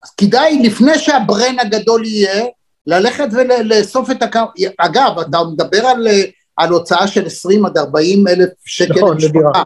אז 0.04 0.10
כדאי, 0.18 0.60
לפני 0.64 1.00
שהברן 1.00 1.60
הגדול 1.60 2.06
יהיה, 2.06 2.46
ללכת 2.88 3.28
ולאסוף 3.32 4.12
את 4.12 4.24
הקו... 4.24 4.40
אגב, 4.78 5.20
אתה 5.20 5.38
מדבר 5.54 5.86
על, 5.86 6.08
על 6.58 6.70
הוצאה 6.70 7.08
של 7.08 7.26
20 7.26 7.66
עד 7.66 7.78
40 7.78 8.28
אלף 8.28 8.50
שקל 8.66 8.94
נכון, 8.94 9.12
למשפחה. 9.12 9.64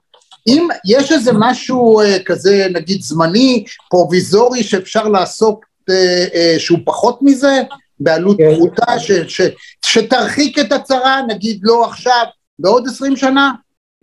אם 0.47 0.67
יש 0.85 1.11
איזה 1.11 1.31
משהו 1.35 2.01
אה, 2.01 2.17
כזה, 2.25 2.67
נגיד 2.73 3.01
זמני, 3.01 3.63
פרוביזורי, 3.89 4.63
שאפשר 4.63 5.07
לעשות 5.07 5.59
אה, 5.89 6.25
אה, 6.33 6.55
שהוא 6.57 6.79
פחות 6.85 7.19
מזה, 7.21 7.61
בעלות 7.99 8.38
כן. 8.38 8.55
פחותה, 8.55 8.99
ש, 8.99 9.11
ש, 9.11 9.41
שתרחיק 9.85 10.59
את 10.59 10.71
הצרה, 10.71 11.21
נגיד 11.27 11.59
לא 11.63 11.85
עכשיו, 11.85 12.23
בעוד 12.59 12.88
20 12.88 13.15
שנה? 13.15 13.51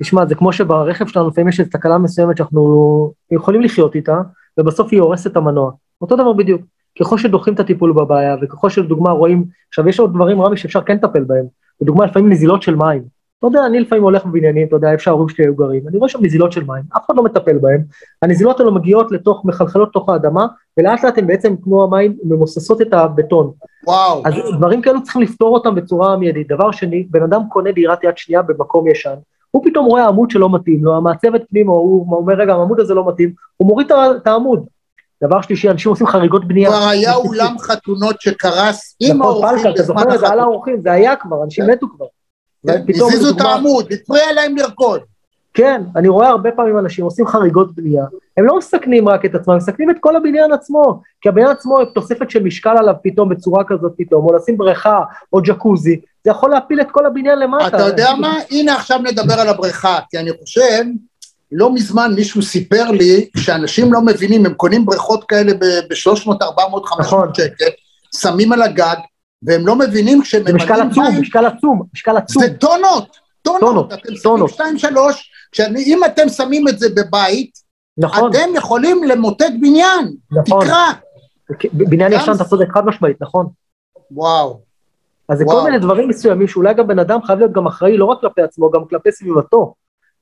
תשמע, 0.02 0.26
זה 0.26 0.34
כמו 0.34 0.52
שברכב 0.52 1.06
שלנו 1.06 1.28
לפעמים 1.28 1.48
יש 1.48 1.60
איזו 1.60 1.70
תקלה 1.70 1.98
מסוימת 1.98 2.36
שאנחנו 2.36 3.12
יכולים 3.30 3.62
לחיות 3.62 3.94
איתה, 3.94 4.16
ובסוף 4.58 4.88
היא 4.90 5.00
הורסת 5.00 5.26
את 5.26 5.36
המנוע. 5.36 5.70
אותו 6.04 6.16
דבר 6.16 6.32
בדיוק. 6.32 6.62
ככל 7.00 7.18
שדוחים 7.18 7.54
את 7.54 7.60
הטיפול 7.60 7.92
בבעיה, 7.92 8.36
וככל 8.42 8.70
שלדוגמה 8.70 9.10
רואים, 9.10 9.44
עכשיו 9.68 9.88
יש 9.88 10.00
עוד 10.00 10.14
דברים 10.14 10.40
רבי 10.40 10.56
שאפשר 10.56 10.80
כן 10.80 10.94
לטפל 10.94 11.24
בהם. 11.24 11.44
לדוגמה, 11.80 12.06
לפעמים 12.06 12.32
נזילות 12.32 12.62
של 12.62 12.76
מים. 12.76 13.02
אתה 13.38 13.46
יודע, 13.46 13.66
אני 13.66 13.80
לפעמים 13.80 14.04
הולך 14.04 14.26
בבניינים, 14.26 14.66
אתה 14.66 14.76
יודע, 14.76 14.92
איפה 14.92 15.02
שההורים 15.02 15.28
שלי 15.28 15.44
היו 15.44 15.54
גרים, 15.54 15.88
אני 15.88 15.98
רואה 15.98 16.08
שם 16.08 16.18
נזילות 16.22 16.52
של 16.52 16.64
מים, 16.64 16.82
אף 16.96 17.06
אחד 17.06 17.16
לא 17.16 17.22
מטפל 17.22 17.58
בהם. 17.58 17.84
הנזילות 18.22 18.60
האלו 18.60 18.74
מגיעות 18.74 19.12
לתוך, 19.12 19.44
מחלחלות 19.44 19.88
לתוך 19.88 20.08
האדמה, 20.08 20.46
ולאט 20.78 21.04
לאט 21.04 21.18
הן 21.18 21.26
בעצם 21.26 21.54
כמו 21.62 21.84
המים 21.84 22.16
ממוססות 22.24 22.82
את 22.82 22.92
הבטון. 22.92 23.50
וואו, 23.86 24.22
אז 24.24 24.34
דברים 24.56 24.82
כאלו 24.82 25.02
צריכים 25.02 25.22
לפתור 25.22 25.54
אותם 25.54 25.74
בצורה 25.74 26.16
מיידית. 26.16 26.48
דבר 26.48 26.70
שני, 26.70 27.06
בן 27.10 27.22
אדם 27.22 27.42
קונה 27.48 27.72
דירת 27.72 28.04
יד 28.04 28.16
שנייה 28.18 28.42
במקום 28.42 28.88
ישן, 28.88 29.14
הוא 29.50 29.64
פתאום 29.64 29.86
רואה 29.86 30.08
עמוד 30.08 30.30
שלא 30.30 30.54
מתאים 30.54 30.84
לו, 30.84 30.96
המעצבת 30.96 31.42
פנימה, 31.50 31.72
הוא 31.72 32.16
אומר 32.16 32.34
רגע, 32.34 32.54
העמוד 32.54 32.80
הזה 32.80 32.94
לא 32.94 33.08
מתאים, 33.08 33.32
הוא 33.56 33.68
מוריד 33.68 33.92
את 33.92 34.26
העמוד. 34.26 34.66
דבר 35.22 35.40
שלישי, 35.40 35.70
אנשים 35.70 35.90
עושים 35.90 36.06
חריגות 36.06 36.48
בנייה. 36.48 36.70
כבר 36.70 36.88
היה 36.88 37.14
אולם 37.14 37.58
חתונות 37.58 38.20
שקרס 38.20 38.96
עם 39.00 39.16
נכון, 39.18 39.32
האורחים 39.32 39.58
פלקה, 39.58 39.70
אתה 39.70 39.82
זוכר 39.82 40.14
את 40.14 40.20
זה 40.20 40.28
על. 40.28 40.40
האורחים, 40.40 40.80
זה 40.80 40.92
היה 40.92 41.16
כבר, 41.16 41.44
אנשים 41.44 41.64
כן. 41.64 41.70
מתו 41.70 41.86
כבר. 41.96 42.06
ופתאום, 42.64 43.12
הזיזו 43.12 43.36
את 43.36 43.40
העמוד, 43.40 43.92
הפריע 43.92 44.32
להם 44.32 44.56
לרקוד. 44.56 45.00
כן, 45.54 45.82
אני 45.96 46.08
רואה 46.08 46.28
הרבה 46.28 46.50
פעמים 46.52 46.78
אנשים 46.78 47.04
עושים 47.04 47.26
חריגות 47.26 47.74
בנייה, 47.74 48.04
הם 48.36 48.44
לא 48.44 48.58
מסכנים 48.58 49.08
רק 49.08 49.24
את 49.24 49.34
עצמם, 49.34 49.52
הם 49.52 49.58
מסכנים 49.58 49.90
את 49.90 49.96
כל 50.00 50.16
הבניין 50.16 50.52
עצמו, 50.52 51.00
כי 51.20 51.28
הבניין 51.28 51.50
עצמו, 51.50 51.84
תוספת 51.84 52.30
של 52.30 52.42
משקל 52.42 52.76
עליו 52.78 52.94
פתאום 53.02 53.28
בצורה 53.28 53.64
כזאת 53.64 53.92
פתאום, 53.96 54.26
או 54.26 54.36
לשים 54.36 54.56
בריכה 54.56 55.00
או 55.32 55.40
ג'קוזי, 55.42 56.00
זה 56.24 56.30
יכול 56.30 56.50
להפיל 56.50 56.80
את 56.80 56.90
כל 56.90 57.06
הבניין 57.06 57.38
למטה. 57.38 57.68
אתה 57.68 57.82
יודע 57.82 58.14
מה? 58.20 58.34
הנה 58.50 58.74
עכשיו 58.74 58.98
נדבר 58.98 59.34
על 59.34 59.48
הבריכה, 59.48 59.98
כי 60.10 60.18
אני 60.18 60.30
חושב, 60.40 60.82
לא 61.52 61.74
מזמן 61.74 62.12
מישהו 62.14 62.42
סיפר 62.42 62.90
לי 62.90 63.28
שאנשים 63.36 63.92
לא 63.92 64.00
מבינים, 64.00 64.46
הם 64.46 64.54
קונים 64.54 64.86
בריכות 64.86 65.24
כאלה 65.24 65.54
ב-300, 65.54 66.28
400, 66.42 66.86
500 66.86 67.00
נכון. 67.06 67.34
שקל, 67.34 67.68
שמים 68.16 68.52
על 68.52 68.62
הגג, 68.62 68.96
והם 69.42 69.66
לא 69.66 69.76
מבינים 69.76 70.22
כשהם 70.22 70.44
זה 70.46 70.52
משקל 70.52 70.72
ממלאים 70.72 70.90
עצום, 70.90 71.04
מים, 71.04 71.20
משקל 71.20 71.46
עצום, 71.46 71.82
משקל 71.94 72.16
עצום. 72.16 72.42
זה 72.42 72.54
טונות, 72.58 73.16
טונות, 73.42 73.60
טונות, 73.60 73.92
אתם 73.92 74.02
שמים 74.08 74.18
טונות. 74.22 74.50
שתיים 74.50 74.78
שלוש, 74.78 75.30
אם 75.76 76.04
אתם 76.06 76.28
שמים 76.28 76.68
את 76.68 76.78
זה 76.78 76.88
בבית, 76.96 77.58
נכון, 77.98 78.30
אתם 78.30 78.48
יכולים 78.54 79.04
למוטט 79.04 79.52
בניין, 79.60 80.12
נכון. 80.32 80.66
תקרא, 80.66 80.92
בניין 81.72 82.12
גם- 82.12 82.20
ישן 82.20 82.32
אתה 82.36 82.44
צודק 82.44 82.66
חד 82.74 82.86
משמעית, 82.86 83.16
נכון. 83.20 83.46
וואו, 84.10 84.60
אז 85.28 85.38
זה. 85.38 85.44
כל 85.46 85.64
מיני 85.64 85.78
דברים 85.78 86.08
מסוימים 86.08 86.48
שאולי 86.48 86.74
גם 86.74 86.86
בן 86.86 86.98
אדם 86.98 87.22
חייב 87.22 87.38
להיות 87.38 87.52
גם 87.52 87.66
אחראי 87.66 87.96
לא 87.96 88.04
רק 88.04 88.20
כלפי 88.20 88.42
עצמו, 88.42 88.70
גם 88.70 88.80
כלפי 88.90 89.12
סביבתו. 89.12 89.74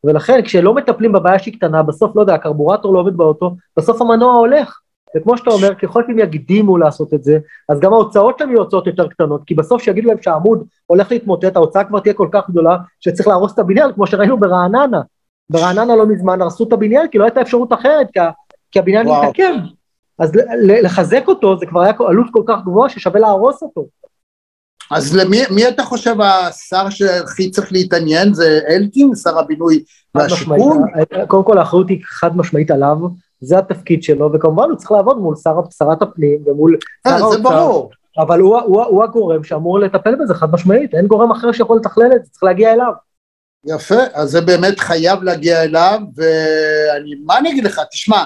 ולכן 0.04 0.42
כשלא 0.42 0.74
מטפלים 0.74 1.12
בבעיה 1.12 1.38
שהיא 1.38 1.54
קטנה, 1.54 1.82
בסוף, 1.82 2.16
לא 2.16 2.20
יודע, 2.20 2.34
הקרבורטור 2.34 2.94
לא 2.94 2.98
עובד 2.98 3.16
באוטו, 3.16 3.56
בסוף 3.76 4.00
המנוע 4.00 4.32
הולך. 4.32 4.78
וכמו 5.16 5.38
שאתה 5.38 5.50
אומר, 5.50 5.74
ככל 5.74 6.02
שהם 6.06 6.18
יקדימו 6.18 6.78
לעשות 6.78 7.14
את 7.14 7.24
זה, 7.24 7.38
אז 7.68 7.80
גם 7.80 7.92
ההוצאות 7.92 8.38
שלהם 8.38 8.50
יהיו 8.50 8.60
הוצאות 8.60 8.86
יותר 8.86 9.08
קטנות, 9.08 9.44
כי 9.46 9.54
בסוף 9.54 9.82
שיגידו 9.82 10.08
להם 10.08 10.22
שהעמוד 10.22 10.64
הולך 10.86 11.12
להתמוטט, 11.12 11.56
ההוצאה 11.56 11.84
כבר 11.84 12.00
תהיה 12.00 12.14
כל 12.14 12.28
כך 12.32 12.50
גדולה, 12.50 12.76
שצריך 13.00 13.28
להרוס 13.28 13.54
את 13.54 13.58
הבניין, 13.58 13.92
כמו 13.92 14.06
שראינו 14.06 14.40
ברעננה. 14.40 15.00
ברעננה 15.50 15.96
לא 15.96 16.06
מזמן 16.06 16.42
הרסו 16.42 16.64
את 16.64 16.72
הבניין, 16.72 17.08
כי 17.08 17.18
לא 17.18 17.24
הייתה 17.24 17.40
אפשרות 17.40 17.72
אחרת, 17.72 18.06
כי, 18.72 18.78
הבניין. 18.78 19.08
התעכב. 19.08 19.54
אז 20.18 20.32
לחזק 20.62 21.24
אותו, 21.28 21.58
זה 21.58 21.66
כבר 21.66 21.80
היה 21.80 21.92
עלות 21.98 22.26
כל 22.32 22.42
כך 22.46 22.62
גבוהה 22.62 22.88
ששווה 22.88 23.20
להרוס 23.20 23.62
אותו. 23.62 23.86
אז 24.90 25.16
למי 25.16 25.40
מי 25.50 25.68
אתה 25.68 25.84
חושב 25.84 26.16
השר 26.20 26.90
שהכי 26.90 27.50
צריך 27.50 27.72
להתעניין, 27.72 28.34
זה 28.34 28.60
אלקין, 28.68 29.14
שר 29.14 29.38
הבינוי 29.38 29.82
והשיכון? 30.14 30.84
קודם 31.28 31.44
כל 31.44 31.58
האחריות 31.58 31.88
היא 31.88 32.00
חד 32.04 32.36
משמעית 32.36 32.70
עליו, 32.70 32.96
זה 33.40 33.58
התפקיד 33.58 34.02
שלו, 34.02 34.30
וכמובן 34.32 34.64
הוא 34.70 34.76
צריך 34.76 34.92
לעבוד 34.92 35.18
מול 35.18 35.36
שר, 35.36 35.60
שרת 35.78 36.02
הפנים 36.02 36.38
ומול 36.46 36.76
שר 37.08 37.10
אה, 37.10 37.18
זה 37.18 37.24
האוצר, 37.24 37.42
ברור. 37.42 37.90
אבל 38.18 38.40
הוא, 38.40 38.58
הוא, 38.58 38.82
הוא 38.82 39.04
הגורם 39.04 39.44
שאמור 39.44 39.78
לטפל 39.78 40.14
בזה 40.14 40.34
חד 40.34 40.52
משמעית, 40.52 40.94
אין 40.94 41.06
גורם 41.06 41.30
אחר 41.30 41.52
שיכול 41.52 41.76
לתכלל 41.76 42.12
את 42.16 42.24
זה, 42.24 42.30
צריך 42.30 42.42
להגיע 42.42 42.72
אליו. 42.72 42.92
יפה, 43.66 44.00
אז 44.14 44.30
זה 44.30 44.40
באמת 44.40 44.80
חייב 44.80 45.22
להגיע 45.22 45.62
אליו, 45.62 46.00
ואני, 46.16 47.14
מה 47.24 47.38
אני 47.38 47.50
אגיד 47.50 47.64
לך, 47.64 47.80
תשמע, 47.90 48.24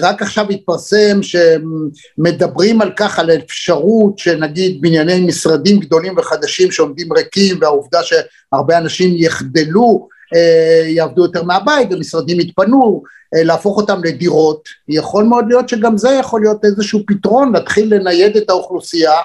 רק 0.00 0.22
עכשיו 0.22 0.50
התפרסם 0.50 1.20
שמדברים 1.22 2.82
על 2.82 2.92
כך, 2.96 3.18
על 3.18 3.30
האפשרות 3.30 4.18
שנגיד 4.18 4.80
בנייני 4.80 5.20
משרדים 5.20 5.80
גדולים 5.80 6.18
וחדשים 6.18 6.70
שעומדים 6.70 7.12
ריקים, 7.12 7.58
והעובדה 7.60 8.00
שהרבה 8.02 8.78
אנשים 8.78 9.14
יחדלו, 9.16 10.08
אה, 10.34 10.88
יעבדו 10.88 11.22
יותר 11.22 11.42
מהבית, 11.42 11.88
ומשרדים 11.92 12.40
יתפנו, 12.40 13.02
אה, 13.34 13.42
להפוך 13.42 13.76
אותם 13.76 14.04
לדירות, 14.04 14.68
יכול 14.88 15.24
מאוד 15.24 15.44
להיות 15.48 15.68
שגם 15.68 15.96
זה 15.96 16.10
יכול 16.10 16.40
להיות 16.40 16.64
איזשהו 16.64 17.00
פתרון, 17.06 17.52
להתחיל 17.52 17.94
לנייד 17.94 18.36
את 18.36 18.50
האוכלוסייה, 18.50 19.16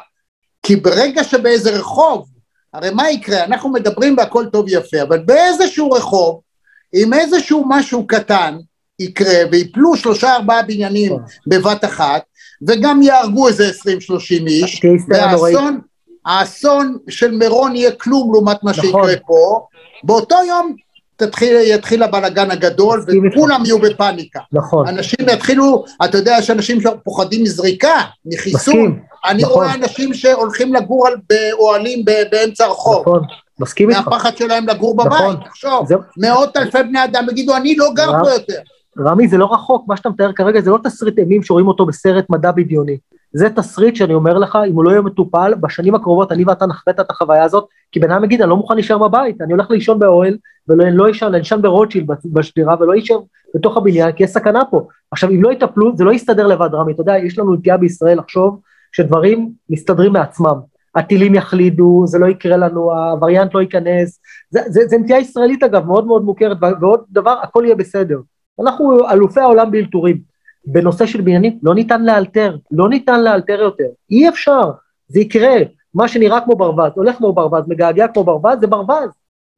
כי 0.63 0.75
ברגע 0.75 1.23
שבאיזה 1.23 1.71
רחוב 1.71 2.25
הרי 2.73 2.89
מה 2.89 3.09
יקרה? 3.11 3.43
אנחנו 3.43 3.69
מדברים 3.69 4.15
והכל 4.17 4.45
טוב 4.51 4.65
יפה, 4.69 5.01
אבל 5.01 5.19
באיזשהו 5.19 5.91
רחוב, 5.91 6.41
עם 6.93 7.13
איזשהו 7.13 7.65
משהו 7.67 8.07
קטן 8.07 8.57
יקרה, 8.99 9.33
ויפלו 9.51 9.95
שלושה 9.97 10.35
ארבעה 10.35 10.61
בניינים 10.63 11.11
בבת 11.47 11.85
אחת, 11.85 12.21
וגם 12.67 13.01
יהרגו 13.01 13.47
איזה 13.47 13.67
עשרים 13.69 14.01
שלושים 14.01 14.47
איש, 14.47 14.81
נוראית. 14.83 15.01
והאסון, 15.55 15.79
האסון 16.25 16.97
של 17.09 17.31
מירון 17.31 17.75
יהיה 17.75 17.91
כלום 17.91 18.33
לעומת 18.33 18.63
מה 18.63 18.71
נכון. 18.71 18.83
שיקרה 18.83 19.15
פה, 19.27 19.65
באותו 20.03 20.35
יום 20.47 20.75
תתחיל, 21.15 21.55
יתחיל 21.63 22.03
הבלגן 22.03 22.51
הגדול. 22.51 23.05
וכולם 23.27 23.63
יהיו 23.65 23.79
בפאניקה. 23.79 24.39
נכון, 24.51 24.87
אנשים 24.87 25.29
יתחילו, 25.33 25.83
אתה 26.05 26.17
יודע, 26.17 26.35
יש 26.39 26.49
אנשים 26.49 26.81
שפוחדים 26.81 27.43
מזריקה, 27.43 28.01
מחיסון, 28.25 28.55
מסכים, 28.59 28.99
אני 29.25 29.43
נכון. 29.43 29.53
רואה 29.53 29.73
אנשים 29.73 30.13
שהולכים 30.13 30.73
לגור 30.73 31.07
על- 31.07 31.15
באוהלים 31.29 32.05
באמצע 32.31 32.65
הרחוב, 32.65 33.01
נכון, 33.01 33.21
מסכים 33.59 33.89
איתך. 33.89 34.07
מהפחד 34.07 34.37
שלהם 34.37 34.67
לגור 34.69 34.95
בבית, 34.97 35.13
נכון. 35.13 35.35
תחשוב, 35.45 35.87
זה- 35.87 35.95
מאות 36.17 36.57
אלפי 36.57 36.83
בני 36.83 37.03
אדם 37.03 37.27
יגידו, 37.31 37.55
אני 37.55 37.75
לא 37.75 37.89
גר 37.95 38.11
פה 38.23 38.31
יותר. 38.31 38.59
רמי, 38.99 39.27
זה 39.27 39.37
לא 39.37 39.53
רחוק, 39.53 39.87
מה 39.87 39.97
שאתה 39.97 40.09
מתאר 40.09 40.33
כרגע 40.33 40.61
זה 40.61 40.71
לא 40.71 40.79
תסריט 40.83 41.19
אימים 41.19 41.43
שרואים 41.43 41.67
אותו 41.67 41.85
בסרט 41.85 42.25
מדע 42.29 42.51
בדיוני. 42.51 42.97
זה 43.33 43.49
תסריט 43.49 43.95
שאני 43.95 44.13
אומר 44.13 44.37
לך, 44.37 44.57
אם 44.67 44.75
הוא 44.75 44.83
לא 44.83 44.89
יהיה 44.89 45.01
מטופל, 45.01 45.53
בשנים 45.61 45.95
הקרובות 45.95 46.31
אני 46.31 46.43
ואתה 46.43 46.65
נחווה 46.65 46.93
את 46.93 47.09
החוויה 47.09 47.43
הזאת, 47.43 47.67
כי 47.91 47.99
בן 47.99 48.11
אדם 48.11 48.23
יגיד, 48.23 48.41
אני 48.41 48.49
לא 48.49 48.57
מוכן 48.57 48.75
להישאר 48.75 48.97
בבית, 48.97 49.41
אני 49.41 49.53
הולך 49.53 49.71
לישון 49.71 49.99
באוהל, 49.99 50.37
ולא 50.67 50.83
אני 50.83 50.97
לא 50.97 51.11
אשן, 51.11 51.25
אני 51.25 51.41
אשן 51.41 51.61
ברוטשילד 51.61 52.07
בשדרה, 52.25 52.75
ולא 52.79 52.93
אשאר 52.99 53.19
בתוך 53.55 53.77
הבניין, 53.77 54.11
כי 54.11 54.23
יש 54.23 54.29
סכנה 54.29 54.65
פה. 54.65 54.87
עכשיו, 55.11 55.29
אם 55.29 55.43
לא 55.43 55.51
יטפלו, 55.51 55.97
זה 55.97 56.03
לא 56.03 56.11
יסתדר 56.11 56.47
לבד, 56.47 56.69
רמי, 56.73 56.93
אתה 56.93 57.01
יודע, 57.01 57.17
יש 57.17 57.39
לנו 57.39 57.53
נטייה 57.53 57.77
בישראל 57.77 58.19
לחשוב 58.19 58.59
שדברים 58.91 59.51
מסתדרים 59.69 60.13
מעצמם. 60.13 60.59
הטילים 60.95 61.35
יחלידו, 61.35 62.03
זה 62.05 62.19
לא 62.19 62.25
יקרה 62.25 62.57
לנו, 62.57 62.91
הווריאנט 62.91 63.53
לא 63.53 63.59
ייכנס, 63.59 64.19
זה, 64.49 64.59
זה, 64.67 64.81
זה 64.87 64.97
נטייה 64.97 65.19
ישראלית 65.19 65.63
אגב, 65.63 65.85
מאוד 65.85 66.05
מאוד 66.05 66.23
מוכרת, 66.23 66.57
ועוד 66.81 67.03
דבר, 67.09 67.35
הכל 67.43 67.63
יהיה 67.65 67.75
בסדר. 67.75 68.19
אנחנו 68.61 69.09
אלופי 69.09 69.39
העולם 69.39 69.71
באלתורים. 69.71 70.33
בנושא 70.65 71.05
של 71.05 71.21
בניינים 71.21 71.59
לא 71.63 71.75
ניתן 71.75 72.05
לאלתר, 72.05 72.57
לא 72.71 72.89
ניתן 72.89 73.23
לאלתר 73.23 73.59
יותר, 73.61 73.87
אי 74.11 74.29
אפשר, 74.29 74.71
זה 75.07 75.19
יקרה, 75.19 75.55
מה 75.93 76.07
שנראה 76.07 76.41
כמו 76.41 76.55
ברווז, 76.55 76.91
הולך 76.95 77.15
כמו 77.17 77.33
ברווז, 77.33 77.67
מגעגע 77.67 78.07
כמו 78.07 78.23
ברווז, 78.23 78.59
זה 78.59 78.67
ברווז, 78.67 79.09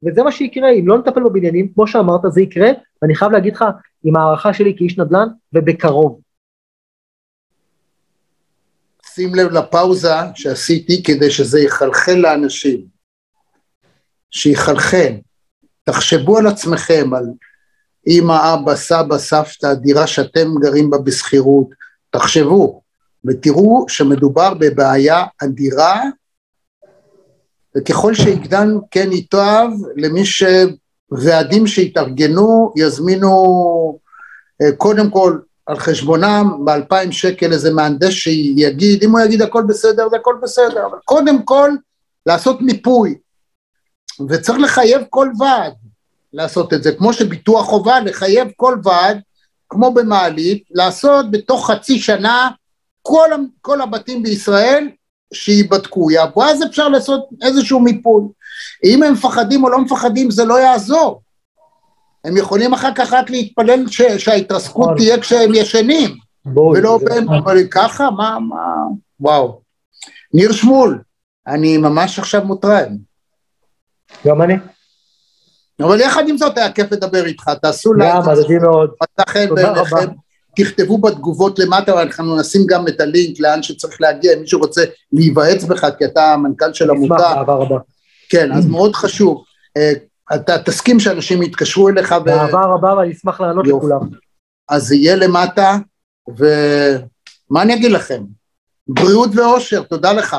וזה 0.04 0.22
מה 0.22 0.32
שיקרה, 0.32 0.70
אם 0.70 0.88
לא 0.88 0.98
נטפל 0.98 1.22
בבניינים, 1.22 1.72
כמו 1.74 1.86
שאמרת, 1.86 2.20
זה 2.28 2.40
יקרה, 2.40 2.68
ואני 3.02 3.14
חייב 3.14 3.32
להגיד 3.32 3.54
לך, 3.54 3.64
עם 4.04 4.16
הערכה 4.16 4.54
שלי 4.54 4.74
כאיש 4.78 4.98
נדל"ן, 4.98 5.28
ובקרוב. 5.52 6.20
שים 9.06 9.34
לב 9.34 9.52
לפאוזה 9.52 10.14
שעשיתי 10.34 11.02
כדי 11.02 11.30
שזה 11.30 11.60
יחלחל 11.60 12.14
לאנשים. 12.14 12.86
שיחלחל. 14.30 15.12
תחשבו 15.84 16.38
על 16.38 16.46
עצמכם, 16.46 17.14
על 17.14 17.24
אמא, 18.06 18.54
אבא, 18.54 18.76
סבא, 18.76 19.18
סבתא, 19.18 19.74
דירה 19.74 20.06
שאתם 20.06 20.48
גרים 20.60 20.90
בה 20.90 20.98
בשכירות, 20.98 21.68
תחשבו 22.10 22.82
ותראו 23.24 23.84
שמדובר 23.88 24.54
בבעיה 24.54 25.24
אדירה. 25.42 26.02
וככל 27.76 28.14
שיגדל 28.14 28.68
כן 28.90 29.12
ייטב 29.12 29.68
למי 29.96 30.22
שוועדים 30.24 31.66
שיתארגנו 31.66 32.72
יזמינו 32.76 33.98
אה, 34.62 34.72
קודם 34.76 35.10
כל 35.10 35.38
על 35.66 35.78
חשבונם 35.78 36.64
באלפיים 36.64 37.12
שקל 37.12 37.52
איזה 37.52 37.74
מהנדס 37.74 38.10
שיגיד, 38.10 39.02
אם 39.02 39.10
הוא 39.10 39.20
יגיד 39.20 39.42
הכל 39.42 39.62
בסדר 39.68 40.08
זה 40.08 40.16
הכל 40.16 40.36
בסדר, 40.42 40.86
אבל 40.86 40.98
קודם 41.04 41.42
כל 41.42 41.70
לעשות 42.26 42.60
מיפוי. 42.60 43.18
וצריך 44.28 44.58
לחייב 44.58 45.02
כל 45.10 45.30
ועד 45.38 45.72
לעשות 46.32 46.72
את 46.72 46.82
זה, 46.82 46.92
כמו 46.92 47.12
שביטוח 47.12 47.66
חובה 47.66 48.00
לחייב 48.00 48.48
כל 48.56 48.78
ועד 48.84 49.20
כמו 49.68 49.94
במעלית, 49.94 50.64
לעשות 50.70 51.30
בתוך 51.30 51.70
חצי 51.70 51.98
שנה 51.98 52.50
כל, 53.02 53.30
כל 53.60 53.80
הבתים 53.80 54.22
בישראל 54.22 54.88
שייבדקו, 55.34 56.10
יעברו, 56.10 56.44
אז 56.44 56.62
אפשר 56.62 56.88
לעשות 56.88 57.28
איזשהו 57.42 57.80
מיפוי. 57.80 58.22
אם 58.84 59.02
הם 59.02 59.12
מפחדים 59.12 59.64
או 59.64 59.70
לא 59.70 59.80
מפחדים 59.80 60.30
זה 60.30 60.44
לא 60.44 60.60
יעזור. 60.60 61.22
הם 62.24 62.36
יכולים 62.36 62.72
אחר 62.72 62.94
כך 62.94 63.12
רק 63.12 63.30
להתפלל 63.30 63.88
ש, 63.88 64.02
שההתרסקות 64.02 64.84
נכון. 64.84 64.96
תהיה 64.96 65.20
כשהם 65.20 65.54
ישנים, 65.54 66.16
ולא 66.74 66.98
בהם, 67.04 67.28
אבל 67.28 67.66
ככה, 67.70 68.10
מה, 68.10 68.38
מה, 68.40 68.56
וואו. 69.20 69.60
ניר 70.34 70.52
שמול, 70.52 71.02
אני 71.46 71.78
ממש 71.78 72.18
עכשיו 72.18 72.44
מוטרד. 72.44 72.88
גם 74.26 74.42
אני. 74.42 74.54
אבל 75.80 76.00
יחד 76.00 76.28
עם 76.28 76.38
זאת 76.38 76.58
היה 76.58 76.72
כיף 76.72 76.92
לדבר 76.92 77.26
איתך, 77.26 77.50
תעשו 77.62 77.92
לייק. 77.92 78.14
מאוד. 78.62 78.90
תודה 79.48 79.70
רבה. 79.70 80.12
תכתבו 80.56 80.98
בתגובות 80.98 81.58
למטה, 81.58 81.94
ואנחנו 81.94 82.40
נשים 82.40 82.66
גם 82.66 82.88
את 82.88 83.00
הלינק 83.00 83.40
לאן 83.40 83.62
שצריך 83.62 84.00
להגיע, 84.00 84.34
אם 84.34 84.40
מישהו 84.40 84.60
רוצה 84.60 84.84
להיוועץ 85.12 85.64
בך, 85.64 85.86
כי 85.98 86.04
אתה 86.04 86.32
המנכ"ל 86.32 86.72
של 86.72 86.90
עמותה. 86.90 87.14
נשמח, 87.14 87.32
באהבה 87.32 87.54
רבה. 87.54 87.78
כן, 88.28 88.52
אז 88.52 88.66
מאוד 88.66 88.94
חשוב. 88.94 89.44
אה, 89.76 89.92
אתה 90.34 90.58
תסכים 90.58 91.00
שאנשים 91.00 91.42
יתקשרו 91.42 91.88
אליך. 91.88 92.12
באהבה 92.12 92.64
רבה, 92.64 92.94
ואני 92.94 93.12
אשמח 93.12 93.40
לענות 93.40 93.66
לכולם. 93.66 94.00
אז 94.68 94.92
יהיה 94.92 95.16
למטה, 95.16 95.76
ומה 96.28 97.62
אני 97.62 97.74
אגיד 97.74 97.90
לכם? 97.90 98.22
בריאות 98.88 99.30
ואושר, 99.34 99.82
תודה 99.82 100.12
לך. 100.12 100.36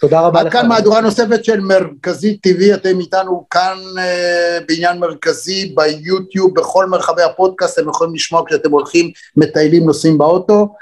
תודה 0.00 0.20
רבה 0.20 0.42
לך. 0.42 0.46
עד 0.46 0.52
כאן 0.52 0.68
מהדורה 0.68 1.00
נוספת 1.00 1.44
של 1.44 1.60
מרכזי 1.60 2.38
TV, 2.46 2.74
אתם 2.74 3.00
איתנו 3.00 3.46
כאן 3.50 3.78
uh, 3.96 4.64
בעניין 4.68 4.98
מרכזי, 4.98 5.74
ביוטיוב, 5.74 6.54
בכל 6.54 6.86
מרחבי 6.86 7.22
הפודקאסט, 7.22 7.78
אתם 7.78 7.88
יכולים 7.88 8.14
לשמוע 8.14 8.42
כשאתם 8.46 8.70
הולכים, 8.70 9.10
מטיילים, 9.36 9.86
נוסעים 9.86 10.18
באוטו, 10.18 10.74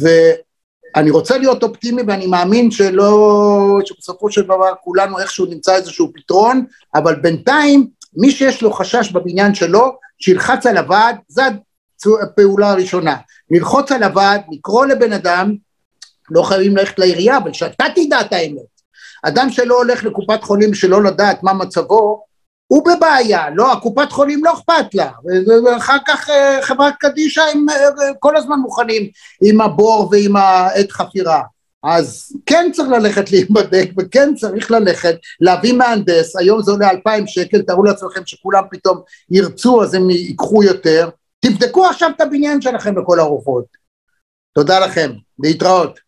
ואני 0.00 1.10
רוצה 1.10 1.38
להיות 1.38 1.62
אופטימי 1.62 2.02
ואני 2.06 2.26
מאמין 2.26 2.70
שלא, 2.70 3.78
שבסופו 3.84 4.30
של 4.30 4.42
דבר 4.42 4.72
כולנו 4.84 5.18
איכשהו 5.18 5.46
נמצא 5.46 5.74
איזשהו 5.74 6.12
פתרון, 6.14 6.64
אבל 6.94 7.14
בינתיים 7.14 7.86
מי 8.16 8.30
שיש 8.30 8.62
לו 8.62 8.72
חשש 8.72 9.12
בבניין 9.12 9.54
שלו, 9.54 9.92
שילחץ 10.18 10.66
על 10.66 10.76
הוועד, 10.76 11.16
זו 11.28 11.42
הפעולה 12.22 12.70
הראשונה. 12.70 13.16
ללחוץ 13.50 13.92
על 13.92 14.02
הוועד, 14.02 14.40
לקרוא 14.50 14.86
לבן 14.86 15.12
אדם, 15.12 15.54
לא 16.30 16.42
חייבים 16.42 16.76
ללכת 16.76 16.98
לעירייה, 16.98 17.36
אבל 17.36 17.52
שאתה 17.52 17.84
תדע 17.94 18.20
את 18.20 18.32
האמת. 18.32 18.78
אדם 19.22 19.50
שלא 19.50 19.76
הולך 19.76 20.04
לקופת 20.04 20.42
חולים 20.42 20.74
שלא 20.74 21.02
לדעת 21.02 21.42
מה 21.42 21.52
מצבו, 21.52 22.24
הוא 22.66 22.84
בבעיה, 22.84 23.50
לא, 23.54 23.72
הקופת 23.72 24.12
חולים 24.12 24.44
לא 24.44 24.52
אכפת 24.52 24.94
לה, 24.94 25.10
ואחר 25.64 25.96
כך 26.06 26.30
אה, 26.30 26.58
חברת 26.62 26.94
קדישא 27.00 27.40
הם 27.40 27.66
אה, 27.68 27.74
כל 28.18 28.36
הזמן 28.36 28.56
מוכנים 28.58 29.08
עם 29.42 29.60
הבור 29.60 30.08
ועם 30.12 30.36
העת 30.36 30.92
חפירה. 30.92 31.42
אז 31.82 32.32
כן 32.46 32.70
צריך 32.72 32.88
ללכת 32.88 33.30
להיבדק 33.30 33.90
וכן 33.98 34.34
צריך 34.34 34.70
ללכת 34.70 35.16
להביא 35.40 35.72
מהנדס, 35.72 36.36
היום 36.36 36.62
זה 36.62 36.70
עולה 36.70 36.90
אלפיים 36.90 37.26
שקל, 37.26 37.62
תארו 37.62 37.84
לעצמכם 37.84 38.20
שכולם 38.26 38.62
פתאום 38.70 39.00
ירצו 39.30 39.82
אז 39.82 39.94
הם 39.94 40.10
ייקחו 40.10 40.62
יותר, 40.64 41.08
תבדקו 41.40 41.86
עכשיו 41.86 42.10
את 42.16 42.20
הבניין 42.20 42.60
שלכם 42.60 42.94
בכל 42.94 43.20
הרופאות. 43.20 43.64
תודה 44.54 44.78
לכם, 44.78 45.12
להתראות. 45.38 46.07